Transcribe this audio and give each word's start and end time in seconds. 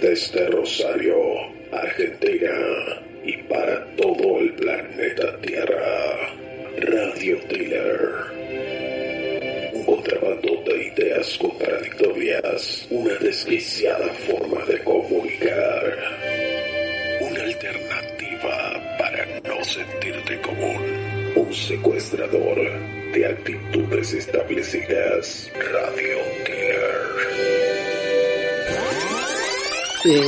Desde 0.00 0.46
Rosario, 0.48 1.16
Argentina 1.72 2.52
y 3.24 3.36
para 3.44 3.84
todo 3.96 4.40
el 4.40 4.52
planeta 4.52 5.40
Tierra, 5.40 6.34
Radio 6.78 7.38
Thriller. 7.48 8.10
Un 9.72 9.84
contrabando 9.84 10.62
de 10.66 10.92
ideas 10.94 11.38
contradictorias, 11.38 12.86
una 12.90 13.14
desquiciada 13.14 14.08
forma 14.28 14.64
de 14.66 14.78
comunicar, 14.84 15.96
una 17.20 17.42
alternativa 17.42 18.96
para 18.98 19.26
no 19.48 19.64
sentirte 19.64 20.40
común, 20.42 21.32
un 21.36 21.54
secuestrador 21.54 22.56
de 23.12 23.26
actitudes 23.26 24.12
establecidas. 24.12 25.50
Radio 25.54 26.18
Thriller. 26.44 27.75
Eh, 30.08 30.22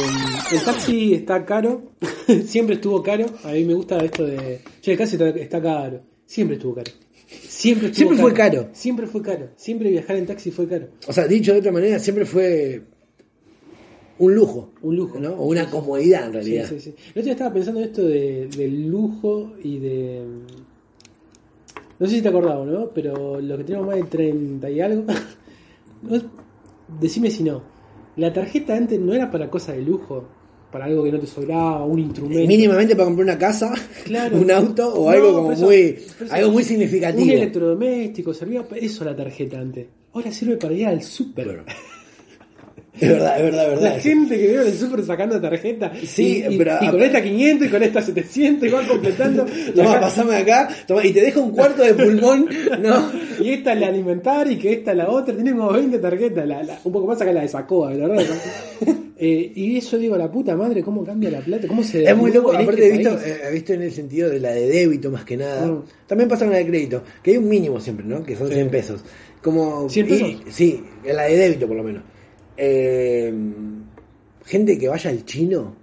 el 0.52 0.62
taxi 0.64 1.14
está 1.14 1.45
caro, 1.45 1.92
siempre 2.46 2.75
estuvo 2.77 3.02
caro. 3.02 3.27
A 3.44 3.52
mí 3.52 3.64
me 3.64 3.75
gusta 3.75 3.98
esto 3.98 4.25
de. 4.27 4.61
Che, 4.80 4.92
el 4.92 4.98
taxi 4.98 5.14
está, 5.16 5.28
está 5.28 5.62
caro. 5.62 6.00
Siempre 6.27 6.56
estuvo 6.56 6.75
caro. 6.75 6.91
Siempre, 7.28 7.89
estuvo 7.89 8.08
Siempre 8.08 8.19
fue 8.19 8.33
caro. 8.34 8.69
Siempre 8.72 9.06
fue 9.06 9.22
caro. 9.22 9.48
Siempre 9.56 9.91
viajar 9.91 10.17
en 10.17 10.27
taxi 10.27 10.50
fue 10.50 10.67
caro. 10.67 10.89
O 11.06 11.12
sea, 11.12 11.27
dicho 11.27 11.52
de 11.52 11.58
otra 11.61 11.72
manera, 11.72 11.98
siempre 11.98 12.25
fue 12.25 12.83
un 14.19 14.34
lujo. 14.34 14.72
Un 14.83 14.97
lujo. 14.97 15.20
¿no? 15.20 15.34
O 15.34 15.47
una 15.47 15.69
comodidad 15.70 16.22
en 16.27 16.28
Sí, 16.28 16.33
realidad. 16.33 16.67
sí, 16.70 16.80
sí. 16.80 16.91
El 16.91 17.11
otro 17.11 17.22
día 17.22 17.33
estaba 17.33 17.52
pensando 17.52 17.80
en 17.80 17.86
esto 17.86 18.02
de, 18.05 18.48
del 18.56 18.89
lujo 18.89 19.52
y 19.62 19.78
de. 19.78 20.22
No 21.98 22.06
sé 22.06 22.17
si 22.17 22.22
te 22.22 22.28
acordabas, 22.28 22.67
¿no? 22.67 22.91
Pero 22.95 23.41
los 23.41 23.58
que 23.58 23.64
tenemos 23.64 23.86
más 23.86 23.97
de 23.97 24.02
30 24.05 24.70
y 24.70 24.80
algo. 24.80 25.05
decime 27.00 27.30
si 27.30 27.42
no. 27.42 27.77
La 28.19 28.33
tarjeta 28.33 28.74
antes 28.77 29.00
no 29.00 29.14
era 29.14 29.30
para 29.30 29.48
cosas 29.48 29.77
de 29.77 29.83
lujo. 29.83 30.28
Para 30.70 30.84
algo 30.84 31.02
que 31.02 31.11
no 31.12 31.19
te 31.19 31.27
sobraba, 31.27 31.83
un 31.86 31.98
instrumento. 31.98 32.47
Mínimamente 32.47 32.94
para 32.94 33.06
comprar 33.06 33.24
una 33.24 33.38
casa, 33.38 33.72
Claro. 34.05 34.36
un 34.41 34.50
auto 34.50 34.92
o 34.92 35.05
No, 35.05 35.11
algo 35.11 35.33
como 35.33 35.52
eso- 35.52 35.64
muy 35.64 35.97
algo 36.28 36.50
muy 36.50 36.62
Un 36.62 36.69
significativo. 36.69 37.33
electrodoméstico, 37.33 38.34
servía 38.34 38.69
para 38.69 38.83
eso 38.83 39.02
la 39.02 39.16
tarjeta 39.16 39.58
antes. 39.58 39.86
Ahora 40.12 40.30
sirve 40.30 40.58
para 40.58 40.74
ir 40.74 40.86
al 40.86 41.00
súper. 41.02 41.64
Es 43.00 43.08
verdad, 43.08 43.36
es 43.38 43.44
verdad, 43.44 43.62
es 43.64 43.68
verdad. 43.70 43.94
La 43.94 44.00
gente 44.00 44.38
que 44.38 44.46
veo 44.48 44.62
en 44.62 44.68
el 44.68 44.74
súper 44.78 45.04
sacando 45.04 45.41
tarjeta. 45.41 45.92
Sí, 46.04 46.44
y, 46.48 46.54
y- 46.54 46.58
pero- 46.58 46.78
y 46.80 46.88
con 46.88 47.02
esta 47.02 47.22
500 47.22 47.66
y 47.66 47.70
con 47.70 47.82
esta 47.82 48.02
700 48.02 48.68
y 48.68 48.72
van 48.72 48.86
completando. 48.86 49.46
Y 49.68 49.70
Toma, 49.72 50.00
pasame 50.00 50.36
acá, 50.36 50.68
toma, 50.86 51.05
y 51.05 51.12
te 51.12 51.20
deja 51.20 51.40
un 51.40 51.52
cuarto 51.52 51.82
de 51.82 51.94
pulmón, 51.94 52.48
¿no? 52.82 53.10
Y 53.40 53.50
esta 53.50 53.72
es 53.74 53.80
la 53.80 53.86
alimentar 53.88 54.50
y 54.50 54.58
que 54.58 54.72
esta 54.72 54.90
es 54.92 54.96
la 54.96 55.08
otra. 55.08 55.34
Tiene 55.34 55.52
como 55.52 55.72
20 55.72 55.98
tarjetas. 55.98 56.46
La, 56.48 56.62
la- 56.62 56.80
un 56.84 56.92
poco 56.92 57.06
más 57.06 57.20
acá 57.20 57.32
la 57.32 57.42
de 57.42 57.48
Sacoa, 57.48 57.92
la 57.94 58.08
verdad. 58.08 58.24
Eh, 59.20 59.50
y 59.56 59.77
eso 59.78 59.98
digo, 59.98 60.16
la 60.16 60.30
puta 60.30 60.55
madre, 60.55 60.80
cómo 60.80 61.05
cambia 61.05 61.28
la 61.28 61.40
plata, 61.40 61.66
cómo 61.66 61.83
se 61.83 62.05
Es 62.05 62.16
muy 62.16 62.30
loco, 62.30 62.52
aparte 62.52 62.70
este 62.84 62.86
he 62.86 62.98
visto, 62.98 63.16
país. 63.16 63.27
eh, 63.27 63.50
visto 63.52 63.72
en 63.72 63.83
el 63.83 63.90
sentido 63.90 64.30
de 64.30 64.38
la 64.38 64.52
de 64.52 64.68
débito 64.68 65.10
más 65.10 65.24
que 65.24 65.36
nada. 65.36 65.66
Mm. 65.66 65.83
También 66.06 66.28
pasa 66.30 66.44
con 66.44 66.52
la 66.52 66.58
de 66.60 66.66
crédito, 66.68 67.02
que 67.20 67.33
hay 67.33 67.36
un 67.39 67.48
mínimo 67.48 67.80
siempre, 67.80 68.06
¿no? 68.06 68.23
Que 68.23 68.36
son 68.36 68.46
Sí. 68.46 68.55
100 68.55 68.68
pesos. 68.70 69.00
Como, 69.42 69.89
¿100 69.89 70.06
y- 70.06 70.08
pesos? 70.08 70.42
sí, 70.55 70.80
en 71.05 71.17
la 71.17 71.24
de 71.24 71.36
débito 71.36 71.67
por 71.67 71.77
lo 71.77 71.83
menos. 71.83 72.05
Eh, 72.58 73.33
gente 74.45 74.79
que 74.79 74.89
vaya 74.89 75.11
al 75.11 75.24
chino 75.24 75.77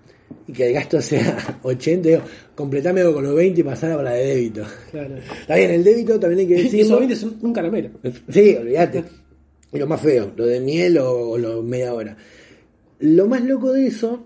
y 0.47 0.53
que 0.53 0.67
el 0.67 0.73
gasto 0.73 1.01
sea 1.01 1.59
80, 1.63 2.09
digo, 2.09 2.21
completame 2.53 3.03
con 3.03 3.23
los 3.23 3.35
20 3.35 3.61
y 3.61 3.63
pasar 3.63 3.91
a 3.91 4.03
la 4.03 4.11
de 4.11 4.25
débito. 4.25 4.63
Claro. 4.91 5.15
Está 5.17 5.55
bien, 5.55 5.71
el 5.71 5.83
débito 5.83 6.19
también 6.19 6.41
hay 6.41 6.55
que 6.55 6.63
decir. 6.63 6.81
esos 6.81 6.99
20 6.99 7.15
son 7.15 7.37
un 7.41 7.53
caramelo. 7.53 7.89
Sí, 8.29 8.55
olvídate. 8.55 9.03
Y 9.71 9.77
lo 9.77 9.87
más 9.87 10.01
feo, 10.01 10.31
lo 10.35 10.45
de 10.45 10.59
miel 10.59 10.97
o, 10.97 11.31
o 11.31 11.37
lo 11.37 11.61
media 11.61 11.93
hora. 11.93 12.15
Lo 12.99 13.27
más 13.27 13.43
loco 13.43 13.73
de 13.73 13.87
eso 13.87 14.25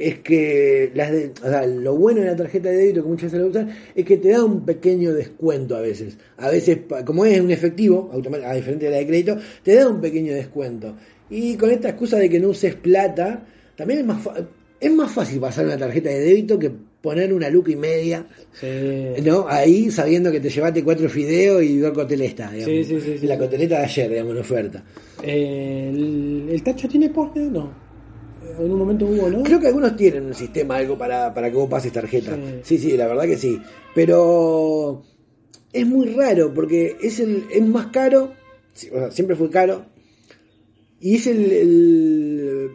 es 0.00 0.20
que 0.20 0.90
las 0.94 1.12
de, 1.12 1.32
o 1.42 1.48
sea, 1.48 1.66
lo 1.66 1.94
bueno 1.96 2.20
de 2.20 2.26
la 2.26 2.36
tarjeta 2.36 2.70
de 2.70 2.76
débito 2.76 3.02
que 3.02 3.08
muchas 3.08 3.32
veces 3.32 3.40
la 3.40 3.46
usan 3.46 3.76
es 3.94 4.04
que 4.04 4.16
te 4.16 4.30
da 4.30 4.42
un 4.44 4.64
pequeño 4.64 5.12
descuento 5.12 5.76
a 5.76 5.80
veces. 5.80 6.16
A 6.38 6.48
veces, 6.48 6.78
como 7.04 7.24
es 7.26 7.38
un 7.40 7.50
efectivo, 7.50 8.10
a 8.12 8.54
diferente 8.54 8.86
de 8.86 8.90
la 8.90 8.96
de 8.98 9.06
crédito, 9.06 9.36
te 9.62 9.74
da 9.74 9.88
un 9.88 10.00
pequeño 10.00 10.32
descuento. 10.34 10.96
Y 11.30 11.54
con 11.56 11.70
esta 11.70 11.90
excusa 11.90 12.18
de 12.18 12.28
que 12.28 12.40
no 12.40 12.48
uses 12.48 12.74
plata, 12.74 13.46
también 13.76 14.00
es 14.00 14.06
más, 14.06 14.18
es 14.80 14.92
más 14.92 15.10
fácil 15.12 15.38
pasar 15.40 15.64
una 15.66 15.78
tarjeta 15.78 16.08
de 16.10 16.20
débito 16.20 16.58
que 16.58 16.70
poner 17.00 17.32
una 17.32 17.48
luca 17.48 17.70
y 17.70 17.76
media 17.76 18.26
Sí. 18.52 18.66
¿no? 19.24 19.46
Ahí 19.48 19.90
sabiendo 19.90 20.30
que 20.30 20.40
te 20.40 20.50
llevaste 20.50 20.82
cuatro 20.84 21.08
fideos 21.08 21.62
y 21.62 21.78
dos 21.78 21.92
coteletas, 21.92 22.52
digamos. 22.52 22.74
Sí, 22.74 22.84
sí, 22.84 23.00
sí, 23.00 23.18
sí. 23.18 23.26
La 23.26 23.38
coteleta 23.38 23.78
de 23.78 23.84
ayer, 23.84 24.10
digamos, 24.10 24.32
en 24.34 24.38
oferta. 24.40 24.84
Eh, 25.22 25.88
el, 25.94 26.48
¿El 26.50 26.62
tacho 26.62 26.88
tiene 26.88 27.08
poste? 27.10 27.40
No. 27.40 27.72
Eh, 28.44 28.54
En 28.58 28.70
un 28.70 28.78
momento 28.78 29.06
hubo, 29.06 29.30
¿no? 29.30 29.42
Creo 29.44 29.60
que 29.60 29.68
algunos 29.68 29.96
tienen 29.96 30.26
un 30.26 30.34
sistema, 30.34 30.76
algo 30.76 30.98
para, 30.98 31.32
para 31.32 31.48
que 31.50 31.56
vos 31.56 31.70
pases 31.70 31.92
tarjeta. 31.92 32.36
Sí. 32.64 32.76
Sí. 32.78 32.96
la 32.96 33.06
verdad 33.06 33.24
que 33.24 33.38
sí. 33.38 33.58
Pero 33.94 35.02
es 35.72 35.86
muy 35.86 36.08
raro 36.08 36.52
porque 36.52 36.96
es 37.02 37.20
el 37.20 37.44
es 37.52 37.64
más 37.66 37.86
caro, 37.86 38.32
o 38.92 38.98
sea, 38.98 39.10
siempre 39.10 39.36
fue 39.36 39.48
caro, 39.50 39.86
y 41.00 41.16
es 41.16 41.26
el, 41.26 41.50
el 41.52 42.70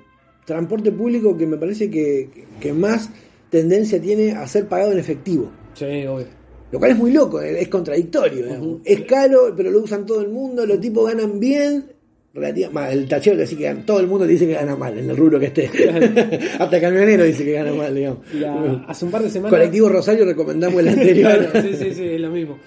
transporte 0.46 0.92
público 0.92 1.38
que 1.38 1.46
me 1.48 1.58
parece 1.58 1.90
que, 1.90 2.30
que 2.60 2.74
más 2.74 3.10
tendencia 3.50 4.02
tiene 4.02 4.32
a 4.34 4.48
ser 4.48 4.68
pagado 4.68 4.92
en 4.92 5.00
efectivo. 5.00 5.52
Sí, 5.74 5.86
obvio. 6.08 6.28
Lo 6.72 6.80
cual 6.80 6.92
es 6.92 6.98
muy 6.98 7.12
loco, 7.12 7.40
es 7.42 7.68
contradictorio. 7.68 8.82
Es 8.84 9.02
caro, 9.02 9.54
pero 9.56 9.70
lo 9.72 9.80
usan 9.82 10.06
todo 10.06 10.22
el 10.22 10.30
mundo, 10.30 10.66
los 10.66 10.80
tipos 10.82 11.08
ganan 11.10 11.40
bien. 11.40 11.86
relativa- 12.34 12.92
el 12.92 13.08
tachero 13.08 13.38
te 13.38 13.44
dice 13.44 13.56
que 13.56 13.64
gana- 13.64 13.86
todo 13.86 14.00
el 14.02 14.08
mundo 14.08 14.26
dice 14.28 14.46
que 14.46 14.54
gana 14.56 14.76
mal 14.76 14.98
en 14.98 15.10
el 15.10 15.16
rubro 15.16 15.40
que 15.40 15.46
esté. 15.46 15.70
Hasta 16.60 16.76
el 16.76 16.82
camionero 16.82 17.24
dice 17.24 17.46
que 17.46 17.54
gana 17.54 17.72
mal, 17.74 17.96
digamos. 17.96 18.20
La- 18.34 18.84
hace 18.88 19.06
un 19.06 19.12
par 19.12 19.22
de 19.24 19.30
semanas. 19.30 19.58
Colectivo 19.58 19.88
Rosario 19.88 20.26
recomendamos 20.26 20.80
el 20.82 20.88
anterior. 20.90 21.50
Claro, 21.52 21.62
sí, 21.70 21.76
sí, 21.78 21.94
sí, 21.94 22.04
es 22.04 22.20
lo 22.20 22.30
mismo. 22.32 22.58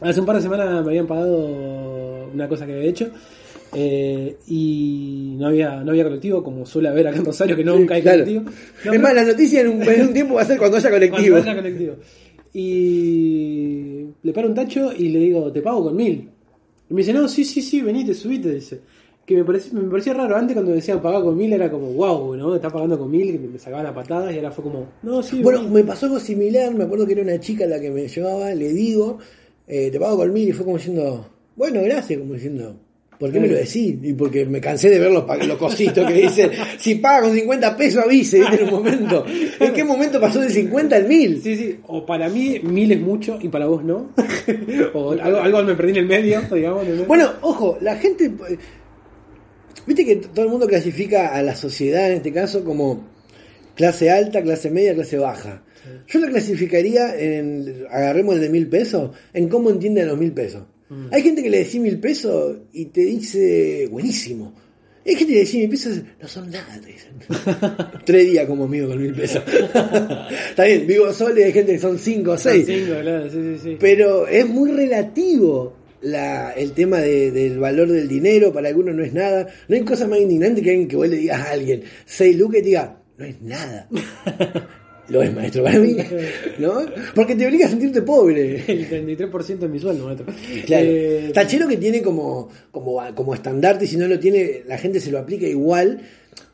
Hace 0.00 0.20
un 0.20 0.26
par 0.26 0.36
de 0.36 0.42
semanas 0.42 0.82
me 0.84 0.90
habían 0.90 1.06
pagado 1.06 2.30
una 2.32 2.48
cosa 2.48 2.64
que 2.66 2.72
había 2.74 2.88
hecho. 2.88 3.10
Eh, 3.74 4.36
y 4.46 5.34
no 5.38 5.46
había 5.48 5.82
no 5.82 5.90
había 5.90 6.04
colectivo 6.04 6.42
como 6.42 6.64
suele 6.66 6.88
haber 6.88 7.08
acá 7.08 7.18
en 7.18 7.24
Rosario 7.24 7.56
que 7.56 7.64
nunca 7.64 7.94
hay 7.94 8.02
Claro. 8.02 8.24
colectivo 8.24 8.50
No, 8.84 8.92
es 8.92 9.00
más, 9.00 9.14
la 9.14 9.24
noticia 9.24 9.60
en 9.60 9.68
un, 9.68 9.82
en 9.82 10.06
un 10.08 10.12
tiempo 10.12 10.34
va 10.34 10.42
a 10.42 10.44
ser 10.44 10.58
cuando 10.58 10.76
haya 10.76 10.90
colectivo. 10.90 11.30
Cuando 11.36 11.50
haya 11.50 11.56
colectivo. 11.60 11.94
Y 12.88 14.06
le 14.22 14.32
paro 14.32 14.48
un 14.48 14.54
tacho 14.54 14.92
y 14.96 15.08
le 15.08 15.18
digo, 15.20 15.52
te 15.52 15.60
pago 15.60 15.84
con 15.84 15.96
mil. 15.96 16.28
Y 16.88 16.94
me 16.94 17.00
dice, 17.00 17.12
no, 17.12 17.26
sí, 17.28 17.44
sí, 17.44 17.60
sí, 17.62 17.80
venite, 17.82 18.14
subite, 18.14 18.52
dice. 18.52 18.80
Que 19.26 19.36
me 19.36 19.44
parecía, 19.44 19.72
me 19.80 19.88
parecía 19.90 20.12
raro, 20.14 20.36
antes 20.36 20.54
cuando 20.54 20.72
decían 20.72 21.00
pagar 21.00 21.22
con 21.22 21.36
mil 21.36 21.52
era 21.52 21.70
como, 21.70 21.92
wow, 21.94 22.36
¿no? 22.36 22.54
Está 22.54 22.68
pagando 22.70 22.98
con 22.98 23.10
mil, 23.10 23.32
que 23.32 23.38
me 23.38 23.58
sacaban 23.58 23.86
a 23.86 23.94
patadas 23.94 24.32
y 24.34 24.36
ahora 24.36 24.50
fue 24.50 24.64
como, 24.64 24.86
no, 25.02 25.22
sí, 25.22 25.40
Bueno, 25.42 25.60
vení". 25.62 25.72
me 25.72 25.84
pasó 25.84 26.06
algo 26.06 26.20
similar, 26.20 26.74
me 26.74 26.84
acuerdo 26.84 27.06
que 27.06 27.12
era 27.14 27.22
una 27.22 27.40
chica 27.40 27.66
la 27.66 27.80
que 27.80 27.90
me 27.90 28.06
llevaba, 28.06 28.54
le 28.54 28.72
digo, 28.74 29.18
eh, 29.66 29.90
te 29.90 29.98
pago 29.98 30.18
con 30.18 30.32
mil 30.32 30.48
y 30.48 30.52
fue 30.52 30.64
como 30.66 30.76
diciendo, 30.76 31.26
bueno, 31.56 31.80
gracias, 31.82 32.18
como 32.20 32.34
diciendo, 32.34 32.76
¿por 33.18 33.32
qué 33.32 33.40
me 33.40 33.48
lo 33.48 33.54
decís? 33.54 33.96
Y 34.02 34.12
porque 34.12 34.44
me 34.44 34.60
cansé 34.60 34.90
de 34.90 34.98
ver 34.98 35.10
los, 35.10 35.24
los 35.46 35.58
cositos 35.58 36.06
que 36.06 36.14
dicen, 36.14 36.50
si 36.78 36.96
paga 36.96 37.22
con 37.22 37.34
50 37.34 37.76
pesos 37.76 38.04
avise, 38.04 38.38
en 38.38 38.64
un 38.64 38.70
momento. 38.70 39.24
¿En 39.60 39.72
qué 39.72 39.84
momento 39.84 40.20
pasó 40.20 40.40
de 40.40 40.50
50 40.50 40.96
al 40.96 41.08
1000? 41.08 41.42
Sí, 41.42 41.56
sí, 41.56 41.78
o 41.86 42.04
para 42.04 42.28
mí 42.28 42.60
mil 42.62 42.90
es 42.92 43.00
mucho 43.00 43.38
y 43.40 43.48
para 43.48 43.66
vos 43.66 43.84
no. 43.84 44.12
o 44.94 45.12
algo, 45.12 45.40
algo 45.40 45.62
me 45.62 45.74
perdí 45.74 45.90
en 45.90 45.96
el 45.96 46.06
medio, 46.06 46.42
digamos. 46.52 46.86
¿no? 46.86 47.04
Bueno, 47.04 47.32
ojo, 47.40 47.78
la 47.80 47.96
gente. 47.96 48.32
Viste 49.86 50.06
que 50.06 50.16
todo 50.16 50.44
el 50.44 50.50
mundo 50.50 50.66
clasifica 50.66 51.34
a 51.34 51.42
la 51.42 51.54
sociedad 51.54 52.10
en 52.10 52.16
este 52.16 52.32
caso 52.32 52.64
como 52.64 53.06
clase 53.74 54.10
alta, 54.10 54.42
clase 54.42 54.70
media, 54.70 54.94
clase 54.94 55.18
baja. 55.18 55.62
Yo 56.06 56.20
la 56.20 56.28
clasificaría 56.28 57.14
en. 57.18 57.86
Agarremos 57.90 58.36
el 58.36 58.40
de 58.40 58.48
mil 58.48 58.68
pesos, 58.68 59.10
en 59.32 59.48
cómo 59.48 59.70
entienden 59.70 60.08
los 60.08 60.18
mil 60.18 60.32
pesos. 60.32 60.64
Hay 61.10 61.22
gente 61.22 61.42
que 61.42 61.50
le 61.50 61.58
decís 61.58 61.80
mil 61.80 61.98
pesos 61.98 62.56
y 62.72 62.84
te 62.86 63.00
dice 63.02 63.88
buenísimo. 63.90 64.54
Hay 65.06 65.16
gente 65.16 65.32
que 65.34 65.38
le 65.40 65.44
decís 65.44 65.54
mil 65.60 65.68
pesos, 65.70 66.00
no 66.22 66.28
son 66.28 66.50
nada, 66.50 66.80
te 66.80 66.92
dicen. 66.92 67.12
Tres 68.04 68.30
días 68.30 68.46
como 68.46 68.64
amigo 68.64 68.88
con 68.88 69.02
mil 69.02 69.12
pesos. 69.14 69.42
Está 70.50 70.64
bien, 70.64 70.86
vivo 70.86 71.12
solo 71.12 71.38
y 71.40 71.42
hay 71.44 71.52
gente 71.52 71.72
que 71.72 71.78
son 71.78 71.98
cinco 71.98 72.32
o 72.32 72.38
Son 72.38 72.52
seis. 72.52 72.66
cinco, 72.66 72.98
claro, 73.00 73.30
sí, 73.30 73.36
sí, 73.38 73.58
sí. 73.62 73.76
Pero 73.80 74.26
es 74.28 74.46
muy 74.48 74.70
relativo. 74.72 75.76
la, 76.02 76.52
el 76.52 76.72
tema 76.72 76.98
de- 77.00 77.30
del 77.30 77.58
valor 77.58 77.88
del 77.88 78.06
dinero, 78.08 78.52
para 78.52 78.68
algunos 78.68 78.94
no 78.94 79.02
es 79.02 79.12
nada. 79.14 79.46
No 79.68 79.74
hay 79.76 79.82
cosa 79.84 80.06
más 80.06 80.20
indignante 80.20 80.60
que 80.60 80.70
alguien 80.70 80.86
que 80.88 80.96
vos 80.96 81.08
le 81.08 81.16
digas 81.16 81.40
a 81.40 81.50
alguien, 81.52 81.82
6 82.04 82.36
lucas 82.36 82.58
y 82.60 82.62
te 82.62 82.68
diga, 82.68 83.00
no 83.16 83.24
es 83.24 83.40
nada. 83.40 83.88
Lo 85.08 85.22
es, 85.22 85.34
maestro, 85.34 85.64
para 85.64 85.78
mí. 85.78 85.96
¿No? 86.58 86.86
Porque 87.14 87.34
te 87.34 87.46
obliga 87.46 87.66
a 87.66 87.70
sentirte 87.70 88.02
pobre. 88.02 88.64
El 88.66 88.88
33% 88.88 89.58
de 89.58 89.68
mi 89.68 89.78
sueldo, 89.78 90.06
maestro. 90.06 90.26
Claro. 90.66 90.86
Eh, 90.86 91.30
Tachero 91.34 91.68
que 91.68 91.76
tiene 91.76 92.02
como, 92.02 92.48
como, 92.70 93.00
como 93.14 93.34
estandarte, 93.34 93.84
y 93.84 93.88
si 93.88 93.96
no 93.96 94.08
lo 94.08 94.18
tiene, 94.18 94.62
la 94.66 94.78
gente 94.78 95.00
se 95.00 95.10
lo 95.10 95.18
aplica 95.18 95.46
igual. 95.46 96.00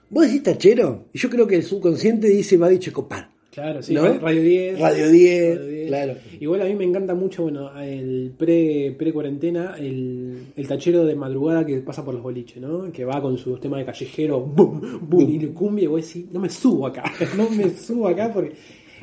Vos 0.08 0.26
decís 0.26 0.42
tachero, 0.42 1.08
y 1.12 1.18
yo 1.18 1.30
creo 1.30 1.46
que 1.46 1.54
el 1.54 1.62
subconsciente 1.62 2.26
dice 2.26 2.56
va 2.56 2.68
dicho 2.68 2.92
copar. 2.92 3.30
Claro, 3.60 3.82
sí, 3.82 3.92
¿No? 3.92 4.18
Radio 4.18 4.42
10. 4.42 4.80
Radio 4.80 5.10
10, 5.10 5.58
Radio 5.58 5.66
10. 5.68 5.88
claro. 5.88 6.14
Igual 6.40 6.62
a 6.62 6.64
mí 6.64 6.74
me 6.74 6.84
encanta 6.84 7.14
mucho, 7.14 7.42
bueno, 7.42 7.70
el 7.78 8.32
pre, 8.38 8.94
pre-cuarentena, 8.98 9.74
el, 9.78 10.46
el 10.56 10.66
tachero 10.66 11.04
de 11.04 11.14
madrugada 11.14 11.66
que 11.66 11.78
pasa 11.80 12.02
por 12.02 12.14
los 12.14 12.22
boliches, 12.22 12.56
¿no? 12.62 12.90
Que 12.90 13.04
va 13.04 13.20
con 13.20 13.36
su 13.36 13.58
tema 13.58 13.76
de 13.76 13.84
callejero, 13.84 14.40
boom, 14.40 15.00
boom, 15.02 15.28
y 15.28 15.38
le 15.38 15.48
cumbia, 15.48 15.84
y 15.84 15.88
vos 15.88 16.06
decís, 16.06 16.24
no 16.32 16.40
me 16.40 16.48
subo 16.48 16.86
acá, 16.86 17.04
no 17.36 17.50
me 17.50 17.68
subo 17.70 18.08
acá 18.08 18.30
porque... 18.32 18.52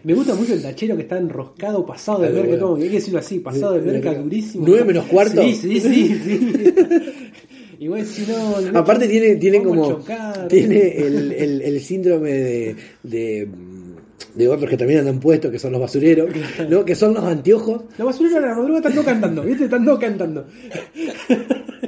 Me 0.04 0.13
gusta 0.13 0.33
mucho 0.33 0.54
el 0.54 0.62
tachero 0.62 0.95
que 0.95 1.04
está 1.04 1.18
enroscado, 1.18 1.86
pasado 1.86 2.21
de 2.21 2.30
merca, 2.30 2.65
bueno. 2.65 2.75
hay 2.75 2.89
que 2.89 2.95
decirlo 2.95 3.19
así, 3.19 3.39
pasado 3.39 3.74
de 3.74 3.81
merca 3.81 4.13
durísimo. 4.13 4.63
¿Nueve 4.68 4.86
menos 4.86 5.06
cuarto? 5.06 5.42
Sí, 5.44 5.54
sí, 5.54 5.80
sí. 5.81 6.19
sí. 6.24 6.51
y 7.80 7.88
vos 7.88 8.00
decís, 8.00 8.27
no, 8.27 8.62
no 8.71 8.80
Aparte 8.80 9.07
tiene, 9.07 9.36
tiene 9.36 9.57
a 9.57 9.63
como 9.63 9.88
chocar. 9.92 10.48
tiene 10.48 10.98
el, 10.98 11.31
el, 11.31 11.62
el 11.62 11.80
síndrome 11.81 12.31
de, 12.31 12.75
de, 13.04 13.48
de 14.34 14.48
otros 14.48 14.69
que 14.69 14.78
también 14.78 15.00
andan 15.00 15.19
puestos, 15.19 15.52
que 15.52 15.60
son 15.60 15.72
los 15.72 15.81
basureros, 15.81 16.30
¿no? 16.69 16.86
que 16.86 16.96
son 16.96 17.14
los 17.14 17.24
anteojos. 17.24 17.84
La 17.98 18.06
basurera 18.06 18.40
de 18.40 18.48
la 18.48 18.56
madrugada 18.56 18.78
están 18.78 18.94
todos 18.94 19.06
cantando, 19.06 19.44
¿viste? 19.44 19.64
Están 19.66 19.86
todos 19.86 20.00
cantando. 20.00 20.46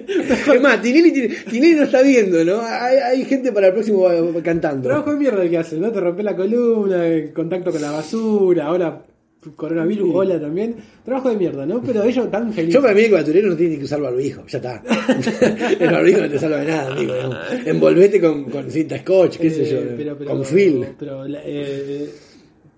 Es 0.09 0.61
más, 0.61 0.81
Tinelli, 0.81 1.11
Tinelli 1.49 1.75
no 1.75 1.83
está 1.83 2.01
viendo, 2.01 2.43
¿no? 2.43 2.61
Hay, 2.61 2.97
hay 2.97 3.25
gente 3.25 3.51
para 3.51 3.67
el 3.67 3.73
próximo 3.73 4.09
eh, 4.11 4.41
cantando. 4.43 4.87
Trabajo 4.87 5.13
de 5.13 5.17
mierda 5.17 5.43
el 5.43 5.49
que 5.49 5.57
hacen, 5.57 5.81
¿no? 5.81 5.91
Te 5.91 5.99
rompe 5.99 6.23
la 6.23 6.35
columna, 6.35 7.05
el 7.05 7.33
contacto 7.33 7.71
con 7.71 7.81
la 7.81 7.91
basura, 7.91 8.65
ahora 8.65 9.03
coronavirus, 9.55 10.09
hola 10.13 10.39
también. 10.39 10.75
Trabajo 11.05 11.29
de 11.29 11.37
mierda, 11.37 11.65
¿no? 11.65 11.81
Pero 11.81 12.03
ellos 12.03 12.25
están 12.25 12.51
felices. 12.53 12.73
Yo 12.73 12.81
para 12.81 12.93
mí 12.93 13.01
el 13.03 13.11
basurero 13.11 13.49
no 13.49 13.55
tiene 13.55 13.77
que 13.77 13.85
usar 13.85 14.01
barbijo, 14.01 14.43
ya 14.47 14.57
está. 14.57 14.83
el 15.79 15.91
barbijo 15.91 16.21
no 16.21 16.29
te 16.29 16.39
salva 16.39 16.57
de 16.57 16.65
nada, 16.67 16.91
amigo. 16.91 17.13
¿no? 17.23 17.35
Envolvete 17.65 18.19
con, 18.19 18.43
con 18.45 18.69
cinta 18.69 18.97
scotch, 18.99 19.37
qué 19.37 19.49
sé 19.49 19.65
yo, 19.69 19.77
Eh, 19.79 19.93
pero- 19.97 20.17
pero- 20.17 20.31
con 20.31 20.43
film. 20.45 20.85
Pero, 20.99 21.23
eh, 21.27 22.09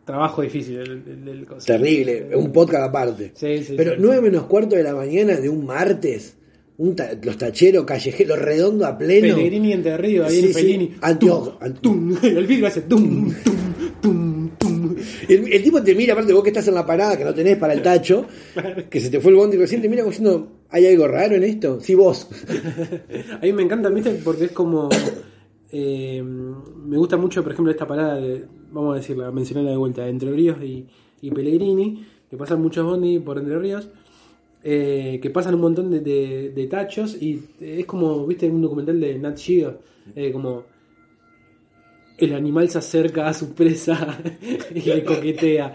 trabajo 0.06 0.42
difícil 0.42 0.78
el, 0.78 0.92
el- 0.92 1.28
el. 1.30 1.48
Terrible, 1.66 2.36
un 2.36 2.52
podcast 2.52 2.84
aparte. 2.90 3.32
Sí, 3.34 3.64
sí, 3.64 3.74
Pero 3.76 3.92
sí. 3.92 3.98
9 4.00 4.22
menos 4.22 4.44
cuarto 4.44 4.76
de 4.76 4.84
la 4.84 4.94
mañana 4.94 5.38
de 5.38 5.50
un 5.50 5.66
martes, 5.66 6.36
un 6.78 6.96
ta- 6.96 7.12
los 7.24 7.38
tacheros 7.38 7.86
callejeros, 7.86 8.38
redondo 8.40 8.86
a 8.86 8.98
pleno. 8.98 9.36
Pellegrini 9.36 9.74
entre 9.74 9.98
Río, 9.98 10.26
ahí 10.26 10.42
Sí, 10.42 10.54
sí. 10.54 10.78
Tum, 11.20 11.50
ante- 11.60 11.80
tum, 11.82 12.18
el 12.24 12.46
vidrio 12.48 12.68
hace 12.68 12.82
tum, 12.82 13.34
tum. 13.44 13.56
El, 15.34 15.52
el 15.54 15.64
tipo 15.64 15.82
te 15.82 15.96
mira, 15.96 16.14
aparte 16.14 16.34
vos 16.34 16.44
que 16.44 16.50
estás 16.50 16.68
en 16.68 16.76
la 16.76 16.86
parada, 16.86 17.18
que 17.18 17.24
no 17.24 17.34
tenés 17.34 17.58
para 17.58 17.74
el 17.74 17.82
tacho, 17.82 18.26
que 18.90 19.00
se 19.00 19.10
te 19.10 19.20
fue 19.20 19.32
el 19.32 19.38
bondi 19.38 19.58
recién, 19.58 19.82
te 19.82 19.90
mira 19.90 20.04
como 20.04 20.12
diciendo, 20.12 20.48
¿hay 20.70 20.86
algo 20.88 21.08
raro 21.08 21.36
en 21.36 21.44
esto? 21.44 21.80
Sí, 21.82 21.96
vos. 21.96 22.28
A 23.42 23.46
mí 23.46 23.54
me 23.54 23.64
encanta, 23.64 23.90
¿viste? 23.90 24.12
Porque 24.24 24.46
es 24.46 24.52
como. 24.52 24.90
eh, 25.72 26.22
me 26.24 26.98
gusta 26.98 27.18
mucho, 27.18 27.44
por 27.44 27.52
ejemplo, 27.54 27.72
esta 27.72 27.88
parada 27.88 28.16
de. 28.16 28.46
Vamos 28.72 28.94
a 28.94 28.98
decirla, 28.98 29.32
mencionarla 29.32 29.72
de 29.72 29.78
vuelta, 29.78 30.04
de 30.04 30.10
Entre 30.10 30.32
Ríos 30.32 30.58
y, 30.64 30.86
y 31.22 31.32
Pellegrini, 31.32 32.06
que 32.30 32.38
pasan 32.38 32.62
muchos 32.62 32.86
bondi 32.86 33.20
por 33.20 33.38
Entre 33.38 33.58
Ríos, 33.60 33.90
eh, 34.64 35.20
que 35.22 35.30
pasan 35.30 35.56
un 35.56 35.62
montón 35.62 35.92
de, 35.92 36.00
de- 36.00 36.52
de 36.56 36.68
tachos 36.68 37.22
y 37.22 37.42
es 37.60 37.86
como, 37.86 38.26
¿viste? 38.28 38.50
Un 38.50 38.62
documental 38.62 39.00
de 39.00 39.18
Nat 39.20 39.38
Geo, 39.40 39.80
eh, 40.16 40.32
como. 40.32 40.71
El 42.22 42.34
animal 42.34 42.70
se 42.70 42.78
acerca 42.78 43.28
a 43.28 43.34
su 43.34 43.54
presa 43.54 44.18
y 44.76 44.80
le 44.82 45.04
coquetea. 45.04 45.74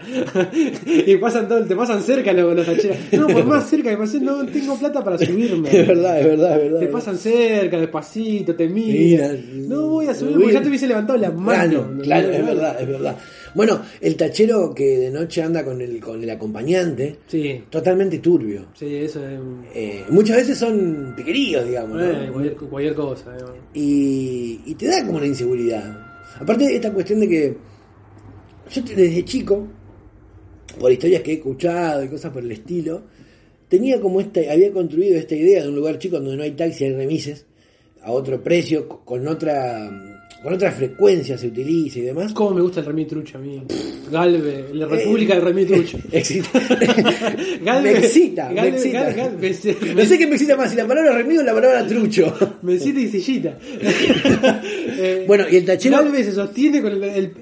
y 1.05 1.15
pasan 1.17 1.47
todo, 1.47 1.65
te 1.65 1.75
pasan 1.75 2.01
cerca 2.01 2.31
los, 2.33 2.55
los 2.55 2.65
tacheros. 2.65 2.97
No, 3.11 3.27
por 3.27 3.45
más 3.45 3.69
cerca 3.69 3.89
que 3.91 3.97
pasen, 3.97 4.23
no 4.25 4.45
tengo 4.45 4.77
plata 4.77 5.03
para 5.03 5.17
subirme. 5.17 5.69
Es 5.69 5.87
verdad, 5.87 6.19
es 6.19 6.25
verdad, 6.25 6.55
es 6.57 6.63
verdad. 6.63 6.79
Te 6.79 6.87
pasan 6.87 7.17
cerca, 7.17 7.79
despacito, 7.79 8.55
te 8.55 8.67
miran. 8.67 9.37
Mira, 9.43 9.67
no 9.67 9.87
voy 9.89 10.07
a 10.07 10.15
subir 10.15 10.35
porque 10.37 10.53
ya 10.53 10.61
te 10.61 10.69
hubiese 10.69 10.87
levantado 10.87 11.19
la 11.19 11.31
mano. 11.31 11.69
Claro, 12.01 12.01
claro, 12.01 12.29
es 12.31 12.45
verdad, 12.45 12.81
es 12.81 12.87
verdad. 12.87 13.17
Bueno, 13.53 13.81
el 14.01 14.15
tachero 14.15 14.73
que 14.73 14.83
de 14.99 15.11
noche 15.11 15.41
anda 15.41 15.63
con 15.65 15.81
el, 15.81 15.99
con 15.99 16.21
el 16.21 16.29
acompañante, 16.29 17.17
Sí, 17.27 17.63
totalmente 17.69 18.19
turbio. 18.19 18.67
sí, 18.73 18.95
eso 18.95 19.19
es. 19.27 19.39
Eh, 19.73 20.05
muchas 20.09 20.37
veces 20.37 20.57
son 20.57 21.13
piqueríos, 21.17 21.65
digamos, 21.67 21.97
¿no? 21.97 22.05
eh, 22.05 22.29
cualquier, 22.31 22.55
cualquier 22.55 22.93
cosa. 22.95 23.35
eh. 23.37 23.43
y, 23.73 24.61
y 24.65 24.75
te 24.75 24.87
da 24.87 25.03
como 25.05 25.17
una 25.17 25.27
inseguridad. 25.27 26.06
Aparte, 26.39 26.75
esta 26.75 26.91
cuestión 26.93 27.19
de 27.21 27.27
que 27.27 27.57
yo 28.69 28.81
desde 28.81 29.25
chico, 29.25 29.67
por 30.79 30.91
historias 30.91 31.21
que 31.21 31.31
he 31.31 31.35
escuchado 31.35 32.03
y 32.03 32.09
cosas 32.09 32.31
por 32.31 32.43
el 32.43 32.51
estilo, 32.51 33.03
tenía 33.69 33.99
como 33.99 34.19
esta, 34.21 34.41
había 34.51 34.71
construido 34.71 35.17
esta 35.17 35.35
idea 35.35 35.63
de 35.63 35.69
un 35.69 35.75
lugar 35.75 35.97
chico 35.97 36.19
donde 36.19 36.37
no 36.37 36.43
hay 36.43 36.51
taxi, 36.51 36.85
hay 36.85 36.93
remises, 36.93 37.45
a 38.01 38.11
otro 38.11 38.43
precio, 38.43 38.87
co- 38.87 39.03
con 39.03 39.27
otra, 39.27 40.16
con 40.47 40.53
otra 40.55 40.71
frecuencia 40.71 41.37
se 41.37 41.47
utiliza 41.47 41.99
y 41.99 42.03
demás. 42.03 42.31
¿Cómo 42.31 42.51
me 42.51 42.61
gusta 42.61 42.79
el 42.79 42.85
remitrucho 42.85 43.37
a 43.37 43.41
mí? 43.41 43.61
Galve, 44.09 44.67
la 44.71 44.85
República 44.87 45.33
del 45.33 45.43
Remitrucho. 45.43 45.97
Excita. 46.11 46.47
Galve, 47.65 47.91
me 47.91 47.97
excita, 47.99 48.47
me 48.47 48.55
Galve, 48.55 48.69
excita. 48.77 49.03
Galve, 49.11 49.15
Galve, 49.23 49.77
me- 49.81 49.93
No 49.95 50.05
sé 50.05 50.17
qué 50.17 50.25
me 50.25 50.35
excita 50.35 50.55
más, 50.55 50.71
si 50.71 50.77
la 50.77 50.87
palabra 50.87 51.17
remido 51.17 51.41
o 51.41 51.43
la 51.43 51.53
palabra 51.53 51.85
trucho. 51.85 52.33
Mesita 52.61 52.97
y 52.97 53.07
sillita. 53.09 53.57
Eh, 54.99 55.25
Bueno, 55.27 55.45
y 55.51 55.57
el 55.57 55.65
tachero- 55.65 55.97
Galvez 55.97 56.25
se 56.27 56.31
sostiene 56.31 56.81
con 56.81 56.91
el. 56.93 57.03
el- 57.03 57.33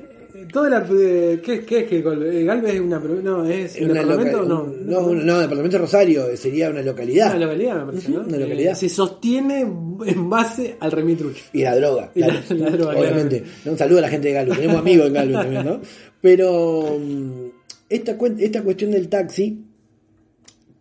eh, 0.64 1.42
¿Qué, 1.44 1.66
qué 1.66 1.80
es 1.80 1.86
que 1.88 2.02
Galvez? 2.02 2.46
¿Galvez 2.46 2.74
es 2.76 2.80
una. 2.82 3.00
No, 3.00 3.46
es 3.46 3.76
Una 3.82 3.94
departamento 3.94 4.42
loca- 4.44 4.72
no? 4.86 5.14
no, 5.14 5.40
departamento 5.40 5.78
de 5.78 5.82
Rosario 5.82 6.38
sería 6.38 6.70
una 6.70 6.82
localidad. 6.82 7.36
Una 7.36 7.46
localidad, 7.46 7.80
me 7.80 7.86
parece, 7.92 8.12
¿no? 8.12 8.22
una 8.22 8.38
localidad. 8.38 8.72
Eh, 8.74 8.76
se 8.76 8.90
sostiene 8.90 9.62
en 9.62 10.30
base 10.30 10.76
al 10.80 10.92
remitrucho. 10.92 11.44
Y 11.54 11.64
la 11.64 11.76
droga, 11.76 12.12
Y 12.16 12.20
la- 12.22 12.28
claro. 12.42 12.64
la 12.64 12.70
droga, 12.72 12.98
obviamente. 13.00 13.44
Un 13.66 13.78
saludo 13.78 13.98
a 14.00 14.02
la 14.02 14.10
gente 14.10 14.28
de 14.30 14.34
Galo, 14.36 14.56
tenemos 14.56 14.78
amigos 14.78 15.08
en 15.08 15.14
Galo 15.14 15.40
también, 15.40 15.66
¿no? 15.66 15.82
Pero 16.22 16.98
mm, 17.00 17.46
esta, 17.90 18.18
esta 18.40 18.64
cuestión 18.64 18.92
del 18.92 19.10
taxi, 19.10 19.62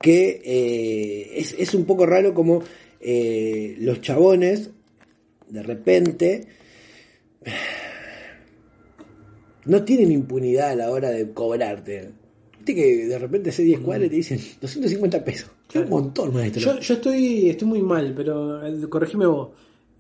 que 0.01 0.41
eh, 0.45 1.33
es, 1.39 1.55
es 1.59 1.75
un 1.75 1.85
poco 1.85 2.05
raro 2.07 2.33
como 2.35 2.63
eh, 3.01 3.75
los 3.81 4.01
chabones, 4.01 4.71
de 5.49 5.63
repente, 5.63 6.47
no 9.67 9.83
tienen 9.85 10.13
impunidad 10.13 10.71
a 10.71 10.77
la 10.77 10.91
hora 10.91 11.11
de 11.11 11.33
cobrarte. 11.33 12.11
Viste 12.59 12.75
que 12.75 13.07
de 13.07 13.19
repente 13.19 13.51
hace 13.51 13.63
10 13.63 13.81
cuadras 13.81 14.07
y 14.07 14.11
te 14.11 14.17
dicen 14.17 14.41
250 14.61 15.25
pesos. 15.25 15.51
Es 15.73 15.83
un 15.83 15.89
montón, 15.89 16.33
maestro. 16.33 16.63
Yo, 16.63 16.81
yo 16.81 16.95
estoy, 16.95 17.51
estoy 17.51 17.69
muy 17.69 17.83
mal, 17.83 18.13
pero 18.17 18.65
eh, 18.67 18.89
corregime 18.89 19.27
vos. 19.27 19.51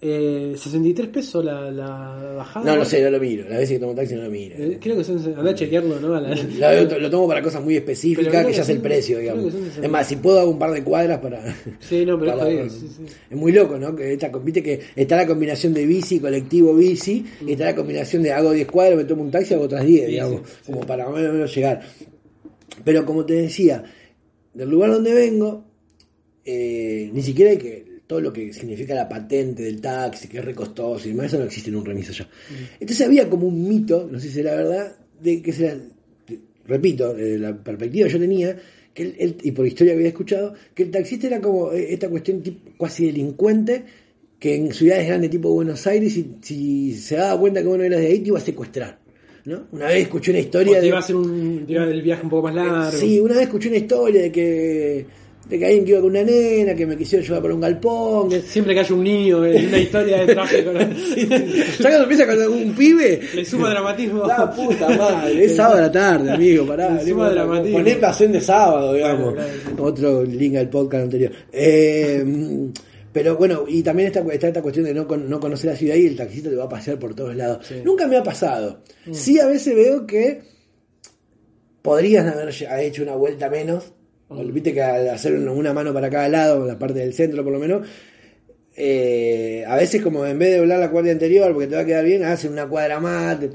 Eh, 0.00 0.54
63 0.58 1.08
pesos 1.08 1.42
la, 1.42 1.70
la 1.70 2.34
bajada. 2.36 2.66
no, 2.66 2.76
no 2.76 2.84
sé, 2.84 3.00
no 3.02 3.08
lo 3.10 3.18
miro. 3.18 3.48
La 3.48 3.56
vez 3.58 3.70
que 3.70 3.78
tomo 3.78 3.94
taxi 3.94 4.14
no 4.14 4.24
lo 4.24 4.30
miro. 4.30 4.54
Eh, 4.58 4.76
creo 4.78 4.96
que 4.98 5.04
son. 5.04 5.16
Andá 5.38 5.52
a 5.52 5.54
chequearlo, 5.54 5.98
¿no? 5.98 6.20
La- 6.20 6.34
Lo, 6.84 6.98
lo 6.98 7.10
tomo 7.10 7.26
para 7.26 7.40
cosas 7.40 7.64
muy 7.64 7.76
específicas 7.76 8.26
que 8.44 8.50
que 8.50 8.52
ya 8.56 8.64
sé 8.64 8.72
el 8.72 8.80
precio, 8.82 9.18
digamos. 9.18 9.54
Es 9.80 9.88
más, 9.88 10.06
si 10.06 10.16
puedo 10.16 10.40
hago 10.40 10.50
un 10.50 10.58
par 10.58 10.72
de 10.72 10.84
cuadras 10.84 11.20
para... 11.20 11.42
Sí, 11.80 12.04
no, 12.04 12.18
pero 12.18 12.32
es 12.32 12.38
para-. 12.38 12.68
Sí, 12.68 12.88
sí. 12.96 13.02
Es 13.30 13.36
muy 13.36 13.52
loco, 13.52 13.78
¿no? 13.78 13.96
Que 13.96 14.12
esta, 14.12 14.28
viste 14.28 14.62
que 14.62 14.78
está 14.94 15.16
la 15.16 15.26
combinación 15.26 15.72
de 15.72 15.86
bici, 15.86 16.20
colectivo 16.20 16.74
bici, 16.74 17.24
y 17.46 17.52
está 17.52 17.64
la 17.66 17.74
combinación 17.76 18.22
de 18.22 18.32
hago 18.32 18.52
10 18.52 18.66
cuadras, 18.70 18.98
me 18.98 19.04
tomo 19.04 19.22
un 19.22 19.30
taxi, 19.30 19.54
hago 19.54 19.64
otras 19.64 19.86
10, 19.86 20.04
Sí, 20.04 20.10
digamos, 20.10 20.40
como 20.66 20.80
para 20.80 21.08
más 21.08 21.20
o 21.22 21.32
menos 21.32 21.54
llegar. 21.54 21.80
Pero 22.84 23.06
como 23.06 23.24
te 23.24 23.34
decía, 23.34 23.84
del 24.52 24.68
lugar 24.68 24.90
donde 24.90 25.14
vengo, 25.14 25.64
eh, 26.44 27.08
ni 27.12 27.22
siquiera 27.22 27.52
hay 27.52 27.58
que 27.58 27.93
todo 28.06 28.20
lo 28.20 28.32
que 28.32 28.52
significa 28.52 28.94
la 28.94 29.08
patente 29.08 29.62
del 29.62 29.80
taxi, 29.80 30.28
que 30.28 30.38
es 30.38 30.44
recostoso 30.44 31.06
y 31.08 31.12
demás, 31.12 31.26
eso 31.26 31.38
no 31.38 31.44
existe 31.44 31.70
en 31.70 31.76
un 31.76 31.84
remiso 31.86 32.12
ya. 32.12 32.28
Entonces 32.80 33.06
había 33.06 33.28
como 33.30 33.46
un 33.48 33.66
mito, 33.68 34.08
no 34.10 34.20
sé 34.20 34.28
si 34.30 34.40
era 34.40 34.54
verdad, 34.54 34.96
de 35.22 35.40
que 35.40 35.52
será, 35.52 35.76
repito, 36.66 37.16
eh, 37.16 37.38
la 37.38 37.56
perspectiva 37.56 38.08
yo 38.08 38.18
tenía, 38.18 38.56
que 38.92 39.02
el, 39.02 39.14
el- 39.18 39.36
y 39.42 39.52
por 39.52 39.66
historia 39.66 39.94
había 39.94 40.08
escuchado, 40.08 40.54
que 40.74 40.82
el 40.84 40.90
taxista 40.90 41.26
era 41.26 41.40
como 41.40 41.72
eh, 41.72 41.92
esta 41.92 42.08
cuestión 42.08 42.42
tipo, 42.42 42.70
cuasi 42.76 43.06
delincuente, 43.06 43.84
que 44.38 44.54
en 44.56 44.72
ciudades 44.74 45.06
grandes 45.06 45.30
tipo 45.30 45.50
Buenos 45.52 45.86
Aires, 45.86 46.12
si, 46.12 46.36
si 46.42 46.94
se 46.94 47.16
daba 47.16 47.40
cuenta 47.40 47.62
que 47.62 47.68
uno 47.68 47.82
era 47.82 47.98
de 47.98 48.06
ahí, 48.08 48.18
te 48.20 48.28
iba 48.28 48.38
a 48.38 48.42
secuestrar. 48.42 48.98
¿no? 49.46 49.66
Una 49.72 49.86
vez 49.88 50.02
escuché 50.02 50.30
una 50.30 50.40
historia 50.40 50.80
de... 50.80 50.88
iba 50.88 50.98
a 50.98 51.02
ser 51.02 51.16
un, 51.16 51.64
te 51.66 51.72
iba 51.72 51.84
el 51.84 52.00
viaje 52.02 52.22
un 52.22 52.30
poco 52.30 52.44
más 52.44 52.54
largo. 52.54 52.90
Sí, 52.98 53.20
una 53.20 53.34
vez 53.34 53.42
escuché 53.44 53.68
una 53.68 53.76
historia 53.78 54.22
de 54.22 54.32
que 54.32 55.06
de 55.48 55.58
que 55.58 55.64
alguien 55.66 55.84
que 55.84 55.90
iba 55.90 56.00
con 56.00 56.10
una 56.10 56.22
nena, 56.22 56.74
que 56.74 56.86
me 56.86 56.96
quisieron 56.96 57.26
llevar 57.26 57.42
por 57.42 57.52
un 57.52 57.60
galpón. 57.60 58.30
que- 58.30 58.40
Siempre 58.40 58.72
que 58.74 58.80
haya 58.80 58.94
un 58.94 59.04
niño 59.04 59.44
en 59.44 59.66
una 59.68 59.78
historia 59.78 60.24
de 60.24 60.34
tráfico, 60.34 60.72
¿no? 60.72 60.80
ya 60.80 61.88
cuando 61.88 62.02
empieza 62.04 62.26
con 62.26 62.38
un 62.52 62.74
pibe, 62.74 63.20
le 63.34 63.44
suma 63.44 63.70
dramatismo. 63.70 64.26
La 64.26 64.50
puta 64.50 64.88
madre, 64.96 65.44
es 65.44 65.54
sábado 65.56 65.78
a 65.78 65.80
la 65.82 65.92
tarde, 65.92 66.30
amigo, 66.32 66.66
pará. 66.66 66.94
Le 66.94 67.10
suma 67.10 67.28
dramatismo. 67.30 67.78
Poné 67.78 67.94
pasión 67.96 68.32
de 68.32 68.40
sábado, 68.40 68.94
digamos. 68.94 69.34
Claro, 69.34 69.50
claro, 69.64 69.84
Otro 69.84 70.24
link 70.24 70.56
al 70.56 70.68
podcast 70.70 71.04
anterior. 71.04 71.32
Eh, 71.52 72.24
pero 73.12 73.36
bueno, 73.36 73.64
y 73.68 73.82
también 73.82 74.08
está, 74.08 74.20
está 74.32 74.48
esta 74.48 74.62
cuestión 74.62 74.86
de 74.86 74.94
no, 74.94 75.04
no 75.04 75.38
conocer 75.38 75.70
la 75.70 75.76
ciudad 75.76 75.94
y 75.94 76.06
el 76.06 76.16
taxista 76.16 76.50
te 76.50 76.56
va 76.56 76.64
a 76.64 76.68
pasear 76.68 76.98
por 76.98 77.14
todos 77.14 77.36
lados. 77.36 77.64
Sí. 77.68 77.74
Mm. 77.74 77.84
Nunca 77.84 78.08
me 78.08 78.16
ha 78.16 78.22
pasado. 78.24 78.80
Sí, 79.12 79.38
a 79.38 79.46
veces 79.46 79.76
veo 79.76 80.04
que 80.06 80.40
podrías 81.82 82.26
haber 82.26 82.52
hecho 82.80 83.02
una 83.02 83.14
vuelta 83.14 83.48
menos. 83.50 83.92
Viste 84.30 84.72
que 84.72 84.82
al 84.82 85.08
hacer 85.10 85.34
una- 85.34 85.72
mano 85.72 85.92
para 85.92 86.08
cada 86.10 86.28
lado, 86.28 86.66
la 86.66 86.78
parte 86.78 86.98
del 87.00 87.12
centro 87.12 87.44
por 87.44 87.52
lo 87.52 87.58
menos, 87.58 87.86
eh, 88.76 89.64
a 89.66 89.76
veces 89.76 90.02
como 90.02 90.26
en 90.26 90.38
vez 90.38 90.50
de 90.50 90.58
doblar 90.58 90.80
la 90.80 90.90
cuadra 90.90 91.12
anterior 91.12 91.52
porque 91.52 91.68
te 91.68 91.76
va 91.76 91.82
a 91.82 91.86
quedar 91.86 92.04
bien, 92.04 92.24
hacen 92.24 92.52
una 92.52 92.66
cuadra 92.68 93.00
más. 93.00 93.38
Te, 93.40 93.50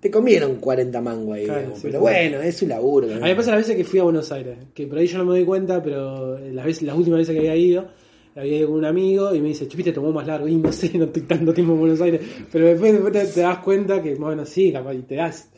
te 0.00 0.10
comieron 0.10 0.56
40 0.56 1.00
mangos 1.00 1.36
ahí, 1.36 1.44
Claro, 1.44 1.60
digamos. 1.60 1.78
sí, 1.78 1.86
pero 1.86 2.00
bueno, 2.00 2.42
es 2.42 2.60
un 2.62 2.68
laburo. 2.70 3.06
A 3.14 3.18
mí 3.18 3.22
me 3.22 3.36
pasa 3.36 3.52
las 3.52 3.60
veces 3.60 3.76
que 3.76 3.84
fui 3.84 4.00
a 4.00 4.02
Buenos 4.02 4.30
Aires, 4.32 4.58
que 4.74 4.86
por 4.86 4.98
ahí 4.98 5.06
yo 5.06 5.18
no 5.18 5.24
me 5.24 5.30
doy 5.30 5.44
cuenta, 5.44 5.82
pero 5.82 6.38
las 6.38 6.64
veces, 6.64 6.82
las 6.82 6.96
últimas 6.96 7.20
veces 7.20 7.34
que 7.34 7.38
había 7.38 7.54
ido, 7.56 7.86
había 8.34 8.56
ido 8.58 8.68
con 8.68 8.78
un 8.78 8.84
amigo 8.84 9.32
y 9.34 9.40
me 9.40 9.48
dice, 9.48 9.68
chupiste, 9.68 9.92
tomó 9.92 10.10
más 10.12 10.26
largo, 10.26 10.48
y 10.48 10.56
no 10.56 10.72
sé, 10.72 10.90
no 10.98 11.04
estoy 11.04 11.22
tanto 11.22 11.54
tiempo 11.54 11.74
en 11.74 11.78
Buenos 11.78 12.00
Aires, 12.00 12.20
pero 12.50 12.66
después, 12.66 12.92
después 12.92 13.12
te, 13.12 13.24
te 13.26 13.40
das 13.42 13.58
cuenta 13.58 14.02
que, 14.02 14.16
bueno, 14.16 14.44
sí, 14.44 14.72
capaz, 14.72 14.92
y 14.94 15.02
te 15.02 15.14
das, 15.14 15.48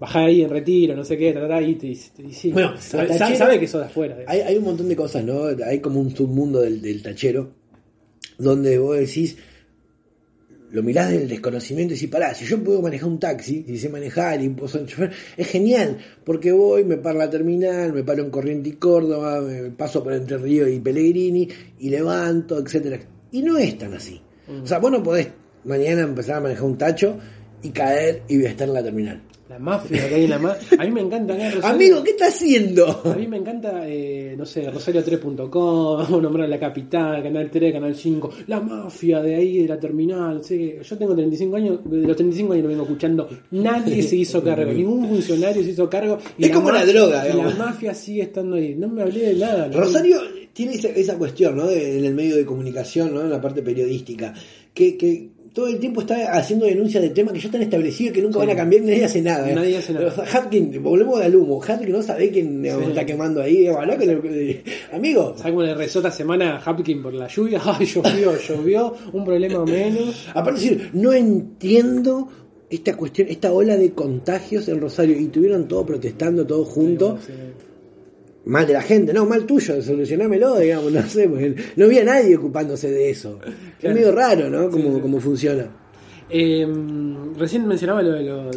bajás 0.00 0.26
ahí 0.26 0.42
en 0.42 0.50
retiro, 0.50 0.94
no 0.94 1.04
sé 1.04 1.16
qué, 1.18 1.32
ta, 1.32 1.40
ta, 1.40 1.48
ta, 1.48 1.62
y, 1.62 1.74
te- 1.74 1.88
y 1.88 1.94
sí, 2.32 2.52
Bueno, 2.52 2.74
sabe, 2.80 3.16
sabe- 3.18 3.58
que 3.60 3.66
sos 3.66 3.80
de 3.80 3.86
afuera. 3.86 4.16
Hay, 4.26 4.40
hay 4.40 4.56
un 4.56 4.64
montón 4.64 4.88
de 4.88 4.96
cosas, 4.96 5.24
¿no? 5.24 5.44
Hay 5.66 5.80
como 5.80 6.00
un 6.00 6.14
submundo 6.14 6.60
del, 6.60 6.80
del 6.80 7.02
tachero, 7.02 7.50
donde 8.38 8.78
vos 8.78 8.96
decís, 8.96 9.36
lo 10.70 10.82
mirás 10.82 11.10
del 11.10 11.28
desconocimiento 11.28 11.94
y 11.94 11.96
decís, 11.96 12.10
pará, 12.10 12.34
si 12.34 12.44
yo 12.44 12.62
puedo 12.62 12.82
manejar 12.82 13.08
un 13.08 13.18
taxi, 13.18 13.64
si 13.66 13.78
sé 13.78 13.88
manejar 13.88 14.42
y 14.42 14.50
puedo 14.50 14.68
ser 14.68 14.84
chofer, 14.86 15.10
es 15.36 15.46
genial, 15.48 15.96
porque 16.24 16.52
voy, 16.52 16.84
me 16.84 16.98
paro 16.98 17.20
a 17.22 17.24
la 17.24 17.30
terminal, 17.30 17.92
me 17.94 18.04
paro 18.04 18.22
en 18.22 18.30
Corriente 18.30 18.68
y 18.68 18.72
Córdoba, 18.72 19.40
me 19.40 19.70
paso 19.70 20.04
por 20.04 20.12
Entre 20.12 20.36
Ríos 20.36 20.68
y 20.68 20.78
Pellegrini, 20.78 21.48
y 21.80 21.88
levanto, 21.88 22.58
etcétera 22.58 23.00
Y 23.32 23.42
no 23.42 23.56
es 23.56 23.78
tan 23.78 23.94
así. 23.94 24.20
O 24.62 24.66
sea, 24.66 24.78
vos 24.78 24.90
no 24.92 25.02
podés 25.02 25.28
mañana 25.64 26.02
empezar 26.02 26.36
a 26.36 26.40
manejar 26.40 26.64
un 26.64 26.78
tacho 26.78 27.18
y 27.62 27.70
caer 27.70 28.22
y 28.28 28.42
estar 28.44 28.68
en 28.68 28.74
la 28.74 28.82
terminal. 28.82 29.22
La 29.48 29.58
mafia 29.58 30.08
que 30.08 30.14
hay 30.14 30.24
en 30.24 30.30
la 30.30 30.38
mafia. 30.38 30.76
A 30.78 30.84
mí 30.84 30.90
me 30.90 31.00
encanta 31.00 31.32
acá 31.32 31.50
Rosario. 31.50 31.74
Amigo, 31.74 32.04
¿qué 32.04 32.10
estás 32.10 32.34
haciendo? 32.34 32.86
A 33.04 33.14
mí 33.16 33.26
me 33.26 33.38
encanta, 33.38 33.82
eh, 33.88 34.34
no 34.36 34.44
sé, 34.44 34.70
Rosario3.com, 34.70 35.48
vamos 35.50 36.10
a 36.18 36.20
nombrar 36.20 36.48
la 36.48 36.58
capital, 36.60 37.22
Canal 37.22 37.50
3, 37.50 37.72
Canal 37.72 37.94
5, 37.94 38.30
la 38.46 38.60
mafia 38.60 39.22
de 39.22 39.34
ahí, 39.36 39.62
de 39.62 39.68
la 39.68 39.80
terminal. 39.80 40.44
sé 40.44 40.58
que 40.58 40.80
yo 40.82 40.98
tengo 40.98 41.14
35 41.14 41.56
años, 41.56 41.78
de 41.84 42.06
los 42.06 42.16
35 42.16 42.52
años 42.52 42.62
lo 42.64 42.68
vengo 42.68 42.82
escuchando, 42.82 43.28
nadie 43.52 44.02
se 44.08 44.16
hizo 44.16 44.42
cargo, 44.44 44.70
ningún 44.70 45.08
funcionario 45.08 45.62
se 45.62 45.70
hizo 45.70 45.88
cargo. 45.88 46.18
y 46.36 46.44
Es 46.44 46.50
como 46.50 46.70
la 46.70 46.84
droga, 46.84 47.24
digamos. 47.24 47.56
la 47.58 47.64
mafia 47.66 47.94
sigue 47.94 48.22
estando 48.22 48.56
ahí. 48.56 48.74
No 48.74 48.88
me 48.88 49.02
hablé 49.02 49.20
de 49.32 49.34
nada. 49.36 49.68
¿no? 49.68 49.78
Rosario 49.80 50.20
tiene 50.52 50.74
esa, 50.74 50.88
esa 50.88 51.16
cuestión, 51.16 51.56
¿no? 51.56 51.66
De- 51.66 51.98
en 51.98 52.04
el 52.04 52.14
medio 52.14 52.36
de 52.36 52.44
comunicación, 52.44 53.14
¿no? 53.14 53.22
En 53.22 53.30
la 53.30 53.40
parte 53.40 53.62
periodística, 53.62 54.34
que, 54.74 54.96
que 54.98 55.30
todo 55.58 55.66
el 55.66 55.80
tiempo 55.80 56.02
está 56.02 56.34
haciendo 56.38 56.66
denuncias 56.66 57.02
de 57.02 57.10
temas 57.10 57.32
que 57.34 57.40
ya 57.40 57.46
están 57.46 57.62
establecidos 57.62 58.12
y 58.12 58.14
que 58.14 58.22
nunca 58.22 58.34
Sí. 58.34 58.46
van 58.46 58.50
a 58.50 58.56
cambiar 58.56 58.82
nadie 58.84 59.04
hace 59.04 59.20
nada. 59.20 59.50
¿eh? 59.50 59.54
Nadie 59.56 59.76
hace 59.78 59.92
nada. 59.92 60.14
Hapkin, 60.32 60.80
volvemos 60.80 61.20
al 61.20 61.34
humo. 61.34 61.60
Hapkin 61.60 61.90
no 61.90 62.00
sabe 62.00 62.30
quién 62.30 62.62
Sí. 62.62 62.68
está 62.90 63.04
quemando 63.04 63.42
ahí. 63.42 63.66
amigo, 64.92 65.34
¿Sabes 65.36 65.52
cómo 65.52 65.62
le 65.64 65.74
rezó 65.74 65.98
esta 65.98 66.12
semana 66.12 66.56
a 66.56 66.60
Hapkin 66.70 67.02
por 67.02 67.12
la 67.12 67.26
lluvia? 67.26 67.60
Ay, 67.64 67.86
llovió, 67.86 68.38
llovió, 68.38 68.94
un 69.12 69.24
problema 69.24 69.64
menos. 69.64 70.28
aparte 70.32 70.60
de 70.60 70.68
decir, 70.70 70.90
no 70.92 71.12
entiendo 71.12 72.28
esta 72.70 72.96
cuestión, 72.96 73.28
esta 73.28 73.52
ola 73.52 73.76
de 73.76 73.90
contagios 73.92 74.68
en 74.68 74.80
Rosario 74.80 75.18
y 75.18 75.26
tuvieron 75.26 75.66
todo 75.66 75.84
protestando, 75.84 76.46
todos 76.46 76.68
juntos. 76.68 77.20
Sí. 77.26 77.32
Mal 78.48 78.66
de 78.66 78.72
la 78.72 78.82
gente, 78.82 79.12
no, 79.12 79.26
mal 79.26 79.44
tuyo, 79.46 79.80
solucionámelo, 79.82 80.58
digamos, 80.58 80.90
no 80.90 81.02
sé, 81.06 81.28
porque 81.28 81.54
no 81.76 81.84
había 81.84 82.02
nadie 82.02 82.34
ocupándose 82.36 82.90
de 82.90 83.10
eso. 83.10 83.38
Es 83.80 83.94
medio 83.94 84.10
raro, 84.12 84.48
¿no? 84.48 84.70
Cómo, 84.70 84.98
Sí, 85.18 85.20
funciona. 85.20 85.66
Eh, 86.30 86.66
recién 87.36 87.66
mencionaba 87.68 88.02
lo, 88.02 88.12
de 88.12 88.22
lo, 88.24 88.50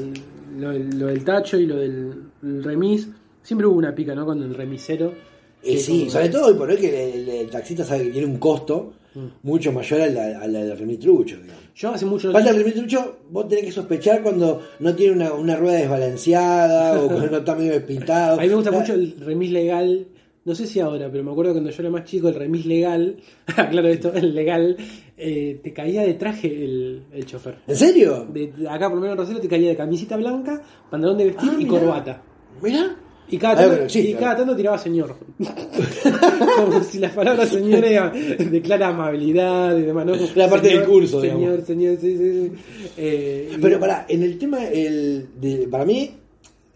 lo- 0.57 0.73
lo 0.97 1.07
del 1.07 1.23
tacho 1.25 1.57
y 1.59 1.65
lo 1.65 1.75
del 1.77 2.13
el 2.43 2.63
remis. 2.63 3.07
Siempre 3.43 3.67
hubo 3.67 3.75
una 3.77 3.93
pica, 3.93 4.15
¿no? 4.15 4.25
Con 4.25 4.41
el 4.41 4.53
remisero. 4.53 5.13
Sí, 5.61 5.99
como- 5.99 6.11
sobre 6.11 6.29
todo 6.29 6.47
hoy 6.47 6.53
por 6.55 6.69
hoy 6.69 6.77
que 6.77 7.13
el, 7.13 7.27
el 7.29 7.49
taxista 7.49 7.83
sabe 7.83 8.05
que 8.05 8.09
tiene 8.11 8.27
un 8.27 8.37
costo 8.37 8.93
Mm. 9.13 9.25
mucho 9.43 9.71
mayor 9.71 10.01
al, 10.01 10.17
al 10.17 10.53
del 10.53 10.77
remitrucho, 10.77 11.35
digamos. 11.37 11.63
Yo 11.75 11.89
hace 11.89 12.05
mucho 12.05 12.31
Falta 12.31 12.49
el 12.51 12.57
remitrucho, 12.57 13.17
vos 13.29 13.47
tenés 13.47 13.65
que 13.65 13.71
sospechar 13.71 14.21
cuando 14.23 14.61
no 14.79 14.95
tiene 14.95 15.13
una, 15.15 15.33
una 15.33 15.55
rueda 15.55 15.79
desbalanceada 15.79 17.01
o 17.01 17.07
cuando 17.07 17.27
no 17.29 17.37
está 17.37 17.55
medio 17.55 17.73
despintado. 17.73 18.39
A 18.39 18.41
mí 18.43 18.47
me 18.49 18.55
gusta 18.55 18.71
mucho 18.71 18.93
el 18.93 19.15
remis 19.19 19.51
legal. 19.51 20.07
No 20.43 20.55
sé 20.55 20.65
si 20.65 20.79
ahora, 20.79 21.07
pero 21.11 21.23
me 21.23 21.29
acuerdo 21.31 21.51
cuando 21.51 21.69
yo 21.69 21.81
era 21.83 21.91
más 21.91 22.03
chico, 22.05 22.27
el 22.27 22.33
remis 22.33 22.65
legal, 22.65 23.17
claro 23.69 23.87
esto, 23.89 24.11
el 24.13 24.33
legal, 24.33 24.75
eh, 25.15 25.59
te 25.63 25.71
caía 25.71 26.01
de 26.01 26.15
traje 26.15 26.47
el, 26.47 27.03
el 27.13 27.25
chofer. 27.27 27.59
¿En 27.67 27.75
serio? 27.75 28.25
De, 28.33 28.51
acá 28.67 28.87
por 28.89 28.95
lo 28.95 29.01
menos 29.01 29.11
en 29.13 29.17
Rosario 29.19 29.39
te 29.41 29.47
caía 29.47 29.69
de 29.69 29.75
camisita 29.75 30.17
blanca, 30.17 30.59
pantalón 30.89 31.19
de 31.19 31.25
vestir 31.25 31.49
Ah, 31.51 31.55
y 31.59 31.65
mirá. 31.65 31.69
corbata. 31.69 32.23
Mirá. 32.59 32.95
Y 33.31 33.37
cada, 33.37 33.53
Ah, 33.53 33.67
tanto, 33.67 33.83
existe, 33.85 34.09
y 34.11 34.13
cada 34.13 34.35
tanto 34.37 34.55
tiraba 34.55 34.77
señor. 34.77 35.15
Como 36.57 36.83
si 36.83 36.99
la 36.99 37.09
palabra 37.13 37.45
señor 37.45 37.83
era, 37.85 38.09
declara 38.11 38.89
amabilidad 38.89 39.77
y 39.77 39.81
demás, 39.83 40.05
¿no? 40.05 40.13
La 40.35 40.49
parte 40.49 40.67
Señor, 40.67 40.81
del 40.83 40.89
curso, 40.91 41.21
Señor, 41.21 41.37
digamos. 41.39 41.65
señor, 41.65 41.97
sí, 41.99 42.17
sí, 42.17 42.31
sí. 42.47 42.51
Eh, 42.97 43.57
Pero 43.61 43.79
para, 43.79 44.05
en 44.09 44.23
el 44.23 44.37
tema, 44.37 44.65
el, 44.65 45.27
de- 45.39 45.67
para 45.69 45.85
mí 45.85 46.11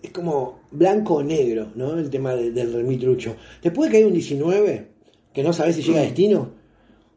es 0.02 0.12
como 0.12 0.62
blanco 0.72 1.16
o 1.16 1.24
negro, 1.24 1.68
¿no? 1.76 1.98
El 1.98 2.10
tema 2.10 2.34
de- 2.36 2.52
del 2.52 2.72
remitrucho. 2.74 3.36
Te 3.62 3.72
puede 3.72 3.92
caer 3.92 4.06
un 4.08 4.14
19, 4.14 4.88
que 5.34 5.44
no 5.44 5.52
sabes 5.54 5.76
si 5.76 5.84
llega 5.84 6.00
a 6.00 6.04
destino, 6.04 6.50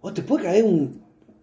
o 0.01 0.13
te 0.13 0.23
puede 0.23 0.45
caer 0.45 0.65
un, 0.65 1.01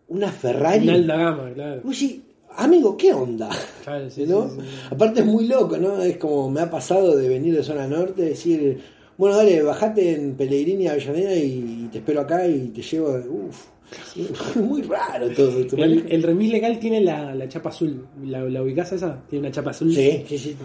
una 0.10 0.32
Ferrari. 0.32 0.84
una 0.88 0.94
alta 0.96 1.16
gama, 1.18 1.52
claro. 1.54 1.82
Vos 1.84 2.00
decís, 2.00 2.20
amigo, 2.58 2.96
¿qué 2.98 3.14
onda? 3.14 3.50
Claro, 3.84 4.10
sí, 4.10 4.24
¿No? 4.28 4.50
sí, 4.50 4.56
sí, 4.60 4.62
sí. 4.68 4.88
Aparte 4.92 5.20
es 5.22 5.26
muy 5.26 5.48
loco, 5.48 5.78
¿no? 5.78 6.02
Es 6.02 6.18
como 6.18 6.50
me 6.50 6.62
ha 6.62 6.70
pasado 6.70 7.16
de 7.16 7.28
venir 7.30 7.56
de 7.56 7.64
zona 7.64 7.88
norte, 7.88 8.22
decir, 8.24 8.80
bueno, 9.18 9.38
dale, 9.38 9.62
bajate 9.62 10.14
en 10.16 10.36
Pellegrini 10.36 10.88
Avellaneda 10.88 11.36
y 11.36 11.90
te 11.92 12.00
espero 12.00 12.22
acá 12.22 12.48
y 12.48 12.68
te 12.70 12.82
llevo, 12.82 13.10
uff, 13.30 14.56
muy 14.58 14.82
raro 14.82 15.30
todo. 15.30 15.60
esto. 15.60 15.78
El, 15.78 16.06
el 16.10 16.24
remis 16.24 16.52
legal 16.52 16.80
tiene 16.80 17.02
la, 17.02 17.34
la 17.36 17.48
chapa 17.48 17.70
azul. 17.70 18.06
¿La, 18.26 18.44
la 18.44 18.62
ubicás 18.64 18.92
esa? 18.92 19.22
Tiene 19.30 19.48
una 19.48 19.56
chapa 19.56 19.72
azul. 19.72 19.94
Sí, 19.94 20.24
sí, 20.28 20.38
sí. 20.38 20.56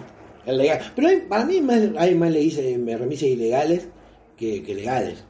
El 0.47 0.57
legal. 0.59 0.81
Pero 0.97 1.09
hay- 1.09 1.21
para 1.29 1.45
mí 1.45 1.61
más, 1.61 1.81
hay 1.99 2.15
más 2.15 2.31
leíse- 2.33 2.77
remises 2.97 3.29
ilegales 3.29 3.89
que, 4.37 4.63
que 4.63 4.75
legales. 4.75 5.23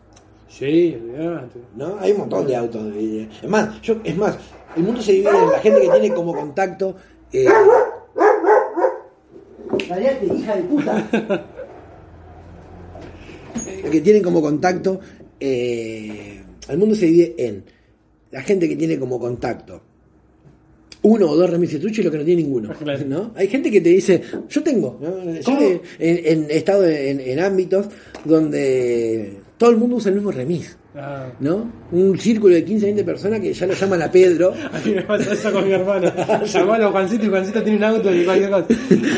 Sí, 0.50 0.96
olvidate. 1.00 1.60
¿no? 1.76 1.96
Hay 2.00 2.12
un 2.12 2.18
montón 2.18 2.46
de 2.46 2.56
autos. 2.56 2.92
eh, 2.96 3.28
Es 3.42 3.48
más, 3.48 3.80
yo, 3.82 3.96
es 4.04 4.16
más, 4.16 4.36
el 4.76 4.82
mundo 4.82 5.00
se 5.00 5.12
divide 5.12 5.30
en 5.30 5.50
la 5.52 5.58
gente 5.60 5.80
que 5.80 5.88
tiene 5.88 6.14
como 6.14 6.34
contacto. 6.34 6.96
Eh... 7.32 7.46
Callate, 9.88 10.26
hija 10.26 10.56
de 10.56 10.62
puta. 10.64 11.08
que 13.90 14.00
tienen 14.00 14.22
como 14.22 14.40
contacto. 14.42 15.00
eh, 15.38 16.42
el 16.68 16.78
mundo 16.78 16.94
se 16.94 17.06
divide 17.06 17.34
en 17.38 17.64
la 18.30 18.42
gente 18.42 18.68
que 18.68 18.76
tiene 18.76 18.98
como 18.98 19.18
contacto 19.18 19.82
uno 21.02 21.30
o 21.30 21.36
dos 21.36 21.48
remises 21.48 21.80
truchos 21.80 22.00
y 22.00 22.02
lo 22.02 22.10
que 22.10 22.18
no 22.18 22.24
tiene 22.24 22.42
ninguno. 22.42 22.74
Claro. 22.74 23.02
¿no? 23.06 23.32
Hay 23.34 23.48
gente 23.48 23.70
que 23.70 23.80
te 23.80 23.88
dice, 23.88 24.20
yo 24.50 24.62
tengo. 24.62 24.98
¿no? 25.00 25.32
Yo 25.40 25.58
en- 25.58 25.80
en- 25.98 26.50
he 26.50 26.56
estado 26.58 26.86
en, 26.86 27.20
en 27.20 27.40
ámbitos 27.40 27.86
donde 28.24 29.38
todo 29.60 29.70
el 29.70 29.76
mundo 29.76 29.96
usa 29.96 30.08
el 30.08 30.14
mismo 30.14 30.32
remis. 30.32 30.74
Ah. 30.96 31.26
¿no? 31.38 31.70
Un 31.92 32.18
círculo 32.18 32.54
de 32.54 32.64
15, 32.64 32.86
20 32.86 33.04
personas 33.04 33.40
que 33.40 33.52
ya 33.52 33.66
lo 33.66 33.74
llaman 33.74 34.00
a 34.02 34.10
Pedro. 34.10 34.52
A 34.72 34.78
mí 34.84 34.94
me 34.94 35.02
pasa 35.02 35.34
eso 35.34 35.52
con 35.52 35.64
mi 35.66 35.72
hermano. 35.72 36.10
Llamalo 36.46 36.86
a 36.88 36.90
Juancito 36.92 37.26
y 37.26 37.28
Juancito 37.28 37.62
tiene 37.62 37.76
un 37.78 37.84
auto 37.84 38.12
y 38.12 38.24
cualquier 38.24 38.50
cosa. 38.50 38.66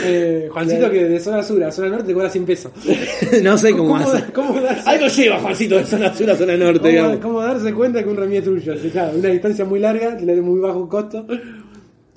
Eh, 0.05 0.49
Juancito 0.53 0.79
Claro. 0.81 0.93
que 0.95 1.05
de 1.05 1.21
zona 1.21 1.43
sur 1.45 1.63
a 1.63 1.71
zona 1.71 1.89
norte 1.91 2.09
te 2.09 2.13
cobra 2.15 2.29
100 2.29 2.45
pesos. 2.45 2.73
no 3.43 3.57
sé 3.57 3.71
cómo, 3.71 3.85
¿Cómo, 3.97 3.97
hace. 4.11 4.33
cómo 4.33 4.61
darse, 4.61 4.91
Algo 4.91 5.07
lleva 5.07 5.39
Juancito 5.41 5.77
de 5.77 5.85
zona 5.87 6.13
sur 6.15 6.31
a 6.31 6.37
zona 6.37 6.57
norte, 6.57 6.99
cómo- 7.01 7.21
cómo 7.21 7.41
darse 7.41 7.73
cuenta 7.73 8.03
que 8.03 8.09
un 8.11 8.17
remis 8.17 8.39
es 8.41 8.45
tuyo? 8.45 8.73
Así, 8.75 8.91
claro, 8.91 9.17
una 9.17 9.29
distancia 9.29 9.65
muy 9.65 9.79
larga, 9.79 10.19
muy 10.43 10.59
bajo 10.61 10.89
costo. 10.89 11.25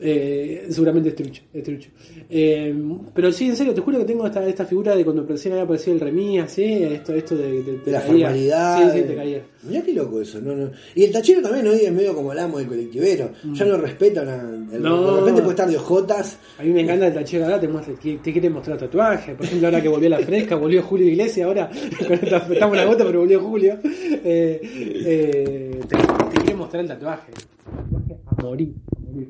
Eh, 0.07 0.67
seguramente 0.69 1.09
es 1.09 1.15
trucho, 1.15 1.41
es 1.51 1.63
trucho. 1.63 1.89
Eh, 2.29 2.75
pero 3.13 3.31
sí, 3.31 3.45
en 3.47 3.55
serio, 3.55 3.73
te 3.73 3.81
juro 3.81 3.97
que 3.97 4.05
tengo 4.05 4.25
esta, 4.27 4.47
esta 4.47 4.63
figura 4.65 4.95
de 4.95 5.03
cuando 5.03 5.23
recién 5.25 5.53
había 5.53 5.63
aparecido 5.63 5.93
el 5.95 5.99
remis, 5.99 6.41
así, 6.43 6.63
esto, 6.83 7.13
esto 7.15 7.35
de, 7.35 7.63
de, 7.63 7.77
De 7.79 7.91
la 7.91 7.99
caía. 8.01 8.07
formalidad. 8.27 8.91
Sí, 8.93 8.99
sí, 8.99 9.03
te 9.07 9.15
caía. 9.15 9.41
Mirá 9.63 9.81
qué 9.81 9.93
loco 9.93 10.21
eso. 10.21 10.39
No, 10.41 10.55
no. 10.55 10.69
Y 10.93 11.03
el 11.05 11.11
tachero 11.11 11.41
también 11.41 11.67
hoy 11.67 11.79
es 11.81 11.91
medio 11.91 12.13
como 12.13 12.31
el 12.33 12.37
amo 12.39 12.59
del 12.59 12.67
colectivero. 12.67 13.31
Ya 13.53 13.65
no 13.65 13.77
respetan 13.77 14.27
a. 14.29 14.35
el- 14.75 14.79
Mm. 14.79 14.83
No. 14.83 15.13
De 15.15 15.19
repente 15.21 15.41
puede 15.41 15.53
estar 15.53 15.69
de 15.69 15.77
ojotas. 15.77 16.37
A 16.59 16.63
mí 16.63 16.69
me 16.71 16.81
encanta 16.81 17.07
el 17.07 17.13
tachero 17.13 17.45
ahora, 17.45 17.59
te, 17.59 17.67
muestra, 17.67 17.95
te, 17.95 18.17
te 18.17 18.31
quiere 18.31 18.49
mostrar 18.49 18.77
tatuajes. 18.77 19.35
Por 19.35 19.45
ejemplo, 19.45 19.67
ahora 19.67 19.81
que 19.81 19.87
volvió 19.87 20.09
la 20.09 20.19
fresca, 20.19 20.55
volvió 20.55 20.83
Julio 20.83 21.07
Iglesias, 21.07 21.47
ahora 21.47 21.69
estamos 21.99 22.51
en 22.51 22.75
la 22.77 22.85
gota, 22.85 23.05
pero 23.05 23.21
volvió 23.21 23.39
Julio. 23.39 23.79
Eh, 23.83 24.59
eh, 24.63 25.79
te, 25.87 25.97
te 25.97 26.37
quiere 26.41 26.55
mostrar 26.55 26.81
el 26.83 26.87
tatuaje. 26.89 27.31
Tatuaje 27.31 28.21
a 28.27 28.43
morir. 28.43 28.73
a 28.95 29.11
morir. 29.11 29.29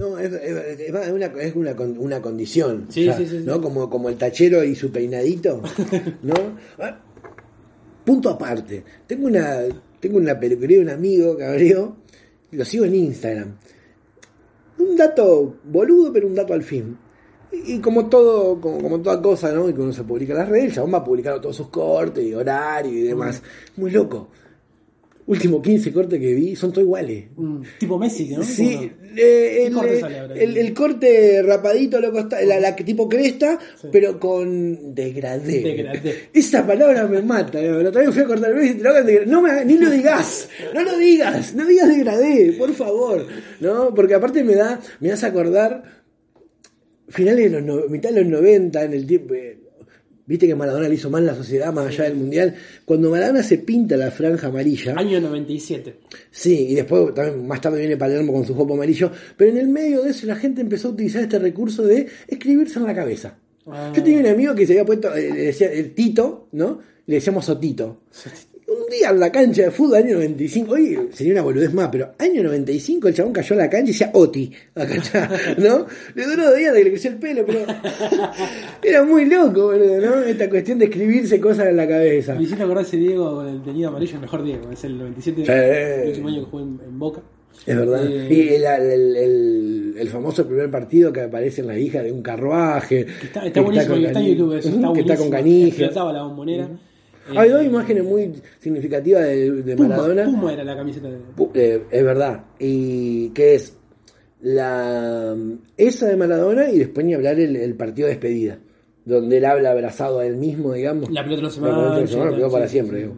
No, 0.00 0.18
es, 0.18 0.32
es- 0.32 0.80
es 0.80 1.10
una, 1.12 1.26
es 1.26 1.54
una, 1.56 1.72
una 1.98 2.20
condición. 2.22 2.86
Sí, 2.90 3.04
ya, 3.04 3.16
sí, 3.16 3.26
sí, 3.26 3.38
sí. 3.40 3.44
¿no? 3.46 3.60
Como, 3.60 3.88
como 3.90 4.08
el 4.08 4.16
tachero 4.16 4.62
y 4.64 4.74
su 4.74 4.90
peinadito. 4.90 5.62
¿no? 6.22 6.34
Ah, 6.78 7.00
Punto 8.04 8.30
aparte. 8.30 8.84
Tengo 9.06 9.26
una, 9.26 9.58
tengo 10.00 10.18
una 10.18 10.38
peluquería 10.38 10.78
de 10.78 10.82
un 10.84 10.90
amigo 10.90 11.36
que 11.36 11.44
abrió. 11.44 11.96
Lo 12.52 12.64
sigo 12.64 12.84
en 12.86 12.94
Instagram. 12.94 13.56
Un 14.78 14.96
dato 14.96 15.56
boludo, 15.64 16.12
pero 16.12 16.26
un 16.26 16.34
dato 16.34 16.54
al 16.54 16.62
fin. 16.62 16.96
Y, 17.52 17.74
y 17.74 17.78
como 17.80 18.08
todo, 18.08 18.60
como, 18.60 18.80
como 18.80 19.00
toda 19.00 19.20
cosa, 19.20 19.52
¿no? 19.52 19.68
Y 19.68 19.74
que 19.74 19.80
uno 19.80 19.92
se 19.92 20.04
publica 20.04 20.32
en 20.32 20.38
las 20.38 20.48
redes, 20.48 20.64
el 20.66 20.74
chabón 20.74 20.94
va 20.94 21.04
publicando 21.04 21.40
todos 21.40 21.56
sus 21.56 21.68
cortes 21.68 22.24
y 22.24 22.32
horario 22.34 22.92
y 22.92 23.02
demás. 23.02 23.42
Muy 23.76 23.90
loco. 23.90 24.28
Último 25.28 25.60
15 25.62 25.92
cortes 25.92 26.18
que 26.18 26.34
vi 26.34 26.56
son 26.56 26.72
todos 26.72 26.84
iguales. 26.86 27.26
Mm, 27.36 27.60
tipo 27.78 27.98
Messi, 27.98 28.30
¿no? 28.30 28.42
Sí, 28.42 28.74
Como- 28.74 28.90
eh, 29.16 29.66
el, 29.66 29.72
corte 29.74 29.94
eh, 29.96 30.00
sale 30.00 30.18
ahora? 30.20 30.34
el- 30.34 30.56
el 30.56 30.74
corte 30.74 31.42
rapadito, 31.42 32.00
loco, 32.00 32.18
está, 32.20 32.40
la, 32.42 32.58
la 32.58 32.74
tipo 32.74 33.08
cresta, 33.08 33.58
pero 33.92 34.18
con 34.18 34.94
degradé. 34.94 35.60
Degradé. 35.62 36.14
Esa 36.32 36.66
palabra 36.66 37.06
me 37.06 37.20
mata. 37.20 37.60
eh, 37.60 37.70
otra 37.70 38.00
vez 38.02 38.10
fui 38.14 38.22
a 38.22 38.26
cortar 38.26 38.52
el 38.52 38.64
y 38.66 38.74
te 38.74 38.82
lo. 38.82 39.26
No 39.26 39.42
me, 39.42 39.64
ni 39.66 39.76
lo 39.76 39.90
digas, 39.90 40.48
no 40.74 40.82
lo 40.82 40.96
digas, 40.96 41.54
no 41.54 41.66
digas 41.66 41.88
degradé, 41.88 42.54
por 42.58 42.72
favor. 42.74 43.26
¿No? 43.60 43.94
Porque 43.94 44.14
aparte 44.14 44.42
me 44.42 44.54
da, 44.54 44.80
me 45.00 45.12
hace 45.12 45.26
acordar 45.26 45.82
finales 47.08 47.50
de 47.52 47.60
los 47.60 47.62
no- 47.62 47.88
mitad 47.88 48.10
de 48.10 48.22
los 48.22 48.30
90 48.30 48.82
en 48.84 48.92
el 48.94 49.06
tiempo. 49.06 49.34
eh, 49.34 49.58
Viste 50.28 50.46
que 50.46 50.54
Maradona 50.54 50.88
le 50.88 50.94
hizo 50.94 51.08
mal 51.08 51.26
a 51.26 51.32
la 51.32 51.34
sociedad 51.34 51.72
más 51.72 51.86
allá 51.86 52.04
del 52.04 52.16
mundial. 52.16 52.54
Cuando 52.84 53.10
Maradona 53.10 53.42
se 53.42 53.56
pinta 53.56 53.96
la 53.96 54.10
franja 54.10 54.48
amarilla. 54.48 54.94
Año 54.94 55.22
97. 55.22 56.00
Sí, 56.30 56.66
y 56.68 56.74
después 56.74 57.14
también 57.14 57.46
más 57.46 57.62
tarde 57.62 57.78
viene 57.78 57.96
Palermo 57.96 58.34
con 58.34 58.44
su 58.44 58.54
jopo 58.54 58.74
amarillo, 58.74 59.10
pero 59.38 59.50
en 59.50 59.56
el 59.56 59.68
medio 59.68 60.02
de 60.02 60.10
eso 60.10 60.26
la 60.26 60.36
gente 60.36 60.60
empezó 60.60 60.88
a 60.88 60.90
utilizar 60.90 61.22
este 61.22 61.38
recurso 61.38 61.82
de 61.82 62.06
escribirse 62.26 62.78
en 62.78 62.84
la 62.84 62.94
cabeza. 62.94 63.38
Ah. 63.66 63.90
Yo 63.96 64.02
tenía 64.02 64.20
un 64.20 64.26
amigo 64.26 64.54
que 64.54 64.66
se 64.66 64.74
había 64.74 64.84
puesto, 64.84 65.14
eh, 65.16 65.32
le 65.32 65.44
decía 65.44 65.72
el 65.72 65.94
Tito, 65.94 66.48
¿no? 66.52 66.78
Le 67.06 67.14
decíamos 67.14 67.46
Sotito. 67.46 68.02
Un 68.68 68.86
día 68.90 69.08
en 69.10 69.18
la 69.20 69.32
cancha 69.32 69.62
de 69.62 69.70
fútbol, 69.70 69.96
año 69.96 70.14
95, 70.16 70.72
oye, 70.74 70.98
sería 71.12 71.32
una 71.32 71.42
boludez 71.42 71.72
más, 71.72 71.88
pero 71.90 72.10
año 72.18 72.42
95 72.42 73.08
el 73.08 73.14
chabón 73.14 73.32
cayó 73.32 73.54
a 73.54 73.58
la 73.60 73.70
cancha 73.70 73.84
y 73.84 73.92
decía 73.92 74.10
Oti, 74.12 74.52
acá 74.74 74.94
está, 74.94 75.30
¿no? 75.58 75.86
Le 76.14 76.24
duró 76.26 76.44
dos 76.48 76.56
días 76.56 76.72
de 76.74 76.78
que 76.80 76.84
le 76.84 76.90
creció 76.90 77.10
el 77.10 77.16
pelo, 77.16 77.44
pero 77.46 77.60
era 78.82 79.02
muy 79.04 79.24
loco, 79.24 79.68
boludo, 79.68 80.00
¿no? 80.00 80.18
Esta 80.22 80.50
cuestión 80.50 80.78
de 80.78 80.84
escribirse 80.86 81.40
cosas 81.40 81.68
en 81.68 81.76
la 81.76 81.88
cabeza. 81.88 82.34
Me 82.34 82.42
hiciste 82.42 82.62
acordar 82.62 82.84
ese 82.84 82.98
Diego 82.98 83.36
con 83.36 83.48
el 83.48 83.62
teñido 83.62 83.88
amarillo, 83.88 84.14
el 84.16 84.20
mejor 84.20 84.44
Diego. 84.44 84.70
Es 84.70 84.84
el 84.84 84.98
97, 84.98 85.44
Sí. 85.44 85.50
el 85.52 86.08
último 86.10 86.28
año 86.28 86.44
que 86.44 86.50
jugó 86.50 86.60
en, 86.62 86.80
en 86.86 86.98
Boca. 86.98 87.20
Es 87.66 87.76
verdad. 87.76 88.06
Eh, 88.06 88.28
y 88.30 88.48
el, 88.54 88.64
el- 88.64 89.16
el- 89.16 89.94
el 89.98 90.08
famoso 90.10 90.46
primer 90.46 90.70
partido 90.70 91.12
que 91.12 91.22
aparece 91.22 91.60
en 91.62 91.66
la 91.66 91.78
hija 91.78 92.02
de 92.02 92.12
un 92.12 92.22
carruaje. 92.22 93.04
que 93.06 93.26
está, 93.26 93.40
que 93.40 93.46
está 93.48 93.60
buenísimo, 93.62 93.94
con 93.94 94.00
que 94.02 94.06
está 94.08 94.20
en 94.20 94.26
YouTube. 94.26 94.58
Eso, 94.58 94.68
está, 94.68 94.92
que 94.92 95.00
está 95.00 95.16
con 95.16 95.28
buenísimo. 95.30 95.30
Canigia. 95.30 95.86
Explotaba 95.86 96.12
la 96.12 96.22
bombonera. 96.22 96.64
Hay 96.64 96.70
Eh, 97.32 97.48
dos 97.50 97.64
imágenes 97.64 98.04
muy 98.04 98.32
significativas 98.58 99.22
de, 99.22 99.50
de 99.62 99.76
Puma, 99.76 99.88
Maradona. 99.90 100.24
Puma 100.24 100.52
era 100.52 100.64
la 100.64 100.76
camiseta 100.76 101.08
de. 101.08 101.18
Eh, 101.54 101.82
es 101.90 102.04
verdad. 102.04 102.44
Y 102.58 103.28
que 103.30 103.54
es 103.54 103.76
la 104.40 105.36
esa 105.76 106.06
de 106.06 106.16
Maradona 106.16 106.70
y 106.70 106.78
después 106.78 107.04
ni 107.04 107.14
hablar 107.14 107.38
el, 107.38 107.56
el 107.56 107.74
partido 107.74 108.06
de 108.06 108.14
despedida. 108.14 108.58
Donde 109.04 109.38
él 109.38 109.44
habla 109.46 109.70
abrazado 109.70 110.18
a 110.18 110.26
él 110.26 110.36
mismo, 110.36 110.74
digamos. 110.74 111.10
La 111.10 111.24
pelota 111.24 111.42
no 111.42 111.50
se 111.50 111.56
sí, 111.56 111.62
para 112.50 112.68
siempre. 112.68 112.98
digo. 113.00 113.16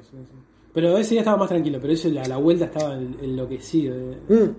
Pero 0.72 0.96
ese 0.98 1.10
día 1.14 1.20
estaba 1.22 1.36
más 1.36 1.48
tranquilo, 1.48 1.78
pero 1.80 1.92
eso 1.92 2.08
la, 2.10 2.24
la 2.26 2.36
vuelta 2.36 2.66
estaba 2.66 2.94
en- 2.96 3.16
enloquecido. 3.20 3.94
eh. 4.12 4.16
Mm. 4.28 4.50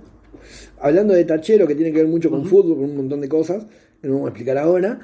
Hablando 0.81 1.13
de 1.13 1.24
tachero, 1.24 1.65
que 1.65 1.75
tiene 1.75 1.91
que 1.93 2.00
ver 2.00 2.08
mucho 2.08 2.29
con 2.29 2.46
fútbol, 2.46 2.75
con 2.75 2.84
un 2.89 2.98
montón 2.98 3.22
de 3.22 3.29
cosas, 3.29 3.65
que 4.01 4.08
no 4.10 4.15
vamos 4.15 4.27
a 4.27 4.29
explicar 4.31 4.58
ahora. 4.58 5.00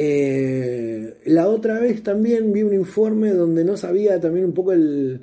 Eh, 0.00 1.14
la 1.26 1.48
otra 1.48 1.80
vez 1.80 2.04
también 2.04 2.52
vi 2.52 2.62
un 2.62 2.72
informe 2.72 3.30
donde 3.32 3.64
no 3.64 3.76
sabía 3.76 4.20
también 4.20 4.44
un 4.46 4.52
poco 4.52 4.72
el 4.72 5.20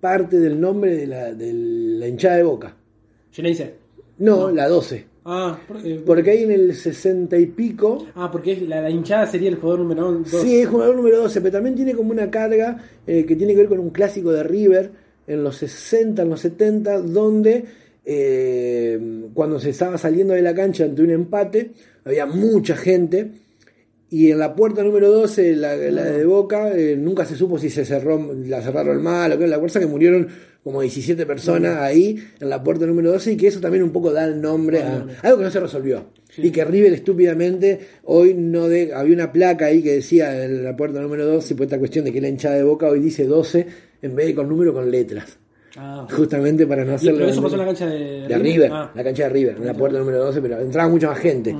parte 0.00 0.38
del 0.38 0.60
nombre 0.60 0.94
de 0.94 1.06
la, 1.06 1.32
de 1.32 1.50
la 1.54 2.08
hinchada 2.08 2.36
de 2.36 2.42
boca. 2.42 2.76
Geneise. 3.30 3.72
No, 4.18 4.50
la 4.50 4.68
12. 4.68 5.06
Ah, 5.24 5.58
por- 5.66 5.78
eh, 5.86 6.02
Porque 6.04 6.30
ahí 6.32 6.42
en 6.42 6.50
el 6.50 6.74
60 6.74 7.38
y 7.38 7.46
pico 7.46 8.06
ah, 8.14 8.28
porque 8.30 8.56
la, 8.60 8.82
la 8.82 8.90
hinchada 8.90 9.26
sería 9.26 9.48
el 9.48 9.54
jugador 9.56 9.80
número 9.80 10.12
2. 10.12 10.28
Sí, 10.42 10.56
es 10.60 10.68
jugador 10.68 10.96
número 10.96 11.18
12, 11.22 11.40
pero 11.40 11.52
también 11.52 11.74
tiene 11.74 11.94
como 11.94 12.10
una 12.10 12.30
carga 12.30 12.84
eh, 13.06 13.24
que 13.24 13.34
tiene 13.36 13.54
que 13.54 13.60
ver 13.60 13.68
con 13.68 13.78
un 13.78 13.90
clásico 13.90 14.30
de 14.30 14.42
River 14.42 14.90
en 15.26 15.42
los 15.42 15.56
60, 15.56 16.20
en 16.22 16.28
los 16.28 16.40
70, 16.40 16.98
donde 17.00 17.64
eh, 18.04 19.28
cuando 19.32 19.58
se 19.58 19.70
estaba 19.70 19.96
saliendo 19.96 20.34
de 20.34 20.42
la 20.42 20.54
cancha 20.54 20.84
ante 20.84 21.00
un 21.02 21.10
empate, 21.10 21.70
había 22.04 22.26
mucha 22.26 22.76
gente 22.76 23.30
y 24.12 24.30
en 24.30 24.38
la 24.38 24.54
puerta 24.54 24.82
número 24.82 25.10
12, 25.10 25.56
la, 25.56 25.74
la 25.74 26.04
de 26.04 26.24
Boca, 26.26 26.70
eh, 26.76 26.96
nunca 26.98 27.24
se 27.24 27.34
supo 27.34 27.58
si 27.58 27.70
se 27.70 27.84
cerró, 27.84 28.32
la 28.46 28.60
cerraron 28.60 29.02
mal 29.02 29.32
o 29.32 29.38
qué, 29.38 29.46
la 29.46 29.58
fuerza 29.58 29.80
que 29.80 29.86
murieron 29.86 30.28
como 30.62 30.82
17 30.82 31.24
personas 31.26 31.78
ahí 31.78 32.22
en 32.38 32.48
la 32.50 32.62
puerta 32.62 32.86
número 32.86 33.10
12 33.12 33.32
y 33.32 33.36
que 33.36 33.48
eso 33.48 33.58
también 33.60 33.82
un 33.82 33.90
poco 33.90 34.12
da 34.12 34.26
el 34.26 34.40
nombre 34.40 34.82
a 34.82 35.04
algo 35.22 35.38
que 35.38 35.44
no 35.44 35.50
se 35.50 35.60
resolvió. 35.60 36.04
Y 36.36 36.50
que 36.50 36.64
River 36.64 36.92
estúpidamente 36.92 37.80
hoy 38.04 38.34
no 38.34 38.68
de, 38.68 38.92
había 38.94 39.14
una 39.14 39.32
placa 39.32 39.66
ahí 39.66 39.82
que 39.82 39.94
decía 39.94 40.44
en 40.44 40.62
la 40.62 40.76
puerta 40.76 41.00
número 41.00 41.26
12 41.26 41.54
por 41.56 41.64
esta 41.64 41.78
cuestión 41.78 42.04
de 42.04 42.12
que 42.12 42.20
la 42.20 42.28
hinchada 42.28 42.56
de 42.56 42.62
Boca 42.62 42.88
hoy 42.88 43.00
dice 43.00 43.24
12 43.26 43.66
en 44.02 44.14
vez 44.14 44.26
de 44.26 44.34
con 44.34 44.48
número 44.48 44.72
con 44.74 44.90
letras. 44.90 45.38
Ah, 45.76 46.06
Justamente 46.10 46.66
para 46.66 46.84
no 46.84 46.94
hacerlo. 46.94 47.20
pero 47.20 47.30
eso 47.30 47.42
pasó 47.42 47.54
en 47.54 47.60
la 47.60 47.66
cancha 47.66 47.86
de, 47.86 48.28
de 48.28 48.38
River, 48.38 48.70
Ah. 48.72 48.92
la 48.94 49.02
cancha 49.04 49.22
de 49.24 49.28
River, 49.30 49.56
en 49.56 49.64
la 49.66 49.72
puerta 49.74 49.98
número 49.98 50.18
12, 50.24 50.42
pero 50.42 50.60
entraba 50.60 50.88
mucha 50.90 51.08
más 51.08 51.18
gente. 51.18 51.56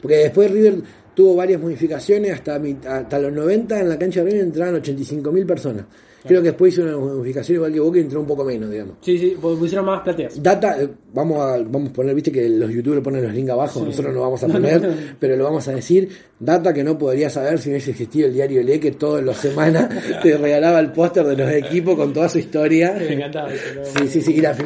Porque 0.00 0.16
después 0.16 0.50
River 0.50 0.76
tuvo 1.18 1.34
varias 1.34 1.60
modificaciones, 1.60 2.32
hasta, 2.32 2.60
hasta 2.86 3.18
los 3.18 3.32
90 3.32 3.80
en 3.80 3.88
la 3.88 3.98
cancha 3.98 4.20
de 4.22 4.30
River 4.30 4.44
entraban 4.44 4.80
85.000 4.80 5.46
personas. 5.46 5.84
Creo 6.24 6.40
que 6.40 6.50
después 6.50 6.72
hizo 6.72 6.84
una 6.84 6.96
modificación 6.96 7.56
igual 7.56 7.72
que 7.72 7.80
Boca 7.80 7.98
y 7.98 8.02
entró 8.02 8.20
un 8.20 8.26
poco 8.28 8.44
menos, 8.44 8.70
digamos. 8.70 8.98
Sí, 9.00 9.18
sí, 9.18 9.36
porque 9.40 9.58
pusieron 9.58 9.86
más 9.86 10.02
plateas. 10.02 10.40
Data, 10.40 10.78
vamos 11.12 11.40
a, 11.40 11.58
vamos 11.58 11.90
a 11.90 11.92
poner, 11.92 12.14
viste 12.14 12.30
que 12.32 12.48
los 12.48 12.70
youtubers 12.72 13.02
ponen 13.02 13.22
los 13.22 13.32
links 13.34 13.50
abajo, 13.50 13.80
Sí. 13.80 13.86
nosotros 13.86 14.14
no 14.14 14.20
vamos 14.22 14.42
a 14.42 14.46
poner, 14.48 14.80
pero 15.20 15.36
lo 15.36 15.44
vamos 15.44 15.66
a 15.68 15.74
decir. 15.74 16.08
Data 16.40 16.72
que 16.72 16.84
no 16.84 16.96
podría 16.96 17.28
saber 17.30 17.58
si 17.58 17.70
hubiese 17.70 17.90
existido 17.90 18.28
el 18.28 18.34
diario 18.34 18.62
Le, 18.62 18.78
que 18.78 18.92
todas 18.92 19.24
las 19.24 19.38
semanas 19.38 19.88
te 20.22 20.36
regalaba 20.36 20.78
el 20.80 20.92
póster 20.92 21.24
de 21.24 21.36
los 21.36 21.50
equipos 21.50 21.96
con 21.96 22.12
toda 22.12 22.28
su 22.28 22.38
historia. 22.38 22.94
Me 22.98 23.14
encantaba 23.14 23.48
¿no? 23.50 23.84
Sí, 23.84 24.08
sí, 24.08 24.22
sí. 24.22 24.34
Y 24.36 24.40
la 24.40 24.56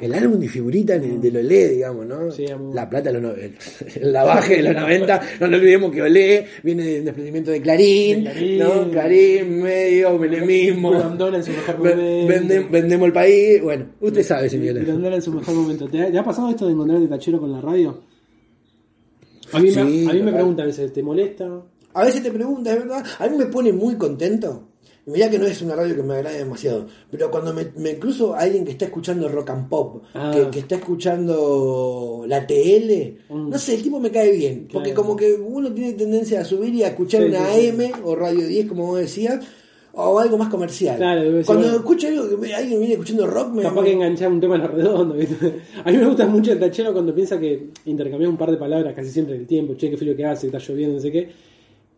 el 0.00 0.14
álbum 0.14 0.38
de 0.38 0.48
figuritas 0.48 1.02
de, 1.02 1.18
de 1.18 1.38
Olé, 1.40 1.70
digamos, 1.70 2.06
¿no? 2.06 2.30
Sí, 2.30 2.48
amor. 2.48 2.72
la 2.72 2.88
plata 2.88 3.10
de 3.10 3.18
los 3.20 3.22
no- 3.22 3.34
el 3.34 4.12
lavaje 4.12 4.58
de 4.58 4.62
los 4.62 4.74
90. 4.80 5.20
No 5.40 5.48
nos 5.48 5.58
olvidemos 5.58 5.90
que 5.92 6.02
Olé 6.02 6.46
viene 6.62 6.84
del 6.84 7.04
desprendimiento 7.06 7.50
de 7.50 7.60
Clarín, 7.60 8.22
De 8.22 8.30
Clarín. 8.30 8.58
¿no? 8.60 8.90
Clarín, 8.92 9.60
medio, 9.60 10.16
menemismo. 10.16 10.92
Grandona 10.92 11.38
en 11.38 11.42
su 11.44 11.50
mejor 11.50 11.82
Ve- 11.82 11.96
momento. 11.96 12.32
vende- 12.32 12.68
vendemos 12.70 13.06
el 13.08 13.12
país. 13.12 13.60
Bueno, 13.60 13.86
usted 14.00 14.22
sabe, 14.22 14.48
señora. 14.48 14.80
Grandona 14.84 15.16
en 15.16 15.22
su 15.22 15.32
mejor 15.32 15.54
momento. 15.56 15.77
¿Te 15.86 16.02
ha, 16.02 16.10
te 16.10 16.18
ha 16.18 16.24
pasado 16.24 16.48
esto 16.50 16.66
de 16.66 16.72
encontrar 16.72 17.00
el 17.00 17.08
tachero 17.08 17.38
con 17.38 17.52
la 17.52 17.60
radio? 17.60 17.98
A 19.52 19.58
mí, 19.60 19.70
Sí, 19.70 19.76
me, 19.76 20.10
a 20.10 20.14
mí 20.14 20.22
me 20.22 20.32
preguntan 20.32 20.64
a 20.64 20.66
veces, 20.66 20.92
¿te 20.92 21.02
molesta? 21.02 21.62
A 21.94 22.04
veces 22.04 22.22
te 22.22 22.30
preguntas, 22.30 22.74
es 22.74 22.80
verdad. 22.80 23.04
A 23.18 23.28
mí 23.28 23.36
me 23.36 23.46
pone 23.46 23.72
muy 23.72 23.96
contento. 23.96 24.64
Mirá 25.06 25.30
que 25.30 25.38
no 25.38 25.46
es 25.46 25.62
una 25.62 25.74
radio 25.74 25.96
que 25.96 26.02
me 26.02 26.16
agrade 26.16 26.36
demasiado. 26.38 26.86
Pero 27.10 27.30
cuando 27.30 27.54
me, 27.54 27.68
me 27.76 27.98
cruzo 27.98 28.34
a 28.34 28.40
alguien 28.40 28.66
que 28.66 28.72
está 28.72 28.84
escuchando 28.84 29.26
rock 29.30 29.48
and 29.50 29.68
pop, 29.70 30.02
Ah. 30.12 30.30
que, 30.34 30.50
que 30.50 30.58
está 30.58 30.74
escuchando 30.76 32.24
la 32.26 32.46
TL, 32.46 33.16
Mm. 33.30 33.48
no 33.48 33.58
sé, 33.58 33.74
el 33.76 33.82
tipo 33.82 33.98
me 34.00 34.10
cae 34.10 34.32
bien. 34.32 34.68
Porque 34.70 34.90
Claro. 34.90 35.02
como 35.02 35.16
que 35.16 35.32
uno 35.32 35.72
tiene 35.72 35.94
tendencia 35.94 36.40
a 36.42 36.44
subir 36.44 36.74
y 36.74 36.82
a 36.82 36.88
escuchar 36.88 37.22
Sí, 37.22 37.28
una 37.28 37.46
sí. 37.54 37.68
AM 37.68 37.92
o 38.04 38.14
Radio 38.14 38.46
10, 38.46 38.66
como 38.68 38.86
vos 38.86 38.98
decías, 39.00 39.42
o 40.06 40.18
algo 40.18 40.38
más 40.38 40.48
comercial. 40.48 40.96
Claro, 40.96 41.22
cuando 41.44 41.64
bueno. 41.64 41.76
escucho 41.78 42.06
algo 42.08 42.40
que 42.40 42.54
alguien 42.54 42.78
viene 42.78 42.94
escuchando 42.94 43.26
rock, 43.26 43.52
me. 43.52 43.62
Capaz 43.62 43.80
me- 43.82 43.86
que 43.88 43.92
enganchar 43.94 44.30
un 44.30 44.40
tema 44.40 44.56
en. 44.56 45.18
¿viste? 45.18 45.60
A 45.84 45.90
mí 45.90 45.96
me 45.96 46.06
gusta 46.06 46.26
mucho 46.26 46.52
el 46.52 46.60
tachero 46.60 46.92
cuando 46.92 47.14
piensa 47.14 47.38
que 47.38 47.68
intercambiamos 47.86 48.34
un 48.34 48.38
par 48.38 48.50
de 48.50 48.56
palabras 48.56 48.94
casi 48.94 49.10
siempre 49.10 49.34
en 49.34 49.40
el 49.42 49.46
tiempo. 49.46 49.74
Che, 49.74 49.90
qué 49.90 49.96
frío 49.96 50.14
que 50.16 50.24
hace, 50.24 50.46
está 50.46 50.58
lloviendo, 50.58 50.94
no 50.96 51.00
sé 51.00 51.10
qué. 51.10 51.28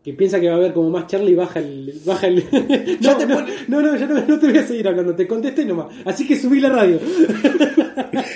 Que 0.02 0.14
piensa 0.14 0.40
que 0.40 0.48
va 0.48 0.54
a 0.54 0.56
haber 0.56 0.72
como 0.72 0.88
más 0.90 1.06
charla 1.06 1.28
y 1.30 1.34
baja 1.34 1.58
el. 1.60 1.92
Baja 2.06 2.26
el 2.28 2.36
no, 3.02 3.16
te 3.16 3.26
no, 3.26 3.40
no, 3.68 3.82
no, 3.82 3.96
ya 3.96 4.06
no, 4.06 4.14
no 4.26 4.38
te 4.38 4.46
voy 4.48 4.56
a 4.58 4.66
seguir 4.66 4.88
hablando, 4.88 5.14
te 5.14 5.26
contesté 5.26 5.64
nomás. 5.66 5.88
Así 6.06 6.26
que 6.26 6.36
subí 6.38 6.58
la 6.60 6.70
radio. 6.70 6.98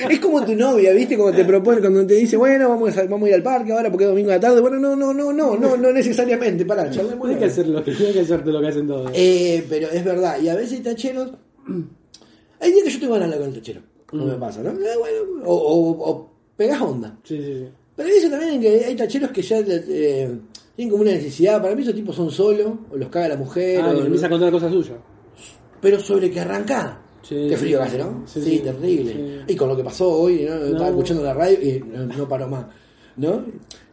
Es 0.08 0.20
como 0.20 0.44
tu 0.44 0.54
novia, 0.54 0.92
¿viste? 0.92 1.16
Cuando 1.16 1.36
te 1.36 1.44
propone, 1.44 1.80
cuando 1.80 2.06
te 2.06 2.14
dice, 2.14 2.36
bueno, 2.36 2.68
vamos 2.68 2.96
a, 2.96 3.04
vamos 3.04 3.26
a 3.26 3.28
ir 3.30 3.34
al 3.36 3.42
parque 3.42 3.72
ahora 3.72 3.90
porque 3.90 4.04
es 4.04 4.10
domingo 4.10 4.30
a 4.30 4.34
la 4.34 4.40
tarde. 4.40 4.60
Bueno, 4.60 4.78
no, 4.78 4.94
no, 4.94 5.12
no, 5.14 5.32
no, 5.32 5.56
no, 5.56 5.76
no 5.76 5.92
necesariamente. 5.92 6.64
Pará, 6.66 6.90
charlemos. 6.90 7.26
Tienes 7.28 7.38
que 7.38 7.44
hacer 7.50 7.68
lo 7.68 7.82
que 7.82 7.92
tienes 7.92 8.14
que 8.14 8.20
hacer 8.20 8.46
lo 8.46 8.60
que 8.60 8.68
hacen 8.68 8.86
todos. 8.86 9.10
Eh, 9.14 9.64
pero 9.68 9.88
es 9.90 10.04
verdad, 10.04 10.38
y 10.40 10.48
a 10.48 10.54
veces 10.54 10.74
hay 10.74 10.80
tacheros. 10.80 11.30
Hay 12.60 12.72
días 12.72 12.84
que 12.84 12.90
yo 12.92 13.00
tengo 13.00 13.14
ganas 13.14 13.28
de 13.28 13.34
hablar 13.34 13.48
con 13.50 13.54
el 13.56 13.60
tachero. 13.60 13.80
No 14.12 14.24
Mm. 14.24 14.28
me 14.28 14.34
pasa, 14.36 14.62
¿no? 14.62 14.70
Eh, 14.70 14.96
bueno, 14.98 15.42
o, 15.44 15.54
o, 15.54 16.10
o 16.10 16.30
pegás 16.56 16.80
onda. 16.80 17.18
Sí, 17.24 17.36
sí, 17.36 17.42
sí. 17.44 17.68
Pero 17.96 18.08
hay 18.08 18.14
veces 18.14 18.30
también 18.30 18.60
que 18.60 18.84
hay 18.86 18.94
tacheros 18.96 19.30
que 19.32 19.42
ya 19.42 19.58
eh, 19.66 20.30
tienen 20.76 20.90
como 20.90 21.02
una 21.02 21.12
necesidad. 21.12 21.60
Para 21.62 21.74
mí 21.74 21.82
esos 21.82 21.94
tipos 21.94 22.14
son 22.16 22.30
solos, 22.30 22.72
o 22.92 22.96
los 22.96 23.08
caga 23.08 23.28
la 23.28 23.36
mujer, 23.36 23.80
Ah, 23.82 23.90
o- 23.96 24.04
empieza 24.04 24.26
a 24.26 24.30
contar 24.30 24.50
cosas 24.50 24.72
suyas. 24.72 24.96
pero 25.80 25.98
sobre 26.00 26.30
que 26.30 26.40
arranca. 26.40 27.00
Sí, 27.22 27.46
Qué 27.48 27.56
frío 27.56 27.78
que 27.78 27.84
hace, 27.84 27.98
¿no? 27.98 28.22
sí, 28.26 28.60
terrible. 28.62 29.12
sí. 29.46 29.52
Y 29.52 29.56
con 29.56 29.68
lo 29.68 29.76
que 29.76 29.82
pasó 29.84 30.10
hoy, 30.12 30.44
¿no? 30.48 30.54
Estaba 30.56 30.88
escuchando 30.88 31.22
la 31.22 31.32
radio 31.32 31.58
y 31.62 31.80
no, 31.80 32.04
no 32.04 32.28
paró 32.28 32.48
más. 32.48 32.66
¿No? 33.16 33.44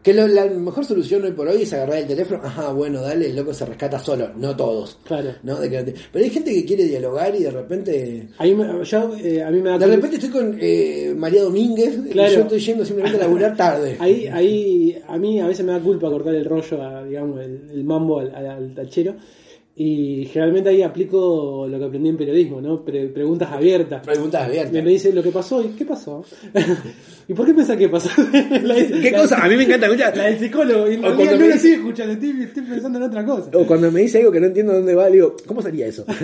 Que 0.04 0.14
lo- 0.16 0.28
la 0.28 0.46
mejor 0.46 0.84
solución 0.84 1.24
hoy 1.26 1.32
por 1.32 1.48
hoy 1.48 1.62
es 1.62 1.74
agarrar 1.74 1.98
el 2.00 2.08
teléfono. 2.08 2.42
Ajá, 2.44 2.74
bueno, 2.74 3.02
dale, 3.02 3.28
el 3.28 3.36
loco 3.36 3.54
se 3.54 3.66
rescata 3.66 4.00
solo. 4.00 4.30
No 4.36 4.56
todos. 4.56 4.98
Claro. 5.06 5.30
¿no? 5.44 5.60
De 5.60 5.70
que- 5.70 5.94
pero 6.12 6.26
hay 6.26 6.32
gente 6.32 6.52
que 6.52 6.66
quiere 6.66 6.86
dialogar 6.86 7.36
y 7.36 7.44
de 7.44 7.52
repente. 7.52 8.28
Ahí 8.40 8.56
me, 8.56 8.84
yo, 8.84 9.16
eh, 9.24 9.44
a 9.44 9.52
mí 9.52 9.62
me 9.62 9.70
da 9.70 9.78
De 9.78 9.86
repente 9.88 10.16
estoy 10.16 10.30
con 10.32 10.58
eh, 10.60 11.14
María 11.16 11.44
Domínguez 11.44 12.00
Claro. 12.12 12.32
y 12.32 12.36
yo 12.36 12.42
estoy 12.42 12.60
yendo 12.60 12.84
simplemente 12.84 13.18
a 13.20 13.22
laburar 13.22 13.56
tarde. 13.56 13.98
Ahí, 14.00 14.26
ahí, 14.28 15.02
a 15.08 15.18
mí 15.20 15.40
a 15.40 15.46
veces 15.48 15.64
me 15.66 15.72
da 15.72 15.80
culpa 15.80 16.10
cortar 16.10 16.34
el 16.34 16.46
rollo, 16.46 16.82
a, 16.82 17.04
digamos, 17.04 17.40
el, 17.40 17.70
el 17.72 17.84
mambo 17.84 18.20
al, 18.22 18.34
al- 18.34 18.48
al 18.48 18.74
tachero. 18.74 19.16
Y 19.74 20.26
generalmente 20.26 20.70
ahí 20.70 20.82
aplico 20.84 21.66
lo 21.68 21.80
que 21.80 21.86
aprendí 21.86 22.10
en 22.10 22.18
periodismo, 22.18 22.60
¿no? 22.62 22.84
Pre- 22.84 23.08
preguntas 23.08 23.50
abiertas. 23.52 24.06
Preguntas 24.06 24.44
abiertas. 24.44 24.74
Me, 24.74 24.82
me 24.82 24.92
dice 24.92 25.14
lo 25.14 25.24
que 25.24 25.32
pasó 25.32 25.64
y 25.64 25.70
qué 25.70 25.86
pasó. 25.86 26.24
¿Y 27.28 27.34
por 27.34 27.46
qué 27.46 27.54
pensás 27.54 27.78
que 27.78 27.88
pasó? 27.88 28.10
La- 28.64 28.76
¿Qué 28.76 29.10
la- 29.12 29.22
cosa? 29.22 29.38
A 29.44 29.48
mí 29.48 29.56
me 29.56 29.64
encanta 29.64 29.86
escuchar. 29.88 30.16
La 30.18 30.26
del 30.26 30.40
psicólogo. 30.40 30.92
Y 30.92 30.98
no 30.98 31.10
lo 31.12 31.16
dice- 31.48 31.76
escuchando, 31.76 32.14
estoy, 32.14 32.44
estoy 32.44 32.64
pensando 32.64 32.98
en 33.00 33.06
otra 33.06 33.26
cosa. 33.26 33.50
O 33.54 33.66
cuando 33.66 33.90
me 33.92 34.02
dice 34.02 34.18
algo 34.20 34.32
que 34.32 34.42
no 34.42 34.48
entiendo 34.48 34.74
dónde 34.74 34.94
va, 34.94 35.06
le 35.08 35.16
digo, 35.16 35.36
¿cómo 35.48 35.62
sería 35.62 35.88
eso? 35.88 36.06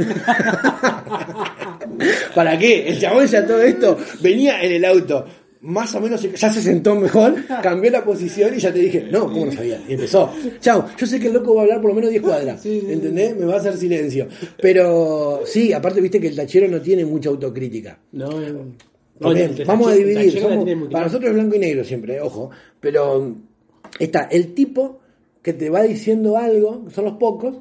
¿Para 2.35 2.57
qué? 2.57 2.89
El 2.89 2.99
chabón 2.99 3.25
ya 3.25 3.45
todo 3.45 3.61
esto 3.61 3.97
venía 4.21 4.61
en 4.61 4.71
el 4.73 4.85
auto, 4.85 5.25
más 5.61 5.93
o 5.95 5.99
menos 6.01 6.21
ya 6.21 6.51
se 6.53 6.61
sentó 6.61 6.95
mejor, 6.95 7.35
cambió 7.63 7.89
la 7.91 8.03
posición 8.03 8.53
y 8.55 8.59
ya 8.59 8.71
te 8.71 8.79
dije, 8.79 9.07
no, 9.11 9.25
¿cómo 9.25 9.45
no 9.47 9.51
sabía? 9.51 9.81
Y 9.87 9.93
empezó. 9.93 10.31
Chao, 10.59 10.85
yo 10.97 11.05
sé 11.07 11.19
que 11.19 11.27
el 11.27 11.33
loco 11.33 11.55
va 11.55 11.61
a 11.61 11.63
hablar 11.63 11.81
por 11.81 11.89
lo 11.91 11.95
menos 11.95 12.09
10 12.11 12.21
cuadras, 12.21 12.61
Sí, 12.63 12.81
sí, 12.81 12.91
¿entendés? 12.91 13.35
Me 13.35 13.45
va 13.45 13.55
a 13.55 13.57
hacer 13.57 13.75
silencio. 13.77 14.27
Pero 14.61 15.41
sí, 15.45 15.73
aparte 15.73 16.01
viste 16.01 16.19
que 16.19 16.27
el 16.27 16.35
tachero 16.35 16.67
no 16.67 16.81
tiene 16.81 17.05
mucha 17.05 17.29
autocrítica. 17.29 17.99
No, 18.11 18.27
no, 18.29 18.73
vamos 19.65 19.87
a 19.87 19.93
dividir. 19.93 20.39
somos- 20.39 20.89
para 20.91 21.05
nosotros 21.05 21.29
es 21.29 21.35
blanco 21.35 21.55
y 21.55 21.59
negro 21.59 21.83
siempre, 21.83 22.17
eh, 22.17 22.21
ojo. 22.21 22.51
Pero 22.79 23.35
está 23.99 24.23
el 24.31 24.53
tipo 24.53 24.99
que 25.41 25.53
te 25.53 25.69
va 25.69 25.81
diciendo 25.83 26.37
algo, 26.37 26.85
son 26.93 27.05
los 27.05 27.13
pocos, 27.13 27.55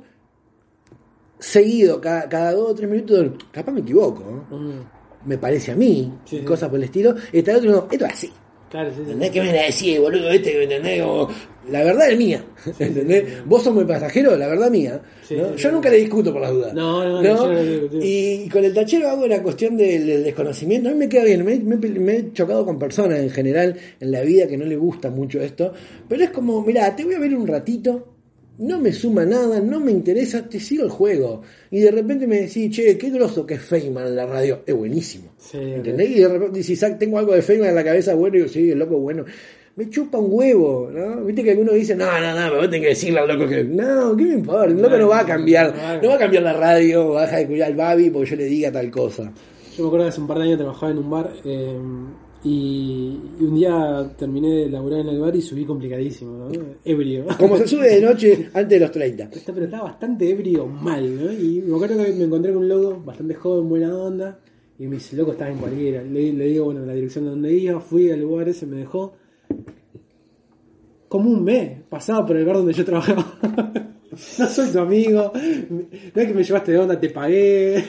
seguido 1.39 2.01
cada, 2.01 2.29
cada 2.29 2.53
dos 2.53 2.71
o 2.71 2.75
tres 2.75 2.91
minutos, 2.91 3.33
capaz 3.53 3.73
me 3.73 3.81
equivoco, 3.81 4.23
¿no? 4.51 4.57
Mm, 4.59 4.81
me 5.27 5.39
parece 5.39 5.73
a 5.73 5.77
mí, 5.77 6.13
Sí, 6.25 6.39
cosas 6.41 6.69
por 6.69 6.79
el 6.79 6.85
estilo. 6.85 7.15
Y 7.33 7.39
está 7.39 7.53
el 7.53 7.59
otro, 7.59 7.71
no, 7.73 7.89
esto 7.91 8.07
es 8.07 8.13
así. 8.13 8.33
Claro, 8.71 8.91
sí, 8.91 8.97
sí. 8.97 9.03
¿Entendés? 9.03 9.31
¿Qué 9.31 9.41
me 9.43 9.53
decir, 9.53 10.01
boludo? 10.01 10.29
Este, 10.31 10.55
¿me 10.57 10.65
entendés? 10.65 11.03
Como, 11.03 11.29
la 11.71 11.85
verdad 11.85 12.11
es 12.11 12.19
mía. 12.19 12.45
¿Entendés? 12.79 13.25
Vos 13.47 13.63
sos 13.63 13.73
muy 13.73 13.85
pasajero, 13.85 14.37
la 14.37 14.49
verdad 14.49 14.71
mía. 14.71 15.01
Yo 15.57 15.71
nunca 15.71 15.89
le 15.89 15.99
discuto 15.99 16.33
por 16.33 16.43
las 16.43 16.51
dudas. 16.51 16.75
No, 16.75 17.05
no, 17.05 17.23
no. 17.23 17.53
Y 18.03 18.49
con 18.49 18.65
el 18.65 18.75
tachero 18.75 19.09
hago 19.09 19.25
una 19.25 19.41
cuestión 19.43 19.77
del, 19.77 20.05
del 20.07 20.25
desconocimiento. 20.25 20.89
A 20.89 20.93
mí 20.93 20.99
me 20.99 21.09
queda 21.09 21.25
bien. 21.25 21.45
Me, 21.45 21.57
me- 21.61 21.77
me 21.77 22.17
he 22.17 22.33
chocado 22.33 22.65
con 22.67 22.77
personas 22.79 23.21
en 23.21 23.31
general 23.31 23.77
en 24.01 24.11
la 24.11 24.23
vida 24.23 24.49
que 24.49 24.57
no 24.57 24.65
le 24.65 24.77
gusta 24.77 25.11
mucho 25.11 25.41
esto. 25.41 25.73
Pero 26.09 26.25
es 26.25 26.31
como, 26.31 26.61
mira, 26.63 26.95
te 26.97 27.05
voy 27.05 27.15
a 27.15 27.19
ver 27.21 27.35
un 27.37 27.47
ratito. 27.47 28.16
No 28.59 28.81
me 28.81 28.93
suma 28.93 29.25
nada, 29.25 29.61
no 29.61 29.81
me 29.81 29.91
interesa, 29.93 30.49
te 30.49 30.59
sigo 30.59 30.85
el 30.85 30.91
juego. 30.91 31.43
Y 31.71 31.81
de 31.81 31.91
repente 31.91 32.27
me 32.27 32.41
decís, 32.41 32.75
che, 32.75 32.97
qué 32.97 33.11
groso 33.11 33.45
que 33.45 33.55
es 33.55 33.61
Feynman 33.63 34.07
en 34.07 34.17
la 34.17 34.27
radio. 34.27 34.63
Es 34.65 34.75
buenísimo. 34.75 35.33
Sí, 35.39 35.59
¿Entendés? 35.59 36.11
Y 36.11 36.21
de 36.21 36.29
repente 36.29 36.59
decís, 36.61 36.83
"Ah, 36.83 36.97
tengo 36.99 37.19
algo 37.19 37.35
de 37.35 37.43
Feynman 37.43 37.69
en 37.71 37.75
la 37.75 37.85
cabeza, 37.85 38.15
bueno, 38.15 38.39
yo, 38.39 38.49
sí, 38.49 38.71
el 38.71 38.79
loco 38.79 38.99
bueno. 38.99 39.25
Me 39.77 39.91
chupa 39.91 40.17
un 40.17 40.29
huevo, 40.31 40.91
¿no? 40.91 41.23
Viste 41.25 41.45
que 41.45 41.51
algunos 41.51 41.75
dicen, 41.75 41.99
no, 41.99 42.07
no, 42.07 42.35
no, 42.35 42.51
me 42.51 42.57
vos 42.57 42.65
tenés 42.71 42.81
que 42.81 42.89
decirle 42.89 43.21
al 43.21 43.29
loco 43.29 43.47
que. 43.47 43.63
No, 43.63 44.17
¿qué 44.17 44.25
me 44.25 44.35
importa? 44.35 44.65
El 44.65 44.81
loco 44.81 44.97
no 44.97 45.09
va 45.09 45.21
a 45.21 45.27
cambiar. 45.27 46.01
No 46.03 46.09
va 46.09 46.15
a 46.15 46.19
cambiar 46.19 46.43
la 46.45 46.55
radio, 46.55 47.11
va 47.11 47.21
a 47.21 47.25
dejar 47.27 47.41
de 47.41 47.47
cuidar 47.47 47.69
al 47.73 47.77
Babi 47.77 48.09
porque 48.09 48.31
yo 48.31 48.37
le 48.37 48.45
diga 48.47 48.73
tal 48.73 48.91
cosa. 48.91 49.25
Yo 49.77 49.83
me 49.83 49.89
acuerdo 49.89 50.07
que 50.07 50.09
hace 50.09 50.21
un 50.23 50.27
par 50.27 50.39
de 50.39 50.45
años 50.45 50.57
trabajaba 50.57 50.93
en 50.93 50.99
un 50.99 51.11
bar 51.11 51.31
eh, 51.45 51.79
y, 52.45 53.19
y 53.41 53.45
un 53.45 53.55
día 53.57 54.11
terminé 54.17 54.49
de 54.65 54.69
laburar 54.71 55.01
en 55.01 55.09
el 55.09 55.19
bar 55.21 55.35
y 55.35 55.43
subí 55.43 55.65
complicadísimo, 55.65 56.37
¿no? 56.37 56.49
Ebrio. 56.85 57.25
Como 57.39 57.57
se 57.57 57.67
sube 57.67 57.89
de 57.89 58.01
noche 58.01 58.49
antes 58.55 58.69
de 58.69 58.81
los 58.81 58.91
30. 58.93 59.25
Está- 59.25 59.53
pero 59.53 59.65
estaba 59.67 59.85
bastante 59.85 60.31
ebrio 60.31 60.67
mal, 60.67 61.25
¿no? 61.25 61.33
Y 61.33 61.63
me 61.63 61.75
acuerdo 61.75 62.05
que 62.05 62.13
me 62.13 62.25
encontré 62.25 62.53
con 62.53 62.63
un 62.63 62.69
loco 62.69 63.03
bastante 63.05 63.35
joven, 63.35 63.69
buena 63.69 63.97
onda, 63.97 64.39
y 64.79 64.87
me 64.87 64.97
dice, 64.97 65.17
loco, 65.17 65.33
estaba 65.33 65.51
en 65.51 65.59
cualquiera. 65.59 66.03
Le, 66.03 66.33
le 66.33 66.45
digo, 66.47 66.67
bueno, 66.67 66.85
la 66.87 66.93
dirección 66.95 67.25
de 67.25 67.31
donde 67.31 67.53
iba, 67.53 67.81
fui 67.81 68.11
al 68.11 68.21
lugar 68.21 68.49
ese, 68.49 68.67
me 68.67 68.77
dejó. 68.77 69.15
Como 71.09 71.31
un 71.31 71.45
mes 71.45 71.81
pasaba 71.89 72.27
por 72.27 72.37
el 72.37 72.45
bar 72.45 72.57
donde 72.57 72.73
yo 72.73 72.85
trabajaba. 72.85 73.39
No 74.39 74.47
soy 74.49 74.71
tu 74.73 74.79
amigo, 74.79 75.31
no 75.35 76.23
es 76.23 76.27
que 76.29 76.33
me 76.33 76.43
llevaste 76.43 76.73
de 76.73 76.79
onda, 76.79 76.99
te 76.99 77.11
pagué. 77.11 77.85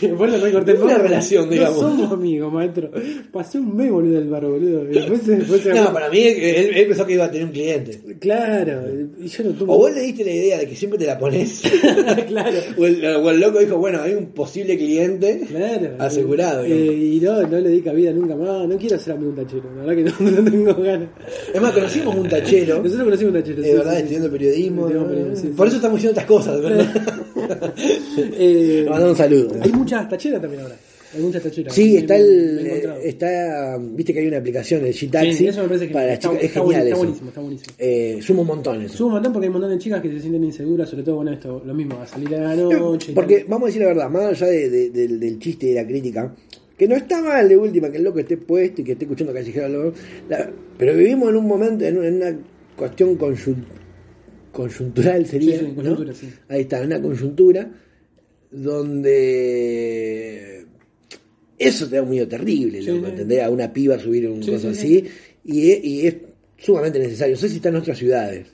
Bueno, 0.16 0.38
no 0.38 0.52
corté 0.52 0.72
el 0.72 0.82
Una 0.82 0.98
relación, 0.98 1.48
digamos. 1.50 1.82
No 1.82 1.88
somos 1.90 2.12
amigos, 2.12 2.52
maestro. 2.52 2.90
Pasé 3.32 3.58
un 3.58 3.76
mes, 3.76 3.90
boludo, 3.90 4.14
del 4.14 4.28
bar, 4.28 4.44
boludo. 4.46 4.84
Y 4.90 4.94
después, 4.94 5.26
después 5.26 5.60
se- 5.62 5.74
No, 5.74 5.92
para 5.92 6.08
mí 6.10 6.18
él, 6.20 6.70
él 6.74 6.86
pensó 6.86 7.06
que 7.06 7.14
iba 7.14 7.24
a 7.26 7.30
tener 7.30 7.46
un 7.46 7.52
cliente. 7.52 8.00
Claro, 8.20 8.82
y 9.20 9.26
yo 9.28 9.44
no 9.44 9.50
tuve. 9.52 9.72
O 9.72 9.78
vos 9.78 9.92
le 9.94 10.00
diste 10.02 10.24
la 10.24 10.32
idea 10.32 10.58
de 10.58 10.68
que 10.68 10.74
siempre 10.76 10.98
te 10.98 11.06
la 11.06 11.18
pones. 11.18 11.62
claro. 12.28 12.58
o, 12.78 12.86
el, 12.86 13.04
o 13.04 13.30
el 13.30 13.40
loco 13.40 13.58
dijo, 13.60 13.76
bueno, 13.78 14.00
hay 14.02 14.14
un 14.14 14.26
posible 14.26 14.76
cliente. 14.76 15.42
Claro. 15.48 15.90
Asegurado, 15.98 16.64
Eh, 16.64 17.10
y 17.14 17.20
no, 17.20 17.42
no 17.46 17.58
le 17.58 17.68
di 17.70 17.80
cabida 17.82 18.12
nunca 18.12 18.34
más. 18.36 18.66
No 18.68 18.76
quiero 18.76 18.98
ser 18.98 19.14
amigo 19.14 19.32
de 19.32 19.40
un 19.40 19.46
tachero. 19.46 19.64
La 19.76 19.82
verdad 19.92 20.14
que 20.16 20.24
no, 20.24 20.30
no 20.42 20.50
tengo 20.50 20.74
ganas. 20.82 21.08
Es 21.54 21.60
más, 21.60 21.72
conocimos 21.72 22.14
un 22.16 22.28
tachero. 22.28 22.76
Nosotros 22.82 23.04
conocimos 23.04 23.34
un 23.34 23.40
tachero. 23.40 23.62
De 23.62 23.68
sí, 23.68 23.74
verdad, 23.74 23.90
sí, 23.92 23.96
sí. 23.96 24.02
estudiando 24.02 24.30
periodismo. 24.30 24.86
Periodismo, 24.86 25.36
sí, 25.36 25.42
sí. 25.42 25.48
Por 25.56 25.66
eso 25.66 25.76
estamos 25.76 25.96
haciendo 25.98 26.20
estas 26.20 26.26
cosas, 26.26 26.60
¿verdad? 26.60 27.19
Eh, 28.16 28.86
un 28.88 29.16
saludo. 29.16 29.56
hay 29.60 29.72
muchas 29.72 30.08
tacheras 30.08 30.40
también 30.40 30.62
ahora. 30.62 30.76
Hay 31.12 31.20
muchas 31.22 31.42
tacheras. 31.42 31.74
Sí, 31.74 31.96
está 31.96 32.14
me- 32.14 32.20
el. 32.20 32.54
me 32.54 32.68
encontrado. 32.68 33.00
Está, 33.00 33.78
viste 33.78 34.12
que 34.14 34.20
hay 34.20 34.28
una 34.28 34.36
aplicación, 34.38 34.86
el 34.86 34.94
G-Taxi. 34.94 35.32
Sí, 35.32 35.46
eso 35.48 35.62
me 35.62 35.66
parece 35.68 35.88
que 35.88 35.92
para 35.94 36.06
las 36.06 36.14
está, 36.14 36.28
chicas. 36.28 36.42
Es 36.44 36.48
está 36.50 36.60
genial 36.60 36.64
buen- 36.64 36.78
está 36.82 36.88
eso. 36.94 36.98
buenísimo, 37.04 37.28
está 37.30 37.40
buenísimo. 37.40 37.72
Eh, 37.78 38.18
suma 38.22 38.40
un 38.42 38.46
montón 38.46 38.82
eso. 38.82 38.96
Subo 38.96 39.06
un 39.08 39.14
montón 39.14 39.32
porque 39.32 39.46
hay 39.46 39.48
un 39.48 39.52
montón 39.54 39.70
de 39.72 39.78
chicas 39.78 40.00
que 40.02 40.08
se 40.12 40.20
sienten 40.20 40.44
inseguras, 40.44 40.88
sobre 40.88 41.02
todo, 41.02 41.16
bueno, 41.16 41.32
esto, 41.32 41.62
lo 41.66 41.74
mismo, 41.74 41.98
a 42.00 42.06
salir 42.06 42.32
a 42.36 42.54
la 42.54 42.56
noche. 42.56 43.10
y 43.10 43.14
Porque, 43.14 43.44
vamos 43.48 43.64
a 43.64 43.66
decir 43.66 43.82
la 43.82 43.88
verdad, 43.88 44.08
más 44.08 44.24
allá 44.40 44.46
de- 44.52 44.70
de- 44.70 44.90
del, 44.90 45.18
del 45.18 45.38
chiste 45.40 45.66
y 45.66 45.68
de 45.70 45.74
la 45.82 45.86
crítica, 45.86 46.32
que 46.78 46.86
no 46.86 46.94
está 46.94 47.20
mal 47.20 47.48
de 47.48 47.56
última 47.56 47.90
que 47.90 47.98
el 47.98 48.04
loco 48.04 48.20
esté 48.20 48.36
puesto 48.36 48.80
y 48.80 48.84
que 48.84 48.92
esté 48.92 49.04
escuchando 49.04 49.32
callejero 49.34 49.92
pero 50.78 50.94
vivimos 50.94 51.28
en 51.30 51.36
un 51.36 51.46
momento, 51.48 51.84
en 51.84 51.98
una 51.98 52.38
cuestión 52.76 53.16
conjun- 54.52 54.92
coyuntural 54.92 55.26
sería, 55.26 55.58
Sí, 55.58 55.66
sí, 55.66 55.82
¿no? 55.82 56.14
sí. 56.14 56.28
Ahí 56.48 56.62
está, 56.62 56.80
una 56.82 57.00
coyuntura 57.00 57.70
donde 58.50 60.66
eso 61.58 61.88
te 61.88 61.96
da 61.96 62.02
un 62.02 62.10
miedo 62.10 62.28
terrible, 62.28 62.82
loco. 62.82 63.06
¿entendés? 63.08 63.42
A 63.42 63.50
una 63.50 63.72
piba 63.72 63.98
subir 63.98 64.28
un 64.28 64.40
cosa 64.40 64.72
sí, 64.74 65.04
así, 65.04 65.06
Y, 65.44 65.70
es, 65.70 65.84
y 65.84 66.06
es 66.06 66.16
sumamente 66.58 66.98
necesario. 66.98 67.34
No 67.34 67.40
sé 67.40 67.48
si 67.48 67.56
está 67.56 67.68
en 67.70 67.76
otras 67.76 67.98
ciudades, 67.98 68.46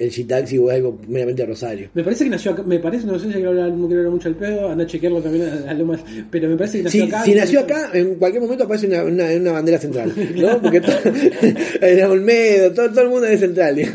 el 0.00 0.10
G-Taxi 0.10 0.58
o 0.58 0.70
algo 0.70 0.98
meramente 1.08 1.44
Rosario. 1.44 1.90
Me 1.92 2.02
parece 2.02 2.24
que 2.24 2.30
nació 2.30 2.52
acá, 2.52 2.62
me 2.62 2.78
parece, 2.78 3.06
no 3.06 3.18
sé 3.18 3.26
si 3.26 3.34
quiero 3.34 3.50
hablar, 3.50 3.70
no 3.70 3.86
quiero 3.86 4.00
hablar 4.00 4.14
mucho 4.14 4.28
al 4.28 4.34
pedo, 4.34 4.68
anda 4.70 4.84
a 4.84 4.86
chequearlo 4.86 5.20
también 5.20 5.46
a, 5.46 5.70
a 5.70 5.74
lo 5.74 5.84
más, 5.84 6.00
pero 6.30 6.48
me 6.48 6.56
parece 6.56 6.78
que 6.78 6.84
nació 6.84 7.04
acá. 7.04 7.22
si 7.22 7.34
nació 7.34 7.60
acá, 7.60 7.90
en 7.92 8.14
cualquier 8.14 8.42
momento 8.42 8.64
aparece 8.64 8.86
una, 8.86 9.04
una, 9.04 9.24
una 9.26 9.52
bandera 9.52 9.78
central, 9.78 10.12
¿no? 10.36 10.58
Porque 10.62 10.80
todo, 10.80 10.96
en 11.82 12.04
Olmedo, 12.04 12.72
todo, 12.72 12.88
todo 12.88 13.02
el 13.02 13.08
mundo 13.10 13.26
es 13.26 13.40
central. 13.40 13.76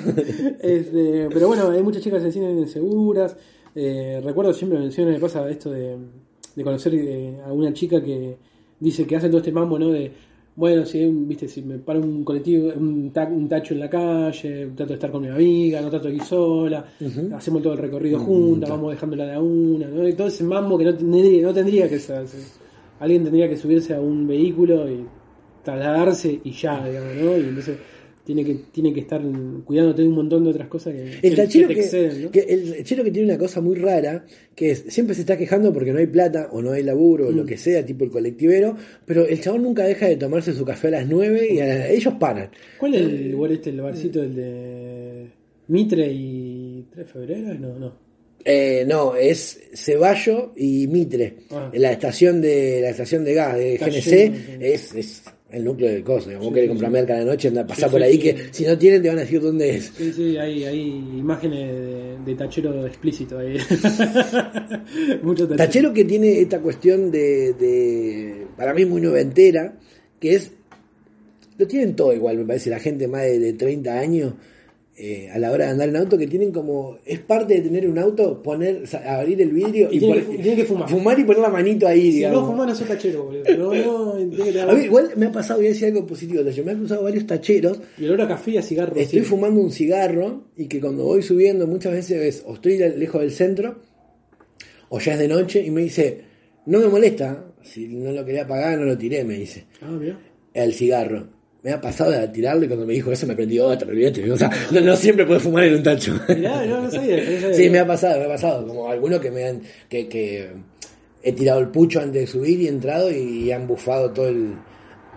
Este, 0.61 1.27
pero 1.31 1.47
bueno, 1.47 1.69
hay 1.69 1.81
muchas 1.81 2.01
chicas 2.01 2.19
que 2.19 2.27
se 2.27 2.31
sienten 2.33 2.57
inseguras. 2.57 3.35
Eh, 3.75 4.21
recuerdo 4.23 4.53
siempre 4.53 4.79
menciono, 4.79 5.11
me 5.11 5.19
pasa 5.19 5.47
esto 5.49 5.69
de, 5.71 5.95
de 6.55 6.63
conocer 6.63 6.93
eh, 6.95 7.37
a 7.45 7.51
una 7.51 7.73
chica 7.73 8.01
que 8.03 8.37
dice 8.79 9.05
que 9.05 9.15
hace 9.15 9.27
todo 9.27 9.39
este 9.39 9.51
mambo, 9.51 9.77
¿no? 9.77 9.91
De, 9.91 10.11
bueno, 10.55 10.85
si, 10.85 11.05
viste, 11.05 11.47
si 11.47 11.61
me 11.63 11.77
paro 11.79 11.99
un 11.99 12.23
colectivo, 12.23 12.71
un, 12.77 13.11
ta- 13.11 13.27
un 13.27 13.47
tacho 13.49 13.73
en 13.73 13.79
la 13.81 13.89
calle, 13.89 14.67
trato 14.75 14.89
de 14.89 14.93
estar 14.93 15.11
con 15.11 15.21
mi 15.21 15.27
amiga, 15.27 15.81
no 15.81 15.89
trato 15.89 16.07
de 16.07 16.15
ir 16.15 16.23
sola, 16.23 16.85
hacemos 17.35 17.61
todo 17.61 17.73
el 17.73 17.79
recorrido 17.79 18.19
juntas, 18.19 18.69
vamos 18.69 18.91
dejándola 18.91 19.25
de 19.25 19.33
a 19.33 19.39
una, 19.41 19.87
¿no? 19.87 20.07
Y 20.07 20.13
todo 20.13 20.27
ese 20.27 20.43
mambo 20.45 20.77
que 20.77 20.85
no 20.85 20.95
tendría, 20.95 21.41
no 21.43 21.53
tendría 21.53 21.89
que 21.89 21.99
ser. 21.99 22.25
Alguien 22.99 23.23
tendría 23.23 23.49
que 23.49 23.57
subirse 23.57 23.93
a 23.93 23.99
un 23.99 24.25
vehículo 24.27 24.89
y 24.89 25.05
trasladarse 25.63 26.39
y 26.43 26.51
ya, 26.51 26.87
digamos, 26.87 27.15
¿no? 27.15 27.37
Y 27.37 27.41
entonces 27.41 27.77
tiene 28.25 28.43
que, 28.43 28.55
tiene 28.71 28.91
que 28.93 29.01
estar 29.01 29.21
cuidándote 29.63 30.01
de 30.01 30.07
un 30.07 30.15
montón 30.15 30.43
de 30.43 30.49
otras 30.49 30.67
cosas 30.67 30.93
que, 30.93 31.27
El 31.27 31.35
tachero 31.35 31.67
que 31.67 31.75
te 31.75 31.79
exceden, 31.81 32.23
¿no? 32.23 32.31
que 32.31 32.39
el 32.39 32.75
tachero 32.77 33.03
que 33.03 33.11
tiene 33.11 33.29
una 33.29 33.37
cosa 33.37 33.61
muy 33.61 33.75
rara, 33.75 34.25
que 34.55 34.71
es, 34.71 34.85
siempre 34.89 35.13
se 35.15 35.21
está 35.21 35.37
quejando 35.37 35.71
porque 35.71 35.93
no 35.93 35.99
hay 35.99 36.07
plata 36.07 36.49
o 36.51 36.61
no 36.61 36.71
hay 36.71 36.81
laburo 36.83 37.27
o 37.27 37.31
Mm. 37.31 37.35
lo 37.35 37.45
que 37.45 37.57
sea, 37.57 37.85
tipo 37.85 38.03
el 38.03 38.09
colectivero, 38.09 38.75
pero 39.05 39.25
el 39.27 39.39
chabón 39.39 39.63
nunca 39.63 39.83
deja 39.85 40.07
de 40.07 40.17
tomarse 40.17 40.53
su 40.53 40.65
café 40.65 40.87
a 40.87 40.91
las 40.91 41.07
9 41.07 41.47
y 41.53 41.59
a 41.59 41.65
la- 41.67 41.89
ellos 41.89 42.15
paran. 42.19 42.49
¿Cuál 42.79 42.95
es 42.95 43.01
el 43.01 43.31
lugar 43.31 43.51
este, 43.51 43.69
el 43.69 43.81
barcito, 43.81 44.23
el 44.23 44.35
de 44.35 45.27
Mitre 45.67 46.11
y 46.11 46.85
3 46.93 47.05
de 47.05 47.11
febrero? 47.11 47.53
No, 47.59 47.77
no. 47.79 48.05
Eh, 48.47 48.85
no, 48.87 49.15
es 49.15 49.59
Ceballo 49.73 50.53
y 50.55 50.85
Mitre. 50.87 51.35
Ah. 51.51 51.71
La 51.73 51.91
estación 51.91 52.41
de 52.41 52.79
la 52.81 52.89
estación 52.89 53.23
de 53.23 53.33
gas 53.33 53.55
de 53.57 53.73
Está 53.75 53.87
GNC 53.87 54.05
lleno, 54.05 54.35
sí. 54.35 54.41
es, 54.61 54.95
es 54.95 55.23
el 55.51 55.63
núcleo 55.63 55.89
del 55.89 56.03
coso. 56.03 56.29
Vos 56.37 56.47
Sí, 56.47 56.53
querés 56.53 56.63
sí, 56.63 56.67
comprar 56.69 56.91
merca 56.91 57.17
la 57.17 57.25
noche, 57.25 57.47
anda, 57.47 57.65
pasá 57.65 57.87
por 57.89 58.01
ahí 58.01 58.17
que 58.17 58.35
si 58.51 58.65
no 58.65 58.77
tienen 58.77 59.01
te 59.01 59.09
van 59.09 59.17
a 59.17 59.21
decir 59.21 59.41
dónde 59.41 59.75
es. 59.75 59.91
Sí, 59.95 60.11
sí, 60.11 60.37
hay, 60.37 60.63
hay 60.65 60.81
imágenes 61.17 61.71
de, 61.71 62.17
de 62.25 62.35
tachero 62.35 62.85
explícito 62.85 63.37
ahí. 63.39 63.57
Mucho 65.23 65.47
tachero. 65.47 65.55
Tachero 65.57 65.93
que 65.93 66.05
tiene 66.05 66.39
esta 66.41 66.59
cuestión 66.59 67.11
de, 67.11 67.53
de, 67.53 68.47
para 68.57 68.73
mí 68.73 68.85
muy 68.85 69.01
noventera, 69.01 69.77
que 70.19 70.35
es, 70.35 70.51
lo 71.57 71.67
tienen 71.67 71.95
todo 71.95 72.13
igual, 72.13 72.37
me 72.37 72.45
parece, 72.45 72.69
la 72.69 72.79
gente 72.79 73.07
más 73.07 73.21
de, 73.23 73.39
de 73.39 73.53
30 73.53 73.93
años, 73.99 74.33
eh, 74.97 75.29
a 75.33 75.37
la 75.39 75.51
hora 75.51 75.65
de 75.65 75.71
andar 75.71 75.89
en 75.89 75.97
auto, 75.97 76.17
que 76.17 76.25
tienen 76.27 76.51
como, 76.53 76.99
es 77.05 77.19
parte 77.19 77.55
de 77.55 77.61
tener 77.61 77.85
un 77.89 77.97
auto, 77.99 78.41
poner, 78.41 78.83
o 78.83 78.87
sea, 78.87 79.19
abrir 79.19 79.41
el 79.41 79.49
vidrio 79.51 79.89
Y 79.91 79.97
y, 79.97 79.99
tiene 79.99 80.13
poner- 80.21 80.25
que- 80.29 80.37
tiene 80.43 80.55
que 80.55 80.63
fumar. 80.65 81.19
y 81.19 81.23
poner 81.25 81.41
la 81.41 81.49
manito 81.49 81.85
ahí, 81.87 82.11
Si 82.11 82.17
digamos. 82.19 82.41
no 82.43 82.47
fumás, 82.47 82.67
no 82.67 82.75
sos 82.75 82.87
tachero, 82.87 83.25
boludo. 83.25 83.43
No, 83.57 83.73
no, 83.73 84.13
A 84.71 84.73
mí 84.75 84.83
igual 84.85 85.11
me 85.17 85.25
ha 85.25 85.31
pasado, 85.33 85.59
voy 85.59 85.67
a 85.67 85.69
decir 85.71 85.87
algo 85.87 86.05
positivo, 86.07 86.43
tacho, 86.43 86.63
me 86.63 86.71
han 86.71 86.77
cruzado 86.77 87.03
varios 87.03 87.27
tacheros, 87.27 87.81
Y 87.97 88.05
olor 88.05 88.21
a 88.21 88.27
café 88.29 88.51
y 88.51 88.57
a 88.57 88.61
cigarro. 88.61 88.95
estoy 88.95 89.19
sí. 89.19 89.25
fumando 89.25 89.59
un 89.59 89.71
cigarro 89.71 90.45
y 90.55 90.67
que 90.67 90.79
cuando 90.79 91.03
voy 91.03 91.21
subiendo 91.21 91.67
muchas 91.67 91.91
veces 91.91 92.19
ves, 92.19 92.43
o 92.45 92.53
estoy 92.53 92.77
lejos 92.77 93.19
del 93.21 93.31
centro, 93.31 93.81
o 94.89 94.99
ya 94.99 95.13
es 95.13 95.19
de 95.19 95.27
noche 95.27 95.61
y 95.61 95.71
me 95.71 95.81
dice, 95.81 96.21
no 96.67 96.79
me 96.79 96.87
molesta, 96.87 97.43
si 97.63 97.87
no 97.87 98.11
lo 98.11 98.23
quería 98.23 98.47
pagar 98.47 98.77
no 98.79 98.85
lo 98.85 98.97
tiré, 98.97 99.23
me 99.25 99.33
dice, 99.33 99.65
Ah, 99.81 99.89
mira. 99.99 100.17
el 100.53 100.73
cigarro. 100.73 101.34
Me 101.65 101.71
ha 101.71 101.81
pasado 101.81 102.11
de 102.11 102.27
tirarlo 102.27 102.63
y 102.63 102.67
cuando 102.67 102.85
me 102.85 102.93
dijo 102.93 103.11
eso 103.11 103.25
me 103.25 103.33
prendió 103.35 103.65
otra, 103.65 103.87
olvídate, 103.87 104.31
o 104.31 104.37
sea, 104.37 104.51
no, 104.71 104.81
no 104.81 104.95
siempre 104.95 105.25
puedes 105.25 105.41
fumar 105.41 105.63
en 105.63 105.73
un 105.73 105.81
tacho. 105.83 106.13
Mirá, 106.29 106.63
no, 106.63 106.81
no 106.83 106.91
sabía. 106.91 107.17
no 107.17 107.23
sabía. 107.41 107.53
Sí, 107.55 107.69
me 107.71 107.79
ha 107.79 107.87
pasado, 107.87 108.19
me 108.19 108.25
ha 108.25 108.29
pasado, 108.29 108.67
como 108.67 108.87
algunos 108.87 109.19
que 109.19 109.31
me 109.31 109.45
han, 109.45 109.61
que, 109.89 110.07
que 110.07 110.47
he 111.23 111.31
tirado 111.33 111.59
el 111.61 111.69
pucho 111.69 111.99
antes 112.01 112.21
de 112.21 112.27
subir 112.27 112.61
y 112.61 112.67
he 112.67 112.69
entrado 112.69 113.09
y 113.11 113.51
han 113.51 113.65
bufado 113.65 114.11
todo 114.11 114.27
el, 114.27 114.53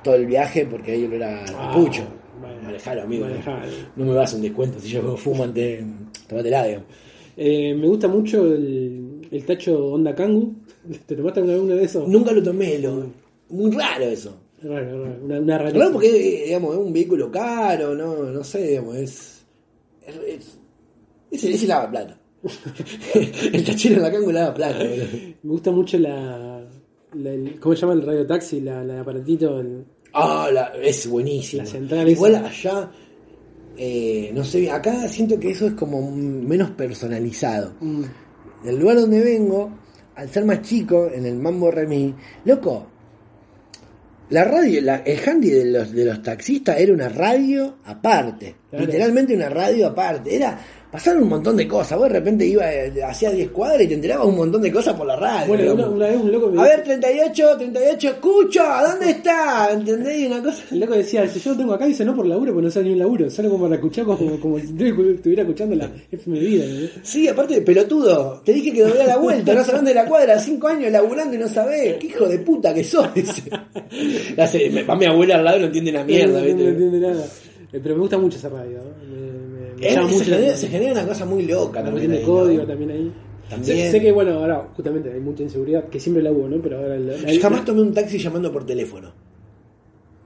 todo 0.03 0.15
el 0.15 0.25
viaje 0.25 0.65
porque 0.65 0.93
ahí 0.93 1.05
era 1.13 1.45
el 1.45 1.51
Ah, 1.55 1.71
pucho. 1.75 2.03
bueno. 2.41 2.57
Manejalo, 2.63 3.03
amigo. 3.03 3.27
Manejalo. 3.27 3.71
No 3.97 4.05
me 4.07 4.15
vas 4.15 4.33
a 4.33 4.37
un 4.37 4.43
descuento 4.43 4.81
si 4.81 4.89
yo 4.89 5.17
fumo 5.19 5.45
antes, 5.45 5.85
tomatela, 6.27 6.65
digamos. 6.65 6.87
Eh, 7.37 7.75
me 7.75 7.87
gusta 7.89 8.09
mucho 8.09 8.47
el, 8.47 9.21
el 9.31 9.45
tacho 9.45 9.93
Honda 9.93 10.15
Kangu. 10.15 10.55
¿Te 11.07 11.15
tomaste 11.15 11.41
alguna 11.41 11.75
de 11.75 11.85
esos? 11.85 12.09
Nunca 12.09 12.33
lo 12.33 12.43
tomé, 12.43 12.79
lo, 12.79 13.07
muy 13.51 13.71
raro 13.71 14.05
eso. 14.07 14.35
Raro, 14.63 15.05
raro. 15.05 15.25
Una, 15.25 15.41
una 15.41 15.59
Raro 15.59 15.93
porque 15.93 16.43
digamos, 16.47 16.75
es 16.75 16.81
un 16.81 16.93
vehículo 16.93 17.31
caro, 17.31 17.95
no, 17.95 18.25
no 18.25 18.45
sé, 18.45 18.67
digamos, 18.69 18.97
es. 18.97 19.45
Es, 20.07 20.17
es, 20.17 20.59
es, 21.31 21.45
es 21.45 21.63
el 21.65 21.71
el 23.53 23.65
tachero 23.65 23.97
en 23.97 24.03
la 24.03 24.11
cango 24.13 24.33
lava 24.33 24.55
plata. 24.55 24.79
Me 24.79 25.37
gusta 25.51 25.71
mucho 25.71 25.99
la, 25.99 26.65
la- 27.15 27.31
el- 27.33 27.59
¿Cómo 27.61 27.75
se 27.75 27.81
llama 27.83 27.93
el 27.95 28.03
radio 28.03 28.27
taxi? 28.27 28.61
La, 28.61 28.83
la 28.85 29.01
aparatito. 29.01 29.61
el- 29.61 29.85
Ah, 30.13 30.49
la- 30.53 30.73
es 30.83 31.07
buenísimo. 31.09 31.63
La 31.63 31.69
central 31.69 32.09
Igual 32.09 32.35
esa. 32.37 32.47
allá, 32.47 32.91
eh, 33.77 34.31
no 34.35 34.43
sé, 34.45 34.71
acá 34.71 35.09
siento 35.09 35.39
que 35.39 35.51
eso 35.51 35.67
es 35.67 35.73
como 35.75 36.11
menos 36.11 36.71
personalizado. 36.71 37.75
mm, 37.81 38.03
Del 38.65 38.79
lugar 38.79 38.97
donde 39.01 39.21
vengo, 39.23 39.71
al 40.17 40.29
ser 40.31 40.45
más 40.45 40.63
chico, 40.63 41.09
en 41.13 41.27
el 41.27 41.37
Mambo 41.37 41.71
Remy, 41.71 42.15
loco, 42.45 42.87
la 44.31 44.45
radio, 44.45 44.81
la- 44.83 45.03
el 45.05 45.19
handy 45.27 45.51
de 45.51 45.65
los, 45.67 45.93
de 45.93 46.05
los 46.05 46.23
taxistas 46.23 46.79
era 46.79 46.93
una 46.93 47.09
radio 47.09 47.77
aparte. 47.85 48.55
Claro. 48.71 48.85
Literalmente 48.87 49.35
una 49.35 49.49
radio 49.49 49.87
aparte. 49.89 50.35
Era, 50.37 50.59
pasaron 50.91 51.23
un 51.23 51.29
montón 51.29 51.57
de 51.57 51.67
cosas. 51.69 51.99
Vos 51.99 52.09
de 52.09 52.15
repente 52.19 52.47
ibas, 52.47 52.67
eh, 52.73 53.03
hacías 53.07 53.35
10 53.35 53.51
cuadras 53.51 53.83
y 53.83 53.89
te 53.89 53.95
enterabas 53.95 54.27
un 54.27 54.37
montón 54.37 54.63
de 54.63 54.73
cosas 54.73 54.95
por 54.95 55.07
la 55.07 55.17
radio. 55.17 55.49
Bueno, 55.49 55.75
una, 55.75 55.89
una 55.89 56.07
vez 56.09 56.17
un 56.21 56.33
loco 56.33 56.47
me 56.51 56.61
A 56.61 56.65
dijo- 56.65 56.77
ver, 56.77 56.85
38, 56.85 57.57
38, 57.59 58.09
escucho, 58.09 58.63
¿dónde 58.89 59.11
está? 59.11 59.71
¿Entendés? 59.73 60.27
Una 60.27 60.43
cosa. 60.43 60.63
El 60.71 60.81
loco 60.81 60.95
decía, 60.95 61.29
si 61.29 61.41
yo 61.41 61.51
lo 61.53 61.57
tengo 61.59 61.75
acá, 61.75 61.87
dice 61.87 62.05
no 62.05 62.15
por 62.17 62.27
laburo, 62.27 62.53
porque 62.53 62.65
no 62.67 62.71
sale 62.71 62.87
ni 62.87 62.93
un 62.93 62.99
laburo, 63.01 63.31
solo 63.31 63.51
como 63.51 63.65
para 63.65 63.75
escuchar 63.77 64.05
como, 64.05 64.41
como 64.41 64.59
si 64.59 64.67
estuviera 64.67 65.43
escuchando 65.43 65.77
la 65.77 65.91
FM 66.11 66.39
Vida. 66.41 66.65
¿no? 66.67 66.89
Sí, 67.03 67.29
aparte 67.29 67.55
de 67.55 67.61
pelotudo, 67.63 68.41
te 68.45 68.53
dije 68.53 68.73
que 68.73 68.83
doblé 68.83 69.07
la 69.07 69.17
vuelta, 69.19 69.55
no 69.55 69.65
sabés 69.65 69.89
es 69.89 69.95
la 69.95 70.05
cuadra, 70.07 70.39
cinco 70.39 70.69
años 70.69 70.91
laburando 70.93 71.35
y 71.35 71.39
no 71.39 71.49
sabés, 71.49 71.97
qué 71.99 72.07
hijo 72.09 72.27
de 72.29 72.39
puta 72.39 72.73
que 72.75 72.85
sos. 72.85 73.13
dice. 73.15 73.43
La 74.37 74.49
Va 74.89 74.97
mi 74.97 75.07
abuela 75.07 75.37
al 75.37 75.45
lado 75.45 75.57
y 75.59 75.61
no 75.61 75.67
entiende 75.67 75.91
una 75.91 76.05
mierda, 76.05 76.39
no, 76.41 76.45
¿viste? 76.45 76.63
no 76.63 76.69
entiende 76.71 77.01
nada. 77.01 77.25
Eh, 77.73 77.81
Pero 77.83 77.95
me 77.95 78.01
gusta 78.01 78.19
mucho 78.19 78.39
esa 78.39 78.49
radio. 78.49 78.79
¿no? 78.79 79.17
Me, 79.17 79.48
se, 79.81 80.01
mucho 80.03 80.31
la 80.31 80.37
genera, 80.37 80.57
se 80.57 80.69
genera 80.69 80.93
una 80.93 81.07
cosa 81.07 81.25
muy 81.25 81.43
loca 81.47 81.83
también. 81.83 82.13
ahí, 82.13 82.23
código 82.23 82.63
¿no? 82.63 82.69
también 82.69 82.91
ahí. 82.91 83.13
También. 83.49 83.77
Sé, 83.87 83.91
sé 83.93 84.01
que, 84.01 84.13
bueno, 84.13 84.33
ahora 84.35 84.69
justamente 84.77 85.11
hay 85.13 85.21
mucha 85.21 85.43
inseguridad, 85.43 85.89
que 85.89 85.99
siempre 85.99 86.23
la 86.23 86.31
hubo, 86.33 86.49
¿no? 86.49 86.61
Pero 86.61 86.79
ahora... 86.79 86.99
La, 86.99 87.17
la- 87.17 87.33
Yo 87.33 87.41
jamás 87.41 87.65
tomé 87.65 87.81
un 87.83 87.95
taxi 87.95 88.19
llamando 88.19 88.53
por 88.53 88.67
teléfono. 88.67 89.11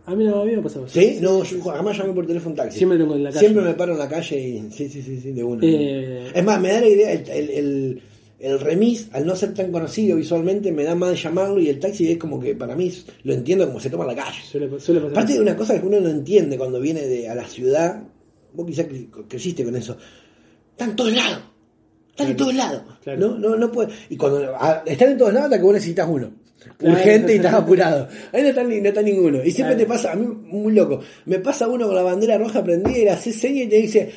A 0.04 0.14
mí 0.16 0.24
no, 0.24 0.40
a 0.40 0.44
mí 0.44 0.56
me 0.56 0.62
pasado. 0.62 0.88
¿Sí? 0.88 1.18
No, 1.20 1.44
yo 1.44 1.60
jamás 1.62 1.96
llamé 1.96 2.12
por 2.12 2.26
teléfono 2.26 2.50
un 2.50 2.56
taxi. 2.56 2.78
Siempre 2.78 2.98
lo 2.98 3.14
en 3.14 3.22
la 3.22 3.30
calle. 3.30 3.38
Siempre 3.40 3.62
me 3.62 3.74
paro 3.74 3.92
en 3.92 3.98
la 4.00 4.08
calle 4.08 4.40
y. 4.40 4.70
Sí, 4.72 4.88
sí, 4.88 5.00
sí, 5.00 5.20
sí 5.20 5.30
de 5.30 5.44
una. 5.44 5.64
Eh, 5.64 6.32
Es 6.34 6.44
más, 6.44 6.60
me 6.60 6.70
da 6.72 6.80
la 6.80 6.88
idea, 6.88 7.12
el, 7.12 7.28
el, 7.30 7.50
el- 7.50 8.02
el 8.40 8.58
remis, 8.58 9.08
al 9.12 9.24
no 9.24 9.36
ser 9.36 9.54
tan 9.54 9.70
conocido 9.70 10.16
visualmente, 10.16 10.72
me 10.72 10.82
da 10.82 10.96
más 10.96 11.10
de 11.10 11.16
llamarlo 11.16 11.60
y 11.60 11.68
el 11.68 11.78
taxi 11.78 12.10
es 12.10 12.18
como 12.18 12.40
que 12.40 12.56
para 12.56 12.74
mí 12.74 12.92
lo 13.22 13.34
entiendo 13.34 13.64
como 13.68 13.78
se 13.78 13.88
toma 13.88 14.02
en 14.02 14.16
la 14.16 14.24
calle. 14.24 14.38
Suele, 14.42 14.68
suele 14.80 15.00
pasar. 15.00 15.12
Aparte 15.12 15.34
de 15.34 15.40
una 15.40 15.56
cosa 15.56 15.80
que 15.80 15.86
uno 15.86 16.00
no 16.00 16.08
entiende 16.08 16.58
cuando 16.58 16.80
viene 16.80 17.02
de, 17.06 17.28
a 17.28 17.36
la 17.36 17.44
ciudad, 17.46 18.02
vos 18.54 18.66
quizás 18.66 18.86
cre- 18.88 19.08
creciste 19.28 19.64
con 19.64 19.74
eso, 19.76 19.96
están 20.72 20.90
en 20.90 20.96
todos 20.96 21.12
lados, 21.14 21.38
están 22.10 22.28
en 22.28 22.36
todos 22.36 22.54
lados, 22.54 22.82
Claro. 23.02 23.20
no, 23.20 23.38
no, 23.38 23.56
no 23.56 23.72
puede, 23.72 23.92
y 24.10 24.16
cuando 24.16 24.54
a- 24.56 24.82
están 24.86 25.10
en 25.12 25.18
todos 25.18 25.32
lados 25.32 25.46
hasta 25.46 25.58
que 25.58 25.64
vos 25.64 25.74
necesitas 25.74 26.08
uno, 26.08 26.30
Claro. 26.78 26.94
urgente 26.96 27.32
y 27.32 27.36
estás 27.36 27.54
apurado, 27.54 28.08
ahí 28.32 28.42
no 28.42 28.48
está, 28.48 28.62
no 28.62 28.70
está 28.70 29.02
ninguno, 29.02 29.44
y 29.44 29.50
siempre 29.50 29.76
te 29.76 29.86
pasa, 29.86 30.12
a 30.12 30.16
mí 30.16 30.26
muy 30.26 30.72
loco, 30.72 31.00
me 31.26 31.38
pasa 31.40 31.66
uno 31.68 31.86
con 31.86 31.94
la 31.96 32.02
bandera 32.02 32.38
roja 32.38 32.62
prendida 32.62 32.96
y 32.98 33.04
le 33.04 33.10
hace 33.10 33.32
seña 33.32 33.62
y 33.64 33.66
te 33.68 33.76
dice, 33.76 34.12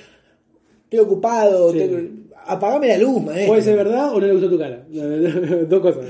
estoy 0.84 1.00
ocupado, 1.00 1.72
Sí. 1.72 1.80
te- 1.80 2.10
apagame 2.48 2.88
la 2.90 2.98
luz, 3.00 3.24
maestro. 3.24 3.48
Puede 3.48 3.62
ser 3.64 3.76
verdad 3.76 4.14
o 4.14 4.20
no 4.22 4.28
le 4.28 4.34
gustó 4.34 4.50
tu 4.52 4.60
cara. 4.60 4.86
Dos 5.68 5.82
cosas. 5.82 6.06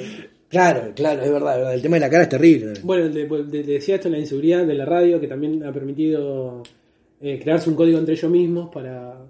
Claro, 0.50 0.92
claro, 0.94 1.22
es 1.24 1.32
verdad, 1.32 1.54
es 1.54 1.58
verdad, 1.60 1.74
el 1.74 1.82
tema 1.82 1.96
de 1.96 2.00
la 2.02 2.10
cara 2.10 2.24
es 2.24 2.30
terrible. 2.30 2.74
Bueno, 2.84 3.08
de- 3.10 3.26
te 3.26 3.64
decía 3.64 3.96
esto, 3.96 4.10
la 4.10 4.20
inseguridad 4.20 4.66
de 4.66 4.74
la 4.74 4.84
radio, 4.86 5.20
que 5.22 5.28
también 5.28 5.64
ha 5.64 5.72
permitido 5.72 6.62
eh, 7.28 7.40
crearse 7.42 7.70
un 7.70 7.76
código 7.76 7.98
entre 8.00 8.14
ellos 8.14 8.32
mismos 8.32 8.70
para... 8.74 9.26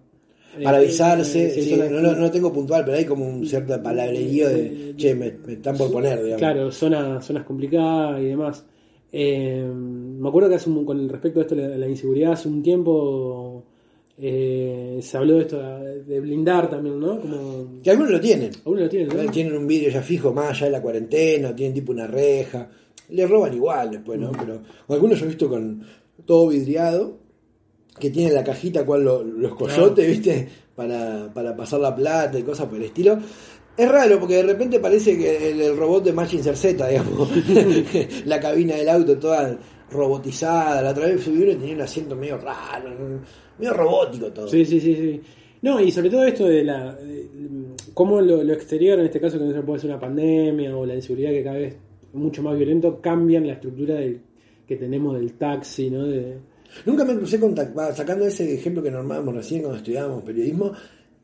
eh, 0.59 0.63
para 0.63 0.77
avisarse, 0.77 1.47
eh, 1.47 1.61
sí, 1.63 1.75
no, 1.75 2.01
no, 2.01 2.13
no 2.15 2.31
tengo 2.31 2.51
puntual, 2.51 2.83
pero 2.85 2.97
hay 2.97 3.05
como 3.05 3.27
un 3.27 3.45
cierto 3.47 3.81
palabrerío 3.81 4.49
de, 4.49 4.93
che, 4.97 5.15
me, 5.15 5.31
me 5.45 5.53
están 5.53 5.77
por 5.77 5.91
poner, 5.91 6.17
digamos. 6.23 6.39
Claro, 6.39 6.71
zonas, 6.71 7.25
zonas 7.25 7.43
complicadas 7.45 8.21
y 8.21 8.25
demás. 8.25 8.65
Me 9.11 10.27
acuerdo 10.27 10.49
que 10.49 10.55
hace 10.55 10.69
un- 10.69 10.85
con 10.85 11.07
respecto 11.09 11.39
a 11.39 11.43
esto 11.43 11.55
de 11.55 11.67
la, 11.69 11.77
la 11.77 11.87
inseguridad, 11.87 12.33
hace 12.33 12.47
un 12.49 12.61
tiempo 12.61 13.63
eh, 14.17 14.99
se 15.01 15.17
habló 15.17 15.35
de 15.35 15.41
esto 15.41 15.59
de, 16.07 16.19
blindar 16.21 16.69
también, 16.69 16.99
¿no? 16.99 17.19
Como... 17.19 17.81
Que 17.83 17.91
algunos 17.91 18.11
lo 18.11 18.19
tienen. 18.19 18.51
Algunos 18.57 18.83
lo 18.83 18.89
tienen, 18.89 19.07
¿no? 19.09 19.31
Tienen 19.31 19.55
un 19.57 19.67
vidrio 19.67 19.89
ya 19.89 20.01
fijo, 20.01 20.33
más 20.33 20.51
allá 20.51 20.65
de 20.67 20.71
la 20.71 20.81
cuarentena, 20.81 21.55
tienen 21.55 21.73
tipo 21.73 21.91
una 21.91 22.07
reja. 22.07 22.69
Le 23.09 23.27
roban 23.27 23.53
igual 23.53 23.91
después, 23.91 24.17
Mm. 24.19 24.21
¿no? 24.23 24.31
Pero 24.31 24.61
o 24.87 24.93
algunos 24.93 25.19
yo 25.19 25.25
he 25.25 25.29
visto 25.29 25.49
con 25.49 25.81
todo 26.25 26.47
vidriado, 26.47 27.17
que 27.99 28.09
tienen 28.09 28.33
la 28.33 28.43
cajita 28.43 28.85
cual 28.85 29.03
lo- 29.03 29.23
los 29.23 29.55
coyotes, 29.55 30.07
¿viste? 30.07 30.47
Para, 30.75 31.31
para 31.33 31.55
pasar 31.55 31.79
la 31.79 31.95
plata 31.95 32.37
y 32.37 32.43
cosas 32.43 32.67
por 32.67 32.77
el 32.77 32.83
estilo. 32.83 33.17
Es 33.77 33.89
raro 33.91 34.19
porque 34.19 34.35
de 34.35 34.43
repente 34.43 34.79
parece 34.79 35.17
que 35.17 35.51
el, 35.51 35.61
el 35.61 35.77
robot 35.77 36.03
de 36.05 36.13
Machinger 36.13 36.55
Z, 36.55 36.87
digamos, 36.89 37.29
la 38.25 38.39
cabina 38.39 38.75
del 38.75 38.89
auto 38.89 39.17
toda 39.17 39.57
robotizada. 39.91 40.81
La 40.81 40.91
otra 40.91 41.07
vez 41.07 41.21
subí 41.23 41.41
uno 41.43 41.51
y 41.51 41.55
tenía 41.55 41.75
un 41.75 41.81
asiento 41.81 42.15
medio 42.15 42.37
raro, 42.37 42.89
medio 43.57 43.73
robótico 43.73 44.31
todo. 44.31 44.47
Sí, 44.47 44.65
sí, 44.65 44.79
sí, 44.79 44.95
sí. 44.95 45.21
No, 45.61 45.79
y 45.79 45.91
sobre 45.91 46.09
todo 46.09 46.25
esto 46.25 46.45
de 46.47 46.63
la. 46.63 46.93
de- 46.95 47.29
cómo 47.93 48.19
lo, 48.21 48.43
lo 48.43 48.53
exterior, 48.53 48.99
en 48.99 49.05
este 49.05 49.19
caso, 49.21 49.37
que 49.39 49.45
no 49.45 49.53
se 49.53 49.61
puede 49.61 49.79
ser 49.79 49.89
una 49.89 49.99
pandemia 49.99 50.75
o 50.75 50.85
la 50.85 50.95
inseguridad 50.95 51.31
que 51.31 51.43
cada 51.43 51.57
vez 51.57 51.75
es 52.09 52.15
mucho 52.15 52.43
más 52.43 52.55
violento, 52.57 52.99
cambian 53.01 53.47
la 53.47 53.53
estructura 53.53 53.95
del, 53.95 54.21
que 54.67 54.75
tenemos 54.75 55.15
del 55.15 55.33
taxi, 55.33 55.89
¿no? 55.89 56.03
De, 56.05 56.37
Nunca 56.85 57.05
me 57.05 57.15
crucé 57.15 57.39
con 57.39 57.55
sacando 57.55 58.25
ese 58.25 58.53
ejemplo 58.53 58.83
que 58.83 58.91
normábamos 58.91 59.35
recién 59.35 59.61
cuando 59.61 59.77
estudiábamos 59.77 60.23
periodismo, 60.23 60.71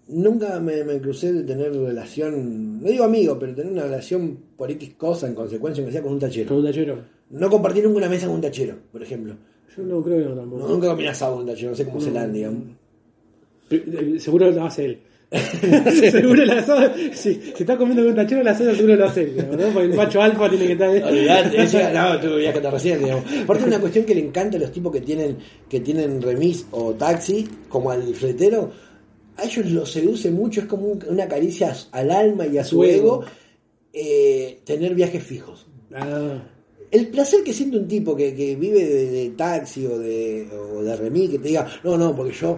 nunca 0.08 0.60
me, 0.60 0.84
me 0.84 1.00
crucé 1.00 1.34
de 1.34 1.44
tener 1.44 1.74
relación, 1.76 2.82
no 2.82 2.88
digo 2.88 3.04
amigo, 3.04 3.38
pero 3.38 3.54
tener 3.54 3.72
una 3.72 3.84
relación 3.84 4.38
por 4.58 4.72
X 4.72 4.94
cosa 4.98 5.28
en 5.28 5.36
consecuencia 5.36 5.86
que 5.86 5.92
sea 5.92 6.02
con 6.02 6.14
un 6.14 6.20
tachero. 6.20 6.48
con 6.50 6.58
un 6.60 6.66
tachero. 6.66 7.00
No 7.32 7.50
compartí 7.50 7.82
nunca 7.82 7.98
una 7.98 8.10
mesa 8.10 8.28
con 8.28 8.36
un 8.36 8.42
tachero, 8.42 8.76
por 8.92 9.02
ejemplo. 9.04 9.36
Yo 9.76 9.84
no 9.84 10.02
creo 10.04 10.18
que 10.18 10.24
no 10.26 10.36
No, 10.36 10.42
tampoco. 10.42 10.68
nunca 10.68 10.88
comí 10.90 11.08
asado 11.08 11.36
con 11.36 11.46
tachero, 11.46 11.72
no 11.72 11.76
sé 11.78 11.86
cómo 11.86 12.02
se 12.02 12.12
la 12.12 12.24
han, 12.24 12.34
digamos. 12.34 12.64
Eh, 13.70 14.16
Seguro 14.20 14.52
lo 14.52 14.64
hace 14.66 14.86
él. 14.86 15.00
Seguro 15.32 16.44
el 16.44 16.50
asado, 16.52 16.92
si, 17.14 17.34
si 17.36 17.54
está 17.60 17.78
comiendo 17.78 18.04
con 18.04 18.16
tachero, 18.16 18.42
el 18.42 18.48
asado 18.50 18.76
seguro 18.76 18.96
lo 18.98 19.06
hace 19.06 19.26
¿no? 19.28 19.68
Porque 19.74 19.88
el 19.88 19.94
macho 19.96 20.22
alfa 20.22 20.50
tiene 20.50 20.68
que 20.68 20.74
estar. 20.74 20.90
Olvidate, 20.90 21.64
ese- 21.64 21.94
no, 21.94 22.20
tú 22.20 22.40
ya 22.40 22.52
que 22.54 22.60
te 22.60 22.70
recién, 22.72 23.00
digamos. 23.04 23.24
Aparte, 23.44 23.64
una 23.66 23.80
cuestión 23.80 24.06
que 24.06 24.16
le 24.16 24.22
encanta 24.22 24.58
a 24.58 24.60
los 24.60 24.72
tipos 24.72 24.92
que 24.92 25.02
tienen, 25.02 25.38
que 25.70 25.80
tienen 25.80 26.22
remis 26.22 26.66
o 26.72 26.94
taxi, 26.94 27.48
como 27.70 27.92
al 27.92 28.14
fletero, 28.14 28.72
a 29.38 29.44
ellos 29.44 29.66
los 29.72 29.92
seduce 29.92 30.30
mucho, 30.32 30.62
es 30.62 30.66
como 30.68 30.88
un- 30.88 31.04
una 31.08 31.28
caricia 31.28 31.74
al 31.92 32.12
alma 32.12 32.46
y 32.48 32.58
a 32.58 32.64
su 32.64 32.76
Su 32.78 32.84
ego. 32.84 32.94
ego 33.22 33.26
eh, 33.94 34.60
tener 34.66 34.94
viajes 34.96 35.24
fijos. 35.24 35.66
Ah, 35.94 36.44
El 36.92 37.08
placer 37.08 37.42
que 37.44 37.54
siente 37.54 37.78
un 37.78 37.88
tipo 37.88 38.16
que, 38.16 38.34
que 38.36 38.56
vive 38.58 38.84
de, 38.86 39.06
de 39.12 39.30
taxi 39.32 39.86
o 39.86 39.98
de, 39.98 40.48
o 40.76 40.84
de 40.84 40.96
remis, 40.96 41.30
que 41.30 41.40
te 41.40 41.48
diga, 41.50 41.66
no, 41.86 41.98
no, 41.98 42.14
porque 42.16 42.34
yo 42.34 42.58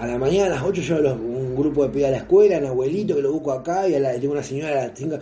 a 0.00 0.06
la 0.06 0.18
mañana 0.18 0.46
a 0.46 0.50
las 0.56 0.62
8 0.64 0.80
llevo 0.82 1.00
los- 1.00 1.18
un 1.20 1.54
grupo 1.54 1.84
de 1.84 1.90
pibes 1.90 2.08
a 2.08 2.10
la 2.12 2.16
escuela, 2.18 2.58
un 2.58 2.64
abuelito 2.66 3.14
que 3.14 3.22
lo 3.22 3.32
busco 3.32 3.52
acá 3.52 3.88
y 3.88 3.94
a 3.94 4.00
la, 4.00 4.12
tengo 4.18 4.32
una 4.32 4.42
señora 4.42 4.70
a 4.70 4.86
las 4.88 4.98
5. 4.98 5.18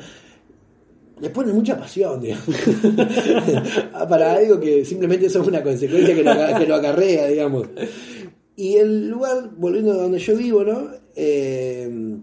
Le 1.20 1.30
ponen 1.30 1.54
mucha 1.54 1.76
pasión, 1.76 2.20
digamos. 2.20 2.46
Para 4.08 4.34
algo 4.34 4.60
que 4.60 4.84
simplemente 4.84 5.26
eso 5.26 5.42
es 5.42 5.48
una 5.48 5.62
consecuencia 5.62 6.14
que 6.14 6.22
lo, 6.22 6.30
aca- 6.30 6.58
que 6.58 6.66
lo 6.66 6.74
acarrea, 6.76 7.26
digamos. 7.26 7.66
Y 8.56 8.74
el 8.76 9.08
lugar, 9.08 9.50
volviendo 9.56 9.92
a 9.92 9.96
donde 9.96 10.18
yo 10.18 10.36
vivo, 10.36 10.62
¿no? 10.64 10.88
Eh, 11.16 12.16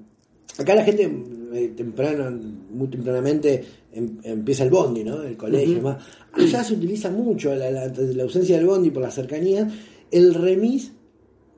acá 0.58 0.76
la 0.76 0.84
gente 0.84 1.12
eh, 1.54 1.74
temprano, 1.76 2.40
muy 2.72 2.88
tempranamente 2.88 3.64
em- 3.94 4.18
empieza 4.24 4.64
el 4.64 4.70
bondi, 4.70 5.04
¿no? 5.04 5.22
El 5.24 5.36
colegio 5.38 5.72
y 5.74 5.76
demás. 5.76 5.98
Allá 6.34 6.64
se 6.64 6.74
utiliza 6.74 7.10
mucho 7.10 7.54
la, 7.56 7.70
la- 7.72 7.88
la 7.88 8.24
ausencia 8.24 8.58
del 8.58 8.66
bondi 8.66 8.92
por 8.92 9.02
la 9.04 9.12
cercanía, 9.12 9.68
el 10.12 10.34
remis 10.34 10.92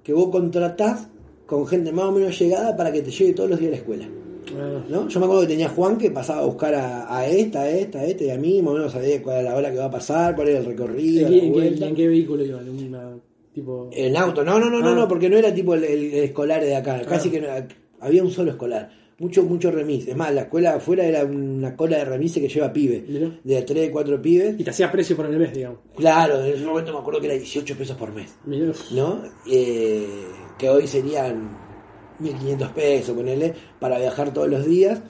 que 0.07 0.13
vos 0.13 0.29
contratás 0.29 1.07
con 1.45 1.67
gente 1.67 1.91
más 1.91 2.05
o 2.05 2.11
menos 2.13 2.39
llegada 2.39 2.75
para 2.77 2.91
que 2.91 3.01
te 3.01 3.11
lleve 3.11 3.33
todos 3.33 3.49
los 3.49 3.59
días 3.59 3.69
a 3.69 3.75
la 3.75 3.77
escuela. 3.77 4.05
ah. 4.57 4.83
¿no? 4.89 5.07
Yo 5.09 5.19
me 5.19 5.25
acuerdo 5.25 5.41
que 5.43 5.49
tenía 5.49 5.67
Juan 5.69 5.97
que 5.97 6.09
pasaba 6.11 6.41
a 6.41 6.45
buscar 6.45 6.73
a, 6.75 7.13
a 7.15 7.27
esta, 7.27 7.61
a 7.63 7.69
esta, 7.69 7.99
a 7.99 8.05
esta 8.05 8.23
y 8.23 8.29
a 8.29 8.37
mí, 8.37 8.61
más 8.61 8.71
o 8.71 8.77
menos 8.77 8.91
sabía 8.93 9.21
cuál 9.21 9.41
era 9.41 9.51
la 9.51 9.57
hora 9.57 9.69
que 9.71 9.77
va 9.77 9.85
a 9.85 9.91
pasar, 9.91 10.33
cuál 10.35 10.47
era 10.47 10.59
el 10.59 10.65
recorrido, 10.65 11.27
¿En, 11.27 11.33
qué, 11.33 11.39
en 11.39 11.43
qué- 11.45 11.59
vuelta. 11.59 11.87
en 11.89 11.95
qué 11.95 12.07
vehículo 12.07 12.43
iban? 12.45 12.67
¿En 12.67 12.87
una, 12.87 13.17
tipo... 13.53 13.89
En 13.91 14.15
auto, 14.17 14.43
no, 14.45 14.59
no, 14.59 14.69
no, 14.69 14.79
no, 14.79 14.89
Ah. 14.91 14.95
no, 14.95 15.07
porque 15.09 15.29
no 15.29 15.37
era 15.37 15.53
tipo 15.53 15.73
el, 15.75 15.83
el- 15.83 16.13
el 16.13 16.23
escolar 16.23 16.63
de 16.63 16.75
acá, 16.75 17.01
casi 17.07 17.29
que 17.29 17.41
no, 17.41 17.47
había 17.99 18.23
un 18.23 18.31
solo 18.31 18.51
escolar, 18.51 18.89
mucho, 19.19 19.43
mucho 19.43 19.71
remis. 19.71 20.07
Es 20.07 20.15
más, 20.15 20.33
la 20.33 20.41
escuela 20.41 20.75
afuera 20.75 21.03
era 21.05 21.25
una 21.25 21.75
cola 21.75 21.97
de 21.97 22.05
remises 22.05 22.41
que 22.41 22.49
lleva 22.49 22.71
pibe, 22.71 23.03
Mirá. 23.07 23.31
de 23.43 23.61
3, 23.63 23.89
4 23.91 24.21
pibes. 24.21 24.59
Y 24.59 24.63
te 24.63 24.69
hacía 24.69 24.91
precio 24.91 25.15
por 25.15 25.25
el 25.25 25.37
mes, 25.37 25.53
digamos. 25.53 25.79
Claro, 25.95 26.43
en 26.43 26.53
ese 26.53 26.65
momento 26.65 26.93
me 26.93 26.99
acuerdo 26.99 27.19
que 27.19 27.27
era 27.27 27.35
18 27.35 27.75
pesos 27.75 27.97
por 27.97 28.13
mes. 28.13 28.35
¿no? 28.91 29.23
Eh, 29.49 30.05
que 30.57 30.69
hoy 30.69 30.87
serían 30.87 31.49
1500 32.19 32.69
pesos, 32.71 33.15
ponele, 33.15 33.53
para 33.79 33.97
viajar 33.97 34.33
todos 34.33 34.49
los 34.49 34.65
días. 34.65 35.01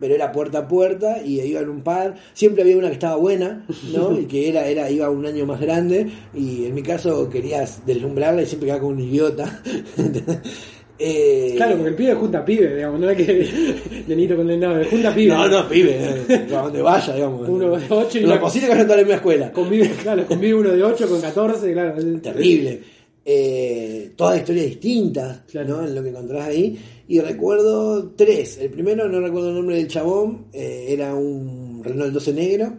Pero 0.00 0.16
era 0.16 0.32
puerta 0.32 0.58
a 0.58 0.68
puerta 0.68 1.22
y 1.22 1.40
iban 1.40 1.68
un 1.70 1.82
par. 1.82 2.16
Siempre 2.34 2.62
había 2.62 2.76
una 2.76 2.88
que 2.88 2.94
estaba 2.94 3.16
buena, 3.16 3.64
¿no? 3.94 4.12
Y 4.20 4.26
que 4.26 4.48
era, 4.48 4.66
era, 4.66 4.90
iba 4.90 5.08
un 5.08 5.24
año 5.24 5.46
más 5.46 5.60
grande. 5.60 6.10
Y 6.34 6.66
en 6.66 6.74
mi 6.74 6.82
caso 6.82 7.30
querías 7.30 7.86
deslumbrarla 7.86 8.42
y 8.42 8.46
siempre 8.46 8.66
quedaba 8.66 8.82
como 8.82 8.92
un 8.94 9.00
idiota. 9.00 9.62
Eh, 10.98 11.54
Claro, 11.56 11.74
porque 11.76 11.88
el 11.90 11.94
pibe 11.96 12.14
junta 12.14 12.44
pibe, 12.44 12.76
digamos, 12.76 13.00
no 13.00 13.10
es 13.10 13.16
que 13.16 14.04
Denito 14.06 14.36
con 14.36 14.48
el 14.48 14.60
no, 14.60 14.84
junta 14.84 15.14
pibe. 15.14 15.34
No, 15.34 15.48
no, 15.48 15.68
pibe, 15.68 15.98
eh, 16.28 16.46
a 16.54 16.62
donde 16.62 16.82
vaya, 16.82 17.14
digamos. 17.14 17.48
Uno 17.48 17.76
de 17.76 17.86
ocho 17.90 18.18
y 18.18 18.20
Lo 18.22 18.28
una- 18.28 18.40
posible 18.40 18.66
que 18.68 18.72
vayan 18.74 18.86
todos 18.86 18.94
a 18.94 19.00
la 19.00 19.02
misma 19.04 19.16
escuela. 19.16 19.52
Convive, 19.52 19.90
claro, 20.02 20.26
convive 20.26 20.54
uno 20.54 20.70
de 20.70 20.82
8 20.84 21.08
con 21.08 21.20
14, 21.20 21.72
claro. 21.72 21.98
es- 21.98 22.22
terrible. 22.22 22.80
Eh, 23.26 24.12
todas 24.16 24.38
historias 24.38 24.66
distintas, 24.66 25.40
Claro. 25.50 25.78
¿no? 25.80 25.86
En 25.88 25.94
lo 25.94 26.02
que 26.02 26.10
encontrás 26.10 26.46
ahí. 26.46 26.78
Y 27.08 27.20
recuerdo 27.20 28.10
tres. 28.10 28.58
El 28.58 28.70
primero, 28.70 29.08
no 29.08 29.18
recuerdo 29.20 29.48
el 29.48 29.54
nombre 29.56 29.76
del 29.76 29.88
chabón, 29.88 30.46
eh, 30.52 30.86
era 30.90 31.14
un 31.14 31.80
Renault 31.82 32.12
12 32.12 32.32
negro. 32.34 32.72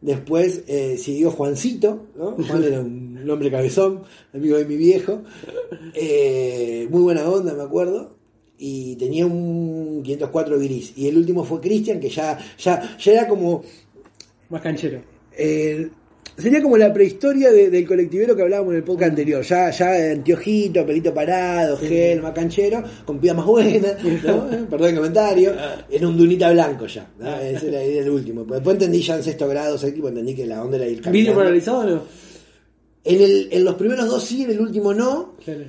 Después 0.00 0.62
eh, 0.66 0.96
siguió 0.98 1.30
Juancito, 1.30 2.08
¿no? 2.16 2.32
Juan 2.32 2.64
era 2.64 2.80
un 2.80 3.05
hombre 3.30 3.50
cabezón, 3.50 4.02
amigo 4.32 4.56
de 4.56 4.64
mi 4.64 4.76
viejo. 4.76 5.22
Eh, 5.94 6.86
muy 6.90 7.02
buena 7.02 7.28
onda, 7.28 7.54
me 7.54 7.62
acuerdo. 7.62 8.16
Y 8.58 8.96
tenía 8.96 9.26
un 9.26 10.02
504 10.02 10.58
gris. 10.58 10.92
Y 10.96 11.08
el 11.08 11.16
último 11.18 11.44
fue 11.44 11.60
Cristian, 11.60 12.00
que 12.00 12.08
ya, 12.08 12.38
ya, 12.58 12.96
ya 12.98 13.12
era 13.12 13.28
como 13.28 13.62
Más 14.48 14.62
canchero. 14.62 15.00
eh, 15.36 15.88
sería 16.38 16.62
como 16.62 16.76
la 16.78 16.92
prehistoria 16.92 17.50
de- 17.52 17.68
del 17.70 17.86
colectivero 17.86 18.34
que 18.36 18.42
hablábamos 18.42 18.72
en 18.72 18.78
el 18.78 18.84
podcast 18.84 19.10
anterior. 19.10 19.42
Ya, 19.42 19.70
ya 19.70 20.12
anteojito, 20.12 20.86
pelito 20.86 21.12
parado, 21.12 21.76
gel, 21.76 22.22
más 22.22 22.32
canchero, 22.32 22.82
con 23.04 23.18
pida 23.18 23.34
más 23.34 23.44
buena, 23.46 23.88
¿no? 24.24 24.50
Eh, 24.52 24.64
perdón 24.70 24.88
el 24.90 24.96
comentario. 24.96 25.52
Era 25.90 26.08
un 26.08 26.16
dunita 26.16 26.50
blanco 26.52 26.86
ya. 26.86 27.10
¿no? 27.18 27.36
Ese 27.38 27.68
era, 27.68 27.82
el 27.82 28.08
último. 28.08 28.44
Después 28.44 28.74
entendí 28.74 29.02
ya 29.02 29.16
en 29.16 29.22
sexto 29.22 29.46
grado, 29.48 29.76
séptimo, 29.76 30.08
entendí 30.08 30.34
que 30.34 30.46
la 30.46 30.62
onda 30.64 30.76
era 30.78 30.86
ir 30.86 30.92
¿Vídeo 30.96 31.04
caminando. 31.04 31.34
polarizado 31.40 31.78
o 31.80 31.84
no? 31.84 32.02
En, 33.06 33.20
el, 33.22 33.48
en 33.50 33.64
los 33.64 33.74
primeros 33.76 34.08
dos 34.08 34.24
sí, 34.24 34.42
en 34.42 34.50
el 34.50 34.60
último 34.60 34.92
no. 34.92 35.34
Claro. 35.44 35.64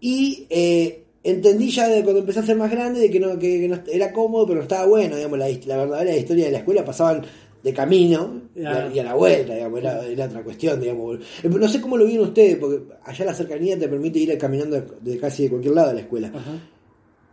Y 0.00 0.46
eh, 0.48 1.04
entendí 1.22 1.70
ya 1.70 1.88
de 1.88 2.02
cuando 2.02 2.20
empecé 2.20 2.40
a 2.40 2.46
ser 2.46 2.56
más 2.56 2.70
grande 2.70 3.00
de 3.00 3.10
que 3.10 3.20
no, 3.20 3.38
que, 3.38 3.60
que 3.60 3.68
no- 3.68 3.82
era 3.92 4.12
cómodo, 4.12 4.46
pero 4.46 4.56
no 4.58 4.62
estaba 4.62 4.86
bueno, 4.86 5.16
digamos, 5.16 5.38
la, 5.38 5.48
la 5.48 5.76
verdadera 5.76 6.16
historia 6.16 6.46
de 6.46 6.52
la 6.52 6.58
escuela 6.58 6.84
pasaban 6.84 7.22
de 7.62 7.74
camino 7.74 8.40
y 8.56 8.64
a, 8.64 8.90
y 8.94 8.98
a 8.98 9.04
la 9.04 9.14
vuelta, 9.14 9.54
digamos, 9.54 9.80
era, 9.80 10.06
era 10.06 10.24
otra 10.24 10.42
cuestión, 10.42 10.80
digamos. 10.80 11.18
Eh, 11.42 11.48
No 11.50 11.68
sé 11.68 11.80
cómo 11.82 11.98
lo 11.98 12.06
vieron 12.06 12.28
ustedes, 12.28 12.56
porque 12.56 12.80
allá 13.04 13.24
la 13.26 13.34
cercanía 13.34 13.78
te 13.78 13.86
permite 13.88 14.18
ir 14.18 14.38
caminando 14.38 14.80
de, 15.00 15.18
casi 15.18 15.42
de 15.42 15.50
cualquier 15.50 15.74
lado 15.74 15.88
de 15.88 15.94
la 15.94 16.00
escuela. 16.00 16.28
Ajá. 16.28 16.52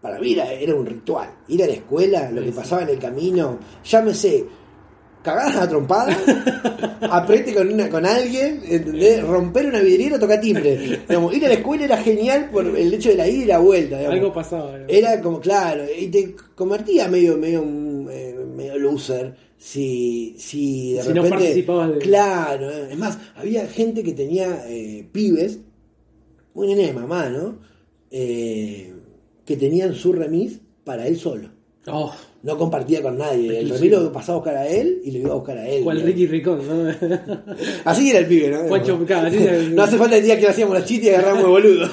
Para 0.01 0.19
mí 0.19 0.33
era, 0.33 0.51
era 0.53 0.75
un 0.75 0.85
ritual. 0.85 1.29
Ir 1.47 1.63
a 1.63 1.67
la 1.67 1.73
escuela, 1.73 2.29
lo 2.31 2.43
que 2.43 2.51
pasaba 2.51 2.83
en 2.83 2.89
el 2.89 2.99
camino, 2.99 3.57
llámese 3.83 4.45
cagadas 5.23 5.55
a 5.57 5.67
trompada, 5.67 6.17
aprete 7.01 7.53
con 7.53 7.71
una 7.73 7.89
con 7.89 8.05
alguien, 8.05 8.61
¿entendés? 8.67 9.21
romper 9.23 9.65
una 9.67 9.79
vidriera, 9.79 10.17
tocar 10.19 10.39
timbre. 10.39 11.01
Digamos, 11.07 11.35
ir 11.35 11.45
a 11.45 11.49
la 11.49 11.53
escuela 11.55 11.83
era 11.85 11.97
genial 11.97 12.49
por 12.51 12.65
el 12.65 12.93
hecho 12.93 13.09
de 13.09 13.15
la 13.15 13.27
ida 13.27 13.43
y 13.43 13.45
la 13.47 13.59
vuelta. 13.59 13.97
digamos. 13.97 14.15
Algo 14.19 14.33
pasaba. 14.33 14.71
digamos. 14.77 14.93
Era 14.93 15.21
como, 15.21 15.39
claro, 15.39 15.83
y 15.97 16.07
te 16.07 16.35
convertía 16.55 17.07
medio, 17.07 17.37
medio, 17.37 17.61
un, 17.61 18.07
eh, 18.11 18.35
medio 18.55 18.77
loser 18.79 19.35
si, 19.57 20.35
si 20.37 20.93
de 20.93 21.01
Si 21.01 21.07
no 21.09 21.15
repente. 21.15 21.29
participabas 21.29 21.91
de- 21.93 21.97
Claro, 21.99 22.71
eh. 22.71 22.87
es 22.91 22.97
más, 22.97 23.17
había 23.35 23.67
gente 23.67 24.03
que 24.03 24.13
tenía 24.13 24.63
eh, 24.67 25.05
pibes, 25.11 25.59
muy 26.53 26.67
nene 26.67 26.87
de 26.87 26.93
mamá, 26.93 27.29
¿no? 27.29 27.59
Eh, 28.11 28.93
que 29.45 29.57
tenían 29.57 29.93
su 29.93 30.13
remis 30.13 30.59
para 30.83 31.07
él 31.07 31.17
solo. 31.17 31.49
Oh, 31.89 32.13
No 32.43 32.57
compartía 32.57 33.01
con 33.01 33.17
nadie. 33.17 33.59
El 33.59 33.69
remis 33.69 33.91
lo 33.91 34.11
pasaba 34.11 34.35
a 34.35 34.39
buscar 34.39 34.57
a 34.57 34.67
él 34.67 34.99
y 35.03 35.11
lo 35.11 35.19
iba 35.19 35.31
a 35.31 35.35
buscar 35.35 35.57
a 35.57 35.67
él. 35.67 35.83
digamos. 35.95 36.03
Ricky 36.03 36.27
Ricón, 36.27 36.59
¿no? 36.67 36.93
Así 37.85 38.09
era 38.09 38.19
el 38.19 38.25
pibe, 38.27 38.49
¿no? 38.49 38.67
Juancho, 38.67 39.05
claro, 39.05 39.27
así 39.27 39.37
era- 39.37 39.57
no 39.69 39.83
hace 39.83 39.97
falta 39.97 40.17
el 40.17 40.23
día 40.23 40.37
que 40.39 40.47
hacíamos 40.47 40.75
los 40.77 40.85
chistes 40.85 41.09
y 41.11 41.13
agarramos 41.13 41.43
de 41.43 41.49
boludo. 41.49 41.87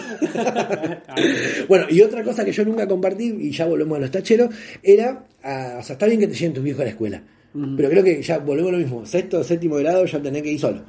bueno, 1.68 1.86
y 1.90 2.00
otra 2.02 2.22
cosa 2.22 2.44
que 2.44 2.52
yo 2.52 2.64
nunca 2.64 2.86
compartí, 2.86 3.34
y 3.40 3.50
ya 3.50 3.66
volvemos 3.66 3.96
a 3.98 4.00
los 4.02 4.10
tacheros, 4.10 4.50
era, 4.82 5.26
o 5.78 5.82
sea, 5.82 5.92
está 5.94 6.06
bien 6.06 6.20
que 6.20 6.26
te 6.28 6.34
lleven 6.34 6.54
tus 6.54 6.64
viejos 6.64 6.80
a 6.82 6.84
la 6.84 6.90
escuela, 6.90 7.22
pero 7.76 7.88
creo 7.88 8.02
que 8.04 8.22
ya 8.22 8.38
volvemos 8.38 8.70
a 8.70 8.72
lo 8.72 8.78
mismo, 8.78 9.06
sexto, 9.06 9.42
séptimo 9.44 9.76
grado 9.76 10.04
ya 10.04 10.20
tenés 10.20 10.42
que 10.42 10.50
ir 10.52 10.60
solo. 10.60 10.82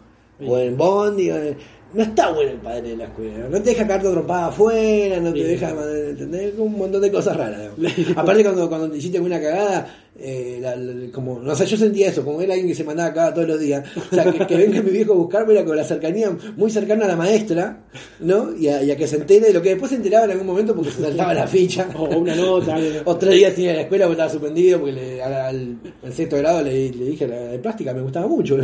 O 0.45 0.57
en 0.59 0.75
bondi, 0.75 1.31
o 1.31 1.37
en- 1.37 1.55
no 1.93 2.03
está 2.03 2.31
bueno 2.31 2.51
el 2.51 2.57
padre 2.57 2.89
de 2.89 2.97
la 2.97 3.05
escuela, 3.05 3.47
no 3.49 3.61
te 3.61 3.69
deja 3.69 4.01
tu 4.01 4.11
trompada 4.11 4.47
afuera, 4.47 5.19
no 5.19 5.33
te 5.33 5.43
deja, 5.43 5.69
¿entendés? 5.69 6.53
Un 6.57 6.77
montón 6.77 7.01
de 7.01 7.11
cosas 7.11 7.37
raras. 7.37 7.69
Aparte 8.15 8.43
cuando, 8.43 8.67
cuando 8.67 8.89
te 8.89 8.97
hiciste 8.97 9.19
una 9.19 9.39
cagada, 9.39 9.87
eh, 10.17 10.59
la- 10.61 10.75
la- 10.75 11.11
como, 11.11 11.39
no 11.39 11.55
sé, 11.55 11.65
yo 11.65 11.75
sentía 11.77 12.09
eso, 12.09 12.23
como 12.23 12.41
era 12.41 12.53
alguien 12.53 12.69
que 12.69 12.75
se 12.75 12.83
mandaba 12.83 13.13
cagada 13.13 13.33
todos 13.33 13.47
los 13.47 13.59
días. 13.59 13.83
O 14.11 14.15
sea, 14.15 14.31
que, 14.31 14.45
que 14.47 14.55
venga 14.55 14.81
mi 14.81 14.91
viejo 14.91 15.13
a 15.13 15.15
buscarme 15.15 15.53
era 15.53 15.65
con 15.65 15.75
la 15.75 15.83
cercanía 15.83 16.35
muy 16.55 16.71
cercana 16.71 17.05
a 17.05 17.07
la 17.09 17.15
maestra, 17.15 17.83
¿no? 18.19 18.55
Y 18.57 18.67
a, 18.69 18.81
y 18.81 18.91
a 18.91 18.95
que 18.97 19.07
se 19.07 19.17
entere 19.17 19.47
de 19.47 19.53
lo 19.53 19.61
que 19.61 19.69
después 19.69 19.89
se 19.91 19.97
enteraba 19.97 20.25
en 20.25 20.31
algún 20.31 20.47
momento 20.47 20.73
porque 20.75 20.91
se 20.91 21.01
saltaba 21.01 21.33
la 21.33 21.47
ficha. 21.47 21.87
O 21.97 22.05
una 22.17 22.35
nota. 22.35 22.77
O 23.05 23.15
tres 23.17 23.35
días 23.35 23.53
tenía 23.55 23.73
la 23.73 23.81
escuela 23.81 24.05
porque 24.05 24.13
estaba 24.21 24.29
suspendido 24.31 24.79
porque 24.79 24.93
le- 24.93 25.21
al, 25.23 25.77
sexto 26.11 26.37
grado 26.37 26.61
le, 26.61 26.89
le 26.91 27.05
dije 27.05 27.27
la 27.27 27.37
de 27.39 27.59
plástica 27.59 27.93
me 27.93 28.01
gustaba 28.01 28.27
mucho. 28.27 28.57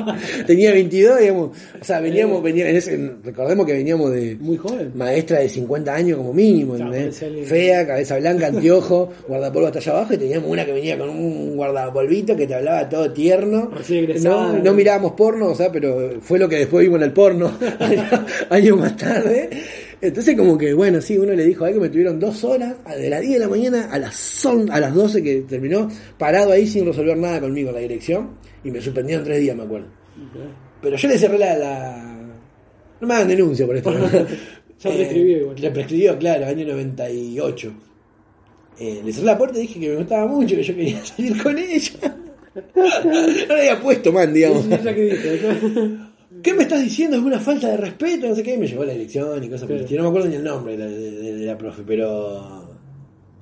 tenía 0.46 0.72
22, 0.72 1.20
digamos. 1.20 1.50
O 1.80 1.84
sea, 1.84 2.00
veníamos, 2.00 2.42
veníamos 2.42 2.70
en 2.70 2.76
ese- 2.76 3.12
recordemos 3.24 3.66
que 3.66 3.72
veníamos 3.74 4.10
de 4.12 4.36
Muy 4.40 4.56
joven. 4.56 4.92
maestra 4.94 5.38
de 5.40 5.48
50 5.48 5.94
años 5.94 6.16
como 6.18 6.32
mínimo, 6.32 6.76
Fea, 7.44 7.86
cabeza 7.86 8.16
blanca, 8.18 8.48
anteojo, 8.48 9.10
guardapolvo 9.28 9.66
hasta 9.68 9.78
allá 9.78 9.92
abajo 9.92 10.14
y 10.14 10.18
teníamos 10.18 10.50
una 10.50 10.64
que 10.64 10.72
venía 10.72 10.79
con 10.98 11.10
un 11.10 11.56
guardapolvito 11.56 12.36
que 12.36 12.46
te 12.46 12.54
hablaba 12.54 12.88
todo 12.88 13.12
tierno. 13.12 13.70
No, 14.22 14.52
no 14.52 14.74
mirábamos 14.74 15.12
porno, 15.12 15.48
o 15.48 15.54
sea, 15.54 15.70
pero 15.70 16.20
fue 16.20 16.38
lo 16.38 16.48
que 16.48 16.56
después 16.56 16.84
vimos 16.84 16.98
en 16.98 17.04
el 17.04 17.12
porno 17.12 17.52
años 18.50 18.78
más 18.78 18.96
tarde. 18.96 19.50
Entonces 20.00 20.36
como 20.36 20.56
que, 20.56 20.72
bueno, 20.72 21.00
sí, 21.00 21.18
uno 21.18 21.32
le 21.34 21.44
dijo 21.44 21.64
a 21.64 21.72
que 21.72 21.78
me 21.78 21.90
tuvieron 21.90 22.18
dos 22.18 22.42
horas, 22.44 22.74
de 22.96 23.10
las 23.10 23.20
10 23.20 23.32
de 23.34 23.38
la 23.38 23.48
mañana 23.48 23.88
a 23.90 23.98
las, 23.98 24.16
son, 24.16 24.70
a 24.70 24.80
las 24.80 24.94
12 24.94 25.22
que 25.22 25.40
terminó, 25.42 25.88
parado 26.16 26.52
ahí 26.52 26.66
sin 26.66 26.86
resolver 26.86 27.16
nada 27.18 27.40
conmigo 27.40 27.68
en 27.68 27.74
la 27.74 27.80
dirección, 27.82 28.30
y 28.64 28.70
me 28.70 28.80
suspendieron 28.80 29.24
tres 29.24 29.40
días, 29.40 29.56
me 29.56 29.64
acuerdo. 29.64 29.88
Pero 30.80 30.96
yo 30.96 31.08
le 31.08 31.18
cerré 31.18 31.38
la, 31.38 31.56
la, 31.56 32.18
No 33.00 33.06
me 33.06 33.14
hagan 33.14 33.28
denuncia 33.28 33.66
por 33.66 33.76
esto. 33.76 33.92
Ya 34.82 34.90
prescribió 34.90 35.38
igual. 35.40 35.56
Le 35.60 35.70
prescribió, 35.72 36.18
claro, 36.18 36.46
año 36.46 36.66
98. 36.66 37.72
Eh, 38.80 39.02
le 39.04 39.12
cerré 39.12 39.26
la 39.26 39.38
puerta 39.38 39.58
y 39.58 39.62
dije 39.62 39.78
que 39.78 39.88
me 39.90 39.96
gustaba 39.96 40.26
mucho, 40.26 40.56
que 40.56 40.62
yo 40.62 40.74
quería 40.74 41.04
salir 41.04 41.42
con 41.42 41.58
ella. 41.58 42.16
no 43.04 43.54
le 43.56 43.60
había 43.70 43.80
puesto 43.80 44.10
man, 44.12 44.32
digamos. 44.32 44.64
¿Ella 44.66 44.94
qué 46.42 46.54
me 46.54 46.62
estás 46.62 46.82
diciendo? 46.82 47.16
Es 47.18 47.22
una 47.22 47.38
falta 47.38 47.68
de 47.68 47.76
respeto, 47.76 48.26
no 48.28 48.34
sé 48.34 48.42
qué. 48.42 48.56
Me 48.56 48.66
llevó 48.66 48.84
la 48.84 48.92
dirección 48.92 49.42
y 49.44 49.48
cosas 49.48 49.62
por 49.68 49.72
el 49.72 49.76
Claro. 49.78 49.84
estilo. 49.84 50.02
No 50.02 50.08
me 50.10 50.10
acuerdo 50.10 50.28
ni 50.28 50.36
el 50.36 50.44
nombre 50.44 50.76
de 50.76 50.78
la, 50.78 50.86
de- 50.90 51.10
de- 51.10 51.34
de 51.36 51.46
la 51.46 51.58
profe, 51.58 51.82
pero. 51.86 52.59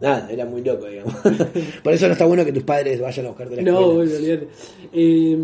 Nada, 0.00 0.28
era 0.30 0.44
muy 0.46 0.62
loco, 0.62 0.86
digamos. 0.86 1.12
por 1.82 1.92
eso 1.92 2.06
no 2.06 2.12
está 2.12 2.24
bueno 2.24 2.44
que 2.44 2.52
tus 2.52 2.62
padres 2.62 3.00
vayan 3.00 3.26
a 3.26 3.28
buscarte 3.30 3.56
la 3.56 3.62
No, 3.62 3.70
escuela. 3.80 3.94
bueno, 3.94 4.14
olvídate. 4.16 4.48
Eh, 4.92 5.36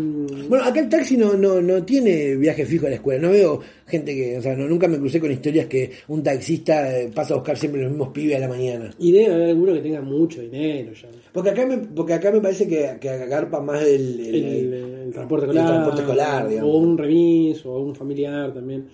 Bueno, 0.47 0.63
acá 0.63 0.79
el 0.79 0.87
taxi 0.89 1.17
no, 1.17 1.33
no, 1.33 1.61
no 1.61 1.83
tiene 1.83 2.35
viaje 2.37 2.65
fijo 2.65 2.85
a 2.85 2.89
la 2.89 2.95
escuela. 2.95 3.21
No 3.21 3.31
veo 3.33 3.59
gente 3.85 4.15
que, 4.15 4.37
o 4.37 4.41
sea, 4.41 4.55
no, 4.55 4.65
nunca 4.67 4.87
me 4.87 4.97
crucé 4.97 5.19
con 5.19 5.29
historias 5.31 5.65
que 5.65 5.91
un 6.07 6.23
taxista 6.23 6.97
eh, 6.99 7.11
pasa 7.13 7.33
a 7.33 7.37
buscar 7.37 7.57
siempre 7.57 7.81
los 7.81 7.89
mismos 7.91 8.09
pibes 8.13 8.37
a 8.37 8.39
la 8.39 8.47
mañana. 8.47 8.91
y 8.97 9.11
debe 9.11 9.33
haber 9.33 9.49
alguno 9.49 9.73
que 9.73 9.81
tenga 9.81 10.01
mucho 10.01 10.39
dinero 10.41 10.93
ya. 10.93 11.09
Porque 11.33 11.49
acá 11.49 11.65
me, 11.65 11.77
porque 11.79 12.13
acá 12.13 12.31
me 12.31 12.39
parece 12.39 12.65
que, 12.65 12.95
que 13.01 13.09
agarpa 13.09 13.59
más 13.59 13.81
el, 13.83 14.19
el- 14.21 14.35
El, 14.35 14.73
el 15.07 15.11
transporte 15.11 15.47
escolar. 15.47 15.67
transporte 15.67 16.01
escolar, 16.01 16.47
digamos. 16.47 16.73
O 16.73 16.77
un 16.77 16.97
remis, 16.97 17.65
o 17.65 17.79
un 17.81 17.93
familiar 17.93 18.53
también. 18.53 18.85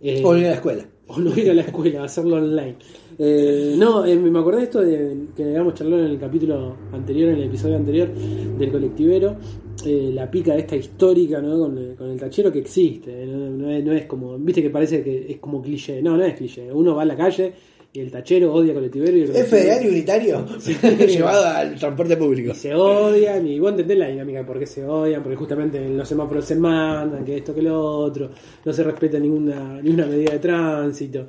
Eh, 0.00 0.20
o 0.24 0.36
ir 0.36 0.46
a 0.46 0.50
la 0.50 0.54
escuela. 0.54 0.86
o 1.08 1.18
no 1.18 1.36
ir 1.36 1.50
a 1.50 1.54
la 1.54 1.62
escuela, 1.62 2.04
hacerlo 2.04 2.36
online. 2.36 2.76
Eh, 3.18 3.74
no, 3.76 4.04
eh, 4.04 4.16
me 4.16 4.38
acordé 4.38 4.58
de 4.58 4.64
esto 4.64 4.80
de, 4.80 5.16
que 5.36 5.44
habíamos 5.44 5.74
charlado 5.74 6.04
en 6.04 6.10
el 6.10 6.18
capítulo 6.18 6.76
anterior, 6.92 7.30
en 7.30 7.36
el 7.36 7.44
episodio 7.44 7.76
anterior 7.76 8.08
del 8.12 8.70
colectivero, 8.70 9.36
eh, 9.84 10.10
la 10.14 10.30
pica 10.30 10.54
esta 10.56 10.76
histórica 10.76 11.40
¿no? 11.40 11.58
con, 11.58 11.76
el, 11.78 11.94
con 11.96 12.10
el 12.10 12.18
tachero 12.18 12.52
que 12.52 12.60
existe. 12.60 13.22
eh, 13.22 13.26
No, 13.26 13.50
no 13.50 13.70
es, 13.70 13.84
no 13.84 13.92
es 13.92 14.06
como, 14.06 14.38
viste 14.38 14.62
que 14.62 14.70
parece 14.70 15.02
que 15.02 15.30
es 15.32 15.38
como 15.38 15.60
cliché. 15.62 16.00
No, 16.02 16.16
no 16.16 16.24
es 16.24 16.34
cliché. 16.34 16.72
Uno 16.72 16.94
va 16.94 17.02
a 17.02 17.06
la 17.06 17.16
calle 17.16 17.52
y 17.94 18.00
el 18.00 18.10
tachero 18.10 18.54
odia 18.54 18.70
al 18.70 18.76
colectivero 18.76 19.14
y 19.16 19.22
el 19.22 19.30
¿Es 19.36 19.46
federal 19.48 19.84
y 19.84 19.88
unitario? 19.88 20.46
Llevado 21.06 21.44
al 21.46 21.74
transporte 21.78 22.16
público. 22.16 22.52
y 22.52 22.54
se 22.54 22.74
odian 22.74 23.46
y 23.46 23.58
vos 23.58 23.70
entendés 23.70 23.98
la 23.98 24.08
dinámica 24.08 24.38
de 24.38 24.44
por 24.44 24.58
qué 24.58 24.66
se 24.66 24.84
odian, 24.86 25.22
porque 25.22 25.36
justamente 25.36 25.78
en 25.84 25.96
los 25.98 26.08
semáforos 26.08 26.44
se 26.44 26.56
mandan, 26.56 27.24
que 27.24 27.36
esto 27.36 27.54
que 27.54 27.60
lo 27.62 27.78
otro, 27.80 28.30
no 28.64 28.72
se 28.72 28.82
respeta 28.82 29.18
ninguna, 29.18 29.80
ninguna 29.82 30.06
medida 30.06 30.32
de 30.32 30.38
tránsito. 30.38 31.26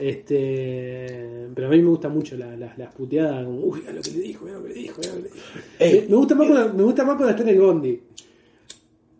Este, 0.00 1.46
pero 1.54 1.68
a 1.68 1.70
mí 1.70 1.80
me 1.82 1.88
gusta 1.88 2.08
mucho 2.08 2.36
la- 2.36 2.56
la- 2.56 2.74
las 2.76 2.92
puteadas, 2.94 3.44
como, 3.44 3.60
uy, 3.60 3.80
mira 3.80 3.92
lo 3.92 4.02
que 4.02 4.10
le 4.10 4.20
dijo, 4.20 4.44
mira 4.44 4.58
lo 4.58 4.62
que 4.64 4.68
le 4.70 4.74
dijo, 4.80 4.96
mira 5.00 5.12
lo 5.14 5.22
que 5.22 5.28
le 5.28 5.34
dijo. 5.34 5.40
Ey. 5.78 6.00
me, 6.02 6.08
me 6.08 6.16
gusta 6.16 6.34
más 6.34 6.48
cuando, 6.48 6.74
me 6.74 6.82
gusta 6.82 7.04
más 7.04 7.16
cuando 7.16 7.30
está 7.30 7.42
en 7.42 7.48
el 7.48 7.60
bondi. 7.60 8.00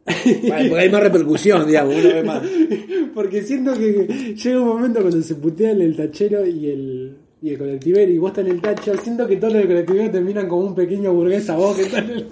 Vale, 0.07 0.69
porque 0.69 0.81
hay 0.81 0.91
más 0.91 1.03
repercusión, 1.03 1.67
digamos, 1.67 1.95
uno 1.97 2.09
ve 2.09 2.23
más. 2.23 2.43
Porque 3.15 3.43
siento 3.43 3.73
que 3.75 4.35
llega 4.35 4.61
un 4.61 4.67
momento 4.67 5.01
cuando 5.01 5.23
se 5.23 5.37
putean 5.37 5.81
el 5.81 5.95
tachero 5.97 6.45
y 6.45 6.67
el, 6.69 7.04
y 7.45 7.51
el 7.51 7.59
colectivero 7.59 8.11
y 8.11 8.17
vos 8.17 8.31
estás 8.31 8.47
en 8.47 8.53
el 8.53 8.63
tacho, 8.63 8.97
siento 9.03 9.27
que 9.27 9.37
todos 9.37 9.53
los 9.53 9.67
colectiveros 9.67 10.11
terminan 10.11 10.49
como 10.49 10.63
un 10.63 10.75
pequeño 10.75 11.13
burgués 11.13 11.51
a 11.51 11.57
vos 11.57 11.77
que 11.77 11.83
está 11.83 11.99
en 11.99 12.11
el 12.11 12.27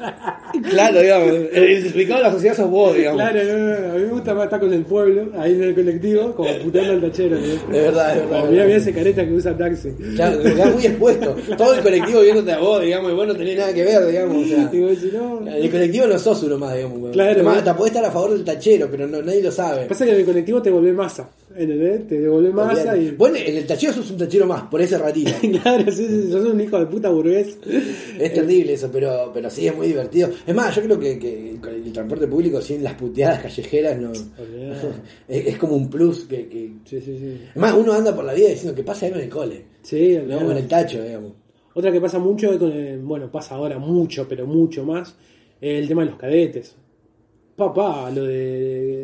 Claro, 0.70 1.00
digamos, 1.00 1.28
el 1.52 1.70
identificado 1.70 2.18
de 2.18 2.22
la 2.28 2.32
sociedad 2.32 2.56
sos 2.56 2.70
vos, 2.70 2.94
digamos. 2.96 3.20
Claro, 3.20 3.44
no, 3.44 3.58
no, 3.58 3.80
no, 3.80 3.92
a 3.92 3.94
mí 3.94 4.02
me 4.04 4.10
gusta 4.10 4.34
más 4.34 4.44
estar 4.44 4.60
con 4.60 4.72
el 4.72 4.84
pueblo, 4.84 5.28
ahí 5.38 5.52
en 5.52 5.62
el 5.64 5.74
colectivo, 5.74 6.34
como 6.34 6.50
puteando 6.64 6.92
al 6.92 7.00
tachero. 7.02 7.36
¿no? 7.38 7.44
Es 7.44 7.68
verdad, 7.68 8.16
es 8.16 8.30
verdad. 8.30 8.50
Mirá, 8.50 8.64
mirá 8.64 8.76
ese 8.76 8.92
careta 8.94 9.26
que 9.26 9.32
usa 9.34 9.56
taxi. 9.56 9.90
Claro, 10.14 10.42
quedás 10.42 10.74
muy 10.74 10.86
expuesto. 10.86 11.36
Todo 11.58 11.74
el 11.74 11.82
colectivo 11.82 12.20
viéndote 12.22 12.52
a 12.52 12.58
vos, 12.58 12.82
digamos, 12.82 13.12
y 13.12 13.14
vos 13.14 13.26
no 13.26 13.36
tenés 13.36 13.58
nada 13.58 13.74
que 13.74 13.84
ver, 13.84 14.06
digamos. 14.06 14.36
O 14.36 14.48
sea, 14.48 14.66
Digo, 14.66 14.88
si 14.94 15.10
no... 15.12 15.46
el 15.46 15.70
colectivo 15.70 16.06
no 16.06 16.18
sos 16.18 16.42
uno 16.42 16.56
más, 16.58 16.74
digamos. 16.74 17.12
Claro, 17.12 17.32
Además, 17.32 17.58
hasta 17.58 17.76
podés 17.76 17.92
estar 17.92 18.04
a 18.04 18.10
favor 18.10 18.32
del 18.32 18.44
tachero, 18.44 18.88
pero 18.90 19.06
no, 19.06 19.20
nadie 19.20 19.42
lo 19.42 19.52
sabe. 19.52 19.86
Pasa 19.86 20.06
que 20.06 20.12
en 20.12 20.18
el 20.18 20.24
colectivo 20.24 20.62
te 20.62 20.70
volvés 20.70 20.94
masa, 20.94 21.28
¿entendés? 21.56 22.06
Te 22.08 22.20
devolvés 22.20 22.52
masa 22.52 22.96
y... 22.96 23.10
Bueno, 23.12 23.36
en 23.36 23.56
el 23.56 23.66
tachero 23.66 23.92
sos 23.92 24.10
un 24.10 24.16
tachero 24.18 24.46
más, 24.46 24.62
por 24.64 24.80
ese 24.80 24.98
ratito. 24.98 25.30
Claro, 25.62 25.90
sí, 25.92 26.06
sí, 26.06 26.30
sos 26.30 26.46
un 26.46 26.60
hijo 26.60 26.78
de 26.78 26.86
puta 26.86 27.08
burgués. 27.10 27.58
Es 28.18 28.32
terrible 28.34 28.72
eso, 28.74 28.90
pero, 28.92 29.30
pero 29.32 29.48
sí 29.50 29.66
es 29.66 29.74
muy 29.76 29.86
divertido. 29.88 30.30
Es 30.46 30.54
más, 30.54 30.74
yo 30.74 30.82
creo 30.82 30.98
que, 30.98 31.18
que 31.18 31.56
con 31.60 31.74
el 31.74 31.92
transporte 31.92 32.26
público 32.26 32.60
sin 32.60 32.82
las 32.82 32.94
puteadas 32.94 33.42
callejeras 33.42 33.98
no 33.98 34.12
es, 35.28 35.46
es 35.46 35.56
como 35.58 35.76
un 35.76 35.88
plus 35.90 36.24
que, 36.24 36.48
que- 36.48 36.72
Sí, 36.84 37.00
sí, 37.00 37.16
sí. 37.18 37.38
Es 37.54 37.56
más, 37.60 37.74
uno 37.74 37.92
anda 37.92 38.14
por 38.14 38.24
la 38.24 38.34
vida 38.34 38.48
diciendo 38.48 38.74
que 38.74 38.82
pasa 38.82 39.06
algo 39.06 39.18
en 39.18 39.24
el 39.24 39.30
cole, 39.30 39.64
Sí, 39.82 40.18
¿no? 40.26 40.50
En 40.50 40.56
el 40.56 40.66
tacho, 40.68 41.02
digamos. 41.02 41.32
Otra 41.74 41.90
que 41.90 42.00
pasa 42.00 42.18
mucho, 42.18 42.58
bueno, 43.02 43.30
pasa 43.30 43.54
ahora 43.54 43.78
mucho, 43.78 44.26
pero 44.28 44.46
mucho 44.46 44.84
más, 44.84 45.14
el 45.60 45.88
tema 45.88 46.02
de 46.04 46.10
los 46.10 46.18
cadetes. 46.18 46.74
Papá, 47.56 48.10
lo 48.10 48.24
de... 48.24 49.01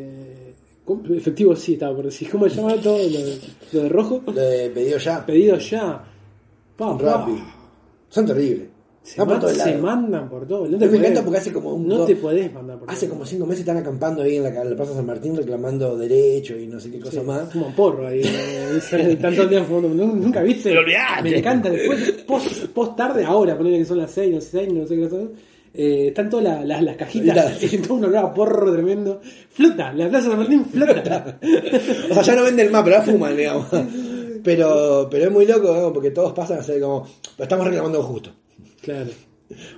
Efectivo 1.10 1.54
sí, 1.56 1.74
estaba 1.74 1.94
por 1.96 2.04
decir. 2.06 2.28
¿Cómo 2.30 2.48
se 2.48 2.56
llama 2.56 2.74
todo? 2.76 2.98
Lo 2.98 3.04
de, 3.04 3.38
lo 3.72 3.82
de 3.82 3.88
rojo. 3.88 4.22
Lo 4.26 4.32
de 4.32 4.70
pedido 4.70 4.98
ya, 4.98 5.24
Pedido 5.26 5.58
ya. 5.58 6.04
Rappi. 6.78 7.32
Son 8.08 8.26
terribles. 8.26 8.68
Se, 9.02 9.16
por 9.24 9.80
mandan 9.80 10.28
por 10.28 10.46
todo. 10.46 10.66
No 10.68 10.76
te 10.76 10.84
me 10.86 10.92
podés- 10.92 10.98
encanta 11.00 11.22
porque 11.24 11.38
hace 11.38 11.52
como 11.52 11.72
un 11.72 11.88
No 11.88 12.04
te 12.04 12.14
podés 12.16 12.52
mandar 12.52 12.78
por 12.78 12.90
Hace 12.90 13.06
todo. 13.06 13.14
como 13.14 13.24
cinco 13.26 13.46
meses 13.46 13.60
están 13.60 13.78
acampando 13.78 14.22
ahí 14.22 14.36
en 14.36 14.42
la, 14.42 14.48
en 14.50 14.68
la 14.70 14.76
Plaza 14.76 14.92
San 14.94 15.06
Martín 15.06 15.34
reclamando 15.34 15.96
derecho 15.96 16.58
y 16.58 16.66
no 16.66 16.78
sé 16.78 16.90
qué 16.90 17.00
cosa 17.00 17.20
Sí, 17.20 17.26
más. 17.26 17.50
Fuman 17.50 17.74
porro 17.74 18.06
ahí. 18.06 18.20
eh, 18.24 18.78
Están 19.12 19.32
todo 19.34 19.44
el 19.44 19.48
día 19.50 19.64
fumando. 19.64 19.88
Nu- 19.88 20.14
Nunca 20.14 20.42
viste. 20.42 20.70
Pero. 20.70 20.82
Me 21.22 21.38
encanta. 21.38 21.70
Después, 21.70 22.12
post, 22.26 22.66
post 22.66 22.96
tarde, 22.96 23.24
ahora, 23.24 23.56
ponerle 23.56 23.78
que 23.78 23.84
son 23.86 23.98
las 23.98 24.10
6, 24.10 24.34
no 24.34 24.40
sé, 24.42 24.50
6, 24.66 24.72
no 24.74 24.86
sé 24.86 24.96
qué 24.96 25.08
son. 25.08 25.30
Eh, 25.74 26.08
están 26.08 26.28
todas 26.30 26.44
la- 26.44 26.64
las- 26.64 26.82
las 26.82 26.96
cajitas. 26.96 27.62
Ahí 27.62 27.78
todo 27.86 27.94
un 27.94 28.04
olor 28.06 28.16
a 28.24 28.34
porro 28.34 28.72
tremendo. 28.72 29.20
Flota. 29.50 29.92
La 29.92 30.08
Plaza 30.08 30.28
San 30.30 30.38
Martín 30.38 30.64
flota. 30.64 31.38
O 32.10 32.14
sea, 32.14 32.22
ya 32.22 32.36
no 32.36 32.44
venden 32.44 32.70
más, 32.72 32.82
pero 32.82 32.96
ahora 32.96 33.10
fuman, 33.12 33.36
digamos. 33.36 33.66
Pero, 34.42 35.08
pero 35.10 35.24
es 35.24 35.30
muy 35.30 35.46
loco, 35.46 35.90
porque 35.92 36.10
todos 36.10 36.32
pasan 36.32 36.58
a 36.60 36.62
ser 36.62 36.80
como, 36.80 37.02
"Pero 37.36 37.44
estamos 37.44 37.66
reclamando 37.66 38.02
justo. 38.02 38.30
claro. 38.80 39.10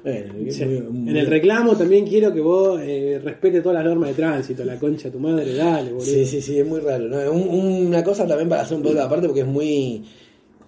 Bueno, 0.03 0.35
es 0.49 0.57
Sí. 0.57 0.65
muy- 0.65 0.81
muy- 0.81 1.11
En 1.11 1.17
el 1.17 1.27
reclamo 1.27 1.77
también 1.77 2.05
quiero 2.05 2.35
que 2.35 2.41
vos 2.41 2.81
eh, 2.83 3.21
respete 3.23 3.61
todas 3.61 3.77
las 3.77 3.85
normas 3.85 4.09
de 4.11 4.15
tránsito. 4.17 4.65
La 4.65 4.77
concha 4.77 5.05
de 5.05 5.11
tu 5.13 5.21
madre, 5.21 5.55
dale, 5.55 5.93
boludo. 5.93 6.05
Sí, 6.07 6.27
sí, 6.27 6.43
sí, 6.43 6.59
es 6.59 6.67
muy 6.67 6.81
raro. 6.81 7.05
¿no? 7.07 7.31
Un- 7.31 7.87
una 7.87 8.03
cosa 8.03 8.27
también 8.27 8.49
para 8.49 8.63
hacer 8.63 8.77
un 8.77 8.83
poco 8.83 9.01
aparte 9.01 9.29
porque 9.29 9.43
es 9.43 9.47
muy, 9.47 10.05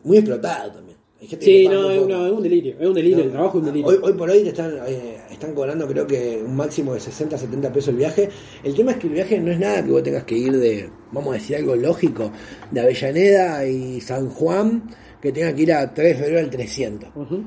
muy 0.04 0.18
explotado 0.18 0.70
también. 0.70 0.91
Sí, 1.40 1.68
no, 1.68 1.90
es, 1.90 2.00
un 2.00 2.42
delirio. 2.42 2.74
Es 2.80 2.86
un 2.86 2.94
delirio. 2.94 3.18
No. 3.18 3.24
El 3.24 3.30
trabajo 3.30 3.58
es 3.58 3.60
un 3.60 3.66
delirio. 3.66 3.88
Hoy, 3.88 3.98
hoy 4.02 4.12
por 4.14 4.28
hoy 4.28 4.42
te 4.42 4.48
están, 4.48 4.72
eh, 4.86 5.18
están 5.30 5.54
cobrando 5.54 5.86
creo 5.86 6.06
que 6.06 6.42
un 6.44 6.56
máximo 6.56 6.94
de 6.94 7.00
60, 7.00 7.38
70 7.38 7.72
pesos 7.72 7.88
el 7.88 7.96
viaje. 7.96 8.28
El 8.64 8.74
tema 8.74 8.92
es 8.92 8.96
que 8.98 9.06
el 9.06 9.12
viaje 9.12 9.38
no 9.38 9.52
es 9.52 9.58
nada 9.58 9.84
que 9.84 9.90
vos 9.90 10.02
tengas 10.02 10.24
que 10.24 10.36
ir 10.36 10.56
de, 10.56 10.90
vamos 11.12 11.30
a 11.30 11.34
decir 11.34 11.56
algo 11.56 11.76
lógico, 11.76 12.32
de 12.70 12.80
Avellaneda 12.80 13.66
y 13.66 14.00
San 14.00 14.30
Juan, 14.30 14.90
que 15.20 15.30
tengas 15.30 15.54
que 15.54 15.62
ir 15.62 15.72
a 15.72 15.94
3 15.94 16.08
de 16.08 16.14
febrero 16.16 16.40
al 16.40 16.50
300. 16.50 17.10
Ujú. 17.14 17.44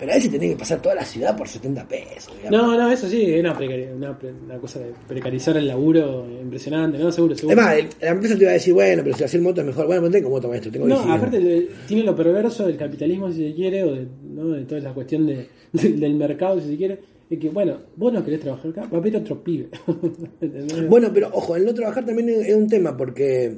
Pero 0.00 0.12
a 0.12 0.14
veces 0.14 0.30
tenés 0.30 0.50
que 0.52 0.56
pasar 0.56 0.80
toda 0.80 0.94
la 0.94 1.04
ciudad 1.04 1.36
por 1.36 1.46
70 1.46 1.86
pesos. 1.86 2.34
digamos. 2.38 2.50
No, 2.50 2.76
no, 2.78 2.90
eso 2.90 3.06
sí, 3.06 3.22
es 3.34 3.40
una, 3.40 3.52
una, 3.94 4.58
cosa 4.58 4.80
de 4.80 4.92
precarizar 5.06 5.58
el 5.58 5.66
laburo 5.66 6.26
impresionante, 6.42 6.98
¿no? 6.98 7.12
Seguro, 7.12 7.36
seguro. 7.36 7.60
Además, 7.60 7.94
la 8.00 8.08
empresa 8.08 8.38
te 8.38 8.44
va 8.46 8.50
a 8.52 8.54
decir, 8.54 8.72
bueno, 8.72 9.02
pero 9.04 9.16
si 9.16 9.24
hacer 9.24 9.42
moto 9.42 9.60
es 9.60 9.66
mejor. 9.66 9.86
Bueno, 9.86 10.00
pero 10.00 10.12
tengo 10.12 10.30
moto, 10.30 10.48
maestro, 10.48 10.72
tengo 10.72 10.88
no, 10.88 10.96
bici. 10.96 11.10
aparte 11.10 11.68
tiene 11.86 12.02
lo 12.04 12.16
perverso 12.16 12.66
del 12.66 12.78
capitalismo, 12.78 13.30
si 13.30 13.48
se 13.50 13.54
quiere, 13.54 13.84
o 13.84 13.94
de, 13.94 14.06
¿no? 14.34 14.48
de 14.48 14.64
toda 14.64 14.80
la 14.80 14.94
cuestión 14.94 15.26
de, 15.26 15.46
del- 15.72 16.00
del 16.00 16.14
mercado, 16.14 16.58
si 16.60 16.68
se 16.70 16.76
quiere, 16.78 16.98
es 17.28 17.38
que, 17.38 17.50
bueno, 17.50 17.76
vos 17.94 18.10
no 18.12 18.24
querés 18.24 18.40
trabajar 18.40 18.70
acá, 18.70 18.88
va 18.92 18.98
a 18.98 19.02
pedir 19.02 19.18
otro 19.18 19.44
pibe. 19.44 19.68
Bueno, 20.88 21.10
pero 21.12 21.28
ojo, 21.32 21.56
el 21.56 21.64
no 21.66 21.74
trabajar 21.74 22.06
también 22.06 22.28
es 22.30 22.54
un 22.54 22.68
tema 22.68 22.96
porque 22.96 23.54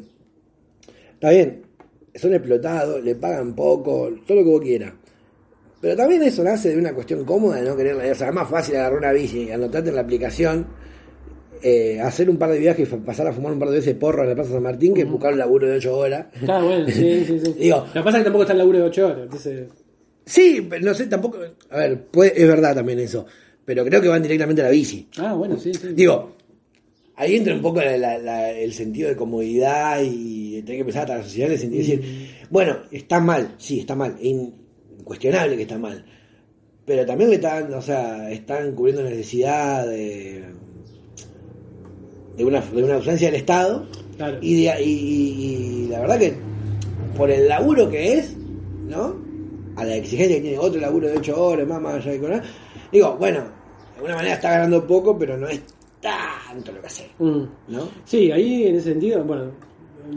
está 1.15 1.31
bien, 1.31 1.63
son 2.15 2.35
explotados, 2.35 3.03
le 3.03 3.15
pagan 3.15 3.55
poco, 3.55 4.11
todo 4.27 4.39
lo 4.39 4.45
que 4.45 4.51
vos 4.51 4.61
quieras. 4.61 4.93
Pero 5.83 5.97
también 5.97 6.23
eso 6.23 6.43
nace 6.43 6.71
de 6.71 6.79
una 6.79 6.95
cuestión 6.95 7.25
cómoda 7.25 7.57
de 7.61 7.69
no 7.69 7.77
querer, 7.77 7.97
o 7.97 8.15
sea, 8.15 8.29
es 8.29 8.35
más 8.35 8.49
fácil 8.49 8.77
agarrar 8.77 8.99
una 8.99 9.13
bici, 9.13 9.51
anotarte 9.51 9.91
en 9.91 9.97
la 9.97 10.03
aplicación, 10.03 10.67
eh, 11.63 12.01
hacer 12.01 12.31
un 12.31 12.37
par 12.39 12.51
de 12.51 12.59
viajes 12.59 12.89
y 12.91 12.97
pasar 12.97 13.27
a 13.27 13.33
fumar 13.33 13.53
un 13.53 13.59
par 13.59 13.69
de 13.69 13.77
veces 13.77 13.95
porro 13.97 14.23
en 14.23 14.29
la 14.31 14.35
Plaza 14.37 14.53
San 14.53 14.63
Martín 14.63 14.95
que 14.95 15.05
buscar 15.05 15.33
un 15.33 15.39
laburo 15.41 15.67
de 15.69 15.77
8 15.77 15.97
horas. 15.97 16.27
Está 16.41 16.63
bueno, 16.63 16.87
sí, 16.89 17.25
sí, 17.27 17.41
sí. 17.45 17.53
Digo- 17.59 17.85
lo 17.87 17.93
que 17.93 18.01
pasa 18.05 18.19
es 18.19 18.23
que 18.23 18.25
tampoco 18.25 18.43
está 18.45 18.53
el 18.53 18.59
laburo 18.59 18.79
de 18.79 18.85
8 18.85 19.07
horas, 19.07 19.19
entonces... 19.25 19.69
Sí, 20.25 20.65
pero 20.71 20.85
no 20.85 20.95
sé, 20.95 21.07
tampoco, 21.07 21.39
a 21.71 21.77
ver, 21.77 22.05
puede- 22.07 22.41
es 22.41 22.47
verdad 22.47 22.77
también 22.77 23.01
eso, 23.01 23.27
pero 23.65 23.85
creo 23.85 24.01
que 24.01 24.07
van 24.09 24.23
directamente 24.23 24.63
a 24.63 24.67
la 24.67 24.71
bici. 24.71 25.09
Ah, 25.19 25.35
bueno, 25.35 25.59
sí, 25.59 25.75
sí. 25.75 25.89
Digo, 25.95 26.37
ahí 27.17 27.35
entra 27.35 27.55
un 27.57 27.61
poco 27.63 27.81
la- 27.81 27.97
la- 27.99 28.19
la- 28.19 28.51
el 28.53 28.73
sentido 28.73 29.09
de 29.09 29.17
comodidad 29.17 30.01
y 30.01 30.63
tener 30.63 30.77
que 30.77 30.81
empezar 30.81 31.11
a 31.11 31.17
la 31.19 31.23
sociedad 31.25 31.49
en 31.49 31.55
el 31.55 31.59
sentido 31.61 31.85
de 31.85 31.97
decir, 31.97 32.31
bueno, 32.51 32.77
está 32.93 33.19
mal, 33.19 33.57
sí, 33.59 33.81
está 33.81 33.97
mal, 33.97 34.17
incuestionable 35.03 35.57
que 35.57 35.63
está 35.63 35.79
mal. 35.79 36.05
Pero 36.87 37.05
también 37.07 37.31
le 37.31 37.37
están, 37.37 37.73
o 37.75 37.83
sea, 37.83 38.31
están 38.31 38.75
cubriendo 38.75 39.03
necesidad 39.03 39.87
de, 39.87 40.45
de, 42.37 42.45
una, 42.45 42.61
de 42.61 42.83
una 42.83 42.95
ausencia 42.95 43.29
del 43.31 43.41
Estado. 43.41 43.87
Claro. 44.17 44.39
Y, 44.41 44.65
de- 44.65 44.83
y- 44.83 44.89
y- 44.91 45.85
y 45.85 45.89
la 45.89 46.01
verdad 46.01 46.19
que 46.19 46.35
por 47.17 47.31
el 47.31 47.49
laburo 47.49 47.89
que 47.91 48.19
es, 48.19 48.37
¿no? 48.89 49.17
A 49.77 49.85
la 49.85 49.97
exigencia 49.97 50.37
que 50.37 50.43
tiene 50.43 50.59
otro 50.59 50.81
laburo 50.81 51.09
de 51.09 51.19
8 51.19 51.43
horas, 51.45 51.67
más, 51.67 51.81
más 51.81 51.95
allá 51.95 52.13
de 52.13 52.21
cobrar. 52.21 52.43
Digo, 52.93 53.17
bueno, 53.19 53.41
de 53.41 53.97
alguna 53.97 54.17
manera 54.17 54.35
está 54.35 54.51
ganando 54.51 54.87
poco, 54.87 55.19
pero 55.19 55.37
no 55.37 55.49
es 55.49 55.61
tanto 56.01 56.73
lo 56.73 56.81
que 56.81 56.87
hace, 56.87 57.07
Mm. 57.19 57.43
¿no? 57.69 57.89
Sí, 58.05 58.31
ahí 58.33 58.67
en 58.67 58.77
ese 58.77 58.91
sentido, 58.91 59.23
bueno, 59.25 59.53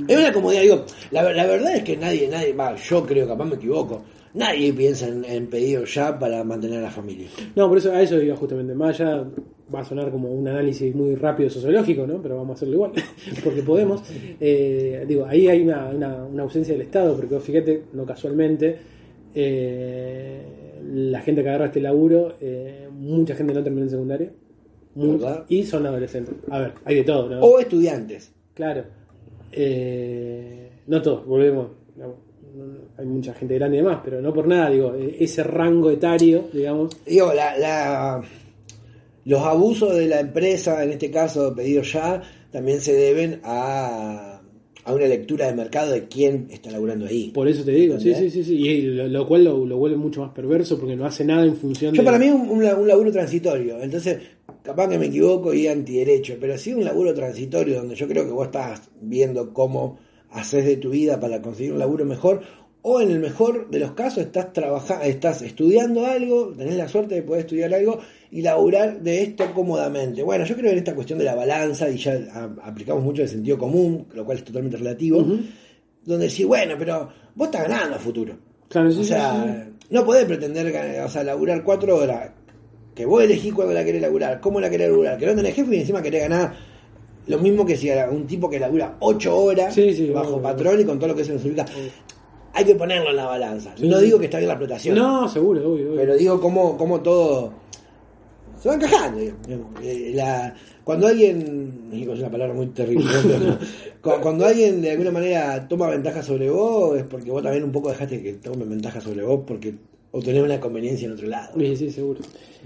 Es 0.07 0.17
una 0.17 0.31
comodidad, 0.33 0.61
digo, 0.61 0.85
la, 1.11 1.23
la 1.33 1.45
verdad 1.45 1.75
es 1.75 1.83
que 1.83 1.97
nadie, 1.97 2.27
nadie, 2.27 2.53
va, 2.53 2.75
yo 2.75 3.05
creo, 3.05 3.27
capaz 3.27 3.45
me 3.45 3.55
equivoco, 3.55 4.03
nadie 4.33 4.73
piensa 4.73 5.07
en, 5.07 5.23
en 5.25 5.47
pedido 5.47 5.85
ya 5.85 6.17
para 6.17 6.43
mantener 6.43 6.79
a 6.79 6.83
la 6.83 6.91
familia. 6.91 7.27
No, 7.55 7.67
por 7.69 7.77
eso 7.77 7.91
a 7.91 8.01
eso 8.01 8.21
iba 8.21 8.35
justamente. 8.35 8.73
Más 8.73 8.99
allá 8.99 9.25
va 9.73 9.79
a 9.81 9.85
sonar 9.85 10.11
como 10.11 10.31
un 10.31 10.47
análisis 10.47 10.93
muy 10.93 11.15
rápido 11.15 11.49
sociológico, 11.49 12.05
¿no? 12.05 12.21
Pero 12.21 12.35
vamos 12.37 12.51
a 12.51 12.53
hacerlo 12.55 12.75
igual, 12.75 12.91
porque 13.43 13.61
podemos. 13.63 14.01
Eh, 14.39 15.05
digo, 15.07 15.25
ahí 15.25 15.47
hay 15.47 15.61
una, 15.61 15.87
una, 15.89 16.23
una 16.25 16.43
ausencia 16.43 16.73
del 16.73 16.83
Estado, 16.83 17.15
porque 17.15 17.39
fíjate, 17.39 17.83
no 17.93 18.05
casualmente, 18.05 18.77
eh, 19.33 20.41
la 20.93 21.21
gente 21.21 21.41
que 21.43 21.49
agarra 21.49 21.65
este 21.65 21.81
laburo, 21.81 22.35
eh, 22.41 22.87
mucha 22.91 23.35
gente 23.35 23.53
no 23.53 23.63
termina 23.63 23.83
en 23.85 23.89
secundaria. 23.89 24.31
mu- 24.95 25.13
¿Verdad? 25.17 25.45
Y 25.49 25.63
son 25.63 25.85
adolescentes. 25.85 26.35
A 26.49 26.59
ver, 26.59 26.73
hay 26.85 26.95
de 26.95 27.03
todo, 27.03 27.29
¿no? 27.29 27.39
O 27.41 27.59
estudiantes. 27.59 28.31
Claro. 28.53 28.83
Eh, 29.51 30.69
no 30.87 31.01
todos, 31.01 31.25
volvemos. 31.25 31.67
digamos, 31.95 32.15
no- 32.55 32.65
no- 32.65 32.79
hay 32.97 33.05
mucha 33.05 33.33
gente 33.33 33.55
grande 33.55 33.77
y 33.77 33.81
demás, 33.81 33.99
pero 34.03 34.21
no 34.21 34.33
por 34.33 34.47
nada, 34.47 34.69
digo, 34.69 34.93
eh, 34.95 35.17
ese 35.19 35.43
rango 35.43 35.91
etario, 35.91 36.45
digamos. 36.53 36.95
Digo, 37.05 37.33
la, 37.33 37.57
la- 37.57 38.21
los 39.25 39.41
abusos 39.41 39.95
de 39.95 40.07
la 40.07 40.19
empresa, 40.19 40.83
en 40.83 40.91
este 40.91 41.09
caso 41.09 41.53
pedido 41.55 41.81
ya, 41.83 42.21
también 42.51 42.79
se 42.81 42.93
deben 42.93 43.39
a, 43.43 44.39
a 44.83 44.93
una 44.93 45.07
lectura 45.07 45.47
de 45.47 45.53
mercado 45.55 45.91
de 45.91 46.07
quién 46.07 46.47
está 46.51 46.69
laburando 46.71 47.05
ahí. 47.07 47.31
Por 47.33 47.47
eso 47.47 47.63
te 47.63 47.71
digo, 47.71 47.99
sí, 47.99 48.13
sí, 48.13 48.29
sí, 48.29 48.43
sí. 48.43 48.55
Y 48.55 48.81
lo, 48.83 49.07
lo 49.07 49.27
cual 49.27 49.43
lo, 49.43 49.65
lo 49.65 49.77
vuelve 49.77 49.97
mucho 49.97 50.21
más 50.21 50.31
perverso 50.31 50.77
porque 50.79 50.95
no 50.95 51.05
hace 51.05 51.25
nada 51.25 51.43
en 51.43 51.55
función 51.55 51.93
Yo 51.95 52.03
de. 52.03 52.05
para 52.05 52.19
mí 52.19 52.29
un, 52.29 52.49
un 52.49 52.87
laburo 52.87 53.11
transitorio, 53.11 53.81
entonces 53.81 54.19
capaz 54.65 54.89
que 54.89 54.97
me 54.97 55.05
equivoco 55.05 55.53
y 55.53 55.67
antiderecho, 55.67 56.37
pero 56.41 56.57
sí 56.57 56.73
un 56.73 56.83
laburo 56.83 57.13
transitorio 57.13 57.77
donde 57.77 57.95
yo 57.95 58.07
creo 58.07 58.25
que 58.25 58.31
vos 58.31 58.47
estás 58.47 58.81
viendo 58.99 59.53
cómo 59.53 59.99
haces 60.31 60.65
de 60.65 60.77
tu 60.77 60.89
vida 60.89 61.19
para 61.19 61.41
conseguir 61.41 61.73
un 61.73 61.79
laburo 61.79 62.03
mejor, 62.03 62.41
o 62.81 63.01
en 63.01 63.11
el 63.11 63.19
mejor 63.19 63.69
de 63.69 63.79
los 63.79 63.91
casos 63.93 64.25
estás 64.25 64.53
trabajando, 64.53 65.05
estás 65.05 65.41
estudiando 65.41 66.05
algo, 66.05 66.53
tenés 66.55 66.75
la 66.75 66.87
suerte 66.87 67.15
de 67.15 67.23
poder 67.23 67.41
estudiar 67.41 67.73
algo 67.73 67.99
y 68.31 68.41
laburar 68.41 69.01
de 69.01 69.23
esto 69.23 69.45
cómodamente. 69.53 70.21
Bueno, 70.23 70.45
yo 70.45 70.55
creo 70.55 70.71
en 70.71 70.79
esta 70.79 70.93
cuestión 70.93 71.19
de 71.19 71.25
la 71.25 71.35
balanza, 71.35 71.89
y 71.89 71.97
ya 71.97 72.19
aplicamos 72.63 73.03
mucho 73.03 73.21
el 73.21 73.29
sentido 73.29 73.57
común, 73.57 74.07
lo 74.13 74.25
cual 74.25 74.39
es 74.39 74.43
totalmente 74.43 74.77
relativo, 74.77 75.25
donde 76.03 76.27
decís, 76.27 76.45
bueno, 76.45 76.75
pero 76.77 77.09
vos 77.35 77.47
estás 77.47 77.63
ganando 77.63 77.95
a 77.95 77.99
futuro. 77.99 78.37
Claro, 78.67 78.91
sí, 78.91 78.99
O 78.99 79.03
sí, 79.03 79.09
sea, 79.09 79.67
no 79.89 80.05
podés 80.05 80.25
pretender 80.25 81.01
o 81.03 81.09
sea, 81.09 81.23
laburar 81.23 81.63
cuatro 81.63 81.95
horas. 81.95 82.31
Que 82.95 83.05
vos 83.05 83.21
elegís 83.21 83.53
cuándo 83.53 83.73
la 83.73 83.83
querés 83.83 84.01
laburar, 84.01 84.39
cómo 84.39 84.59
la 84.61 84.69
querés 84.69 84.89
laburar, 84.89 85.17
que 85.19 85.25
no 85.25 85.35
tenés 85.35 85.53
jefe 85.53 85.75
y 85.75 85.79
encima 85.81 86.01
querés 86.01 86.21
ganar 86.29 86.53
lo 87.27 87.39
mismo 87.39 87.65
que 87.65 87.75
si 87.75 87.89
era 87.89 88.09
un 88.09 88.25
tipo 88.27 88.49
que 88.49 88.59
labura 88.59 88.95
ocho 88.99 89.35
horas 89.35 89.73
Sí, 89.73 89.93
sí, 89.93 90.09
bajo 90.11 90.39
patrón 90.41 90.79
y 90.79 90.85
con 90.85 90.97
todo 90.97 91.09
lo 91.09 91.15
que 91.15 91.23
eso 91.23 91.33
significa. 91.37 91.65
Hay 92.53 92.63
que 92.63 92.75
ponerlo 92.75 93.09
en 93.09 93.15
la 93.17 93.25
balanza. 93.25 93.73
no 93.81 93.99
digo 93.99 94.17
que 94.17 94.25
está 94.25 94.37
bien 94.37 94.47
la 94.47 94.53
explotación, 94.53 94.95
No, 94.95 95.27
seguro, 95.27 95.59
obvio, 95.73 95.87
obvio. 95.89 95.95
pero 95.97 96.15
digo 96.15 96.39
cómo, 96.39 96.77
cómo 96.77 97.01
todo 97.01 97.51
se 98.61 98.69
va 98.69 98.75
encajando. 98.75 99.19
digamos. 99.19 99.67
Eh, 99.83 100.11
la- 100.15 100.53
cuando 100.85 101.07
alguien, 101.07 101.89
es 101.91 102.07
una 102.19 102.29
palabra 102.29 102.53
muy 102.53 102.67
terrible, 102.67 103.05
cuando 104.01 104.45
alguien 104.45 104.81
de 104.83 104.91
alguna 104.91 105.11
manera 105.11 105.67
toma 105.67 105.89
ventaja 105.89 106.21
sobre 106.21 106.49
vos, 106.49 106.95
es 106.97 107.03
porque 107.03 107.31
vos 107.31 107.41
también 107.41 107.63
un 107.63 107.71
poco 107.71 107.89
dejaste 107.89 108.21
que 108.21 108.33
tome 108.33 108.65
ventaja 108.65 109.01
sobre 109.01 109.23
vos 109.23 109.41
porque 109.47 109.73
obtenés 110.15 110.43
una 110.43 110.59
conveniencia 110.61 111.07
en 111.07 111.11
otro 111.11 111.27
lado. 111.27 111.59
Sí, 111.59 111.75
sí, 111.75 111.91
seguro. 111.91 112.21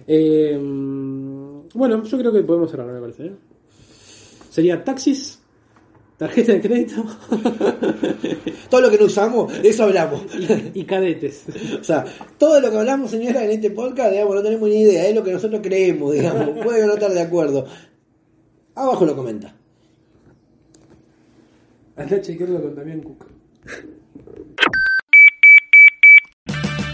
Eh, 0.08 0.56
bueno, 1.74 2.04
yo 2.04 2.18
creo 2.18 2.32
que 2.32 2.44
podemos 2.44 2.70
cerrar, 2.70 2.88
me 2.88 3.00
parece. 3.00 3.26
¿eh? 3.26 3.32
Sería 4.52 4.84
taxis, 4.84 5.40
tarjeta 6.18 6.54
de 6.54 6.62
crédito 6.62 7.04
Todo 8.70 8.82
lo 8.82 8.92
que 8.92 9.00
no 9.00 9.06
usamos, 9.06 9.62
de 9.62 9.68
eso 9.68 9.84
hablamos. 9.84 10.22
y, 10.74 10.80
y 10.80 10.84
cadetes. 10.84 11.46
O 11.80 11.84
sea, 11.84 12.06
todo 12.38 12.60
lo 12.62 12.70
que 12.70 12.78
hablamos, 12.78 13.10
señora, 13.10 13.44
en 13.44 13.52
este 13.52 13.72
podcast, 13.72 14.12
digamos, 14.12 14.36
no 14.36 14.44
tenemos 14.44 14.70
ni 14.70 14.82
idea, 14.82 15.08
es 15.08 15.16
lo 15.16 15.24
que 15.24 15.32
nosotros 15.32 15.60
creemos, 15.64 16.14
digamos. 16.14 16.50
Puede 16.64 16.86
no 16.86 16.94
estar 16.94 17.12
de 17.12 17.22
acuerdo. 17.22 17.66
Abajo 18.76 19.06
lo 19.08 19.16
comenta. 19.16 19.56
Andá 21.96 22.16
a 22.16 22.22
chequearlo 22.22 22.62
con 22.62 22.76
Damián 22.76 23.02
Cook. 23.02 23.26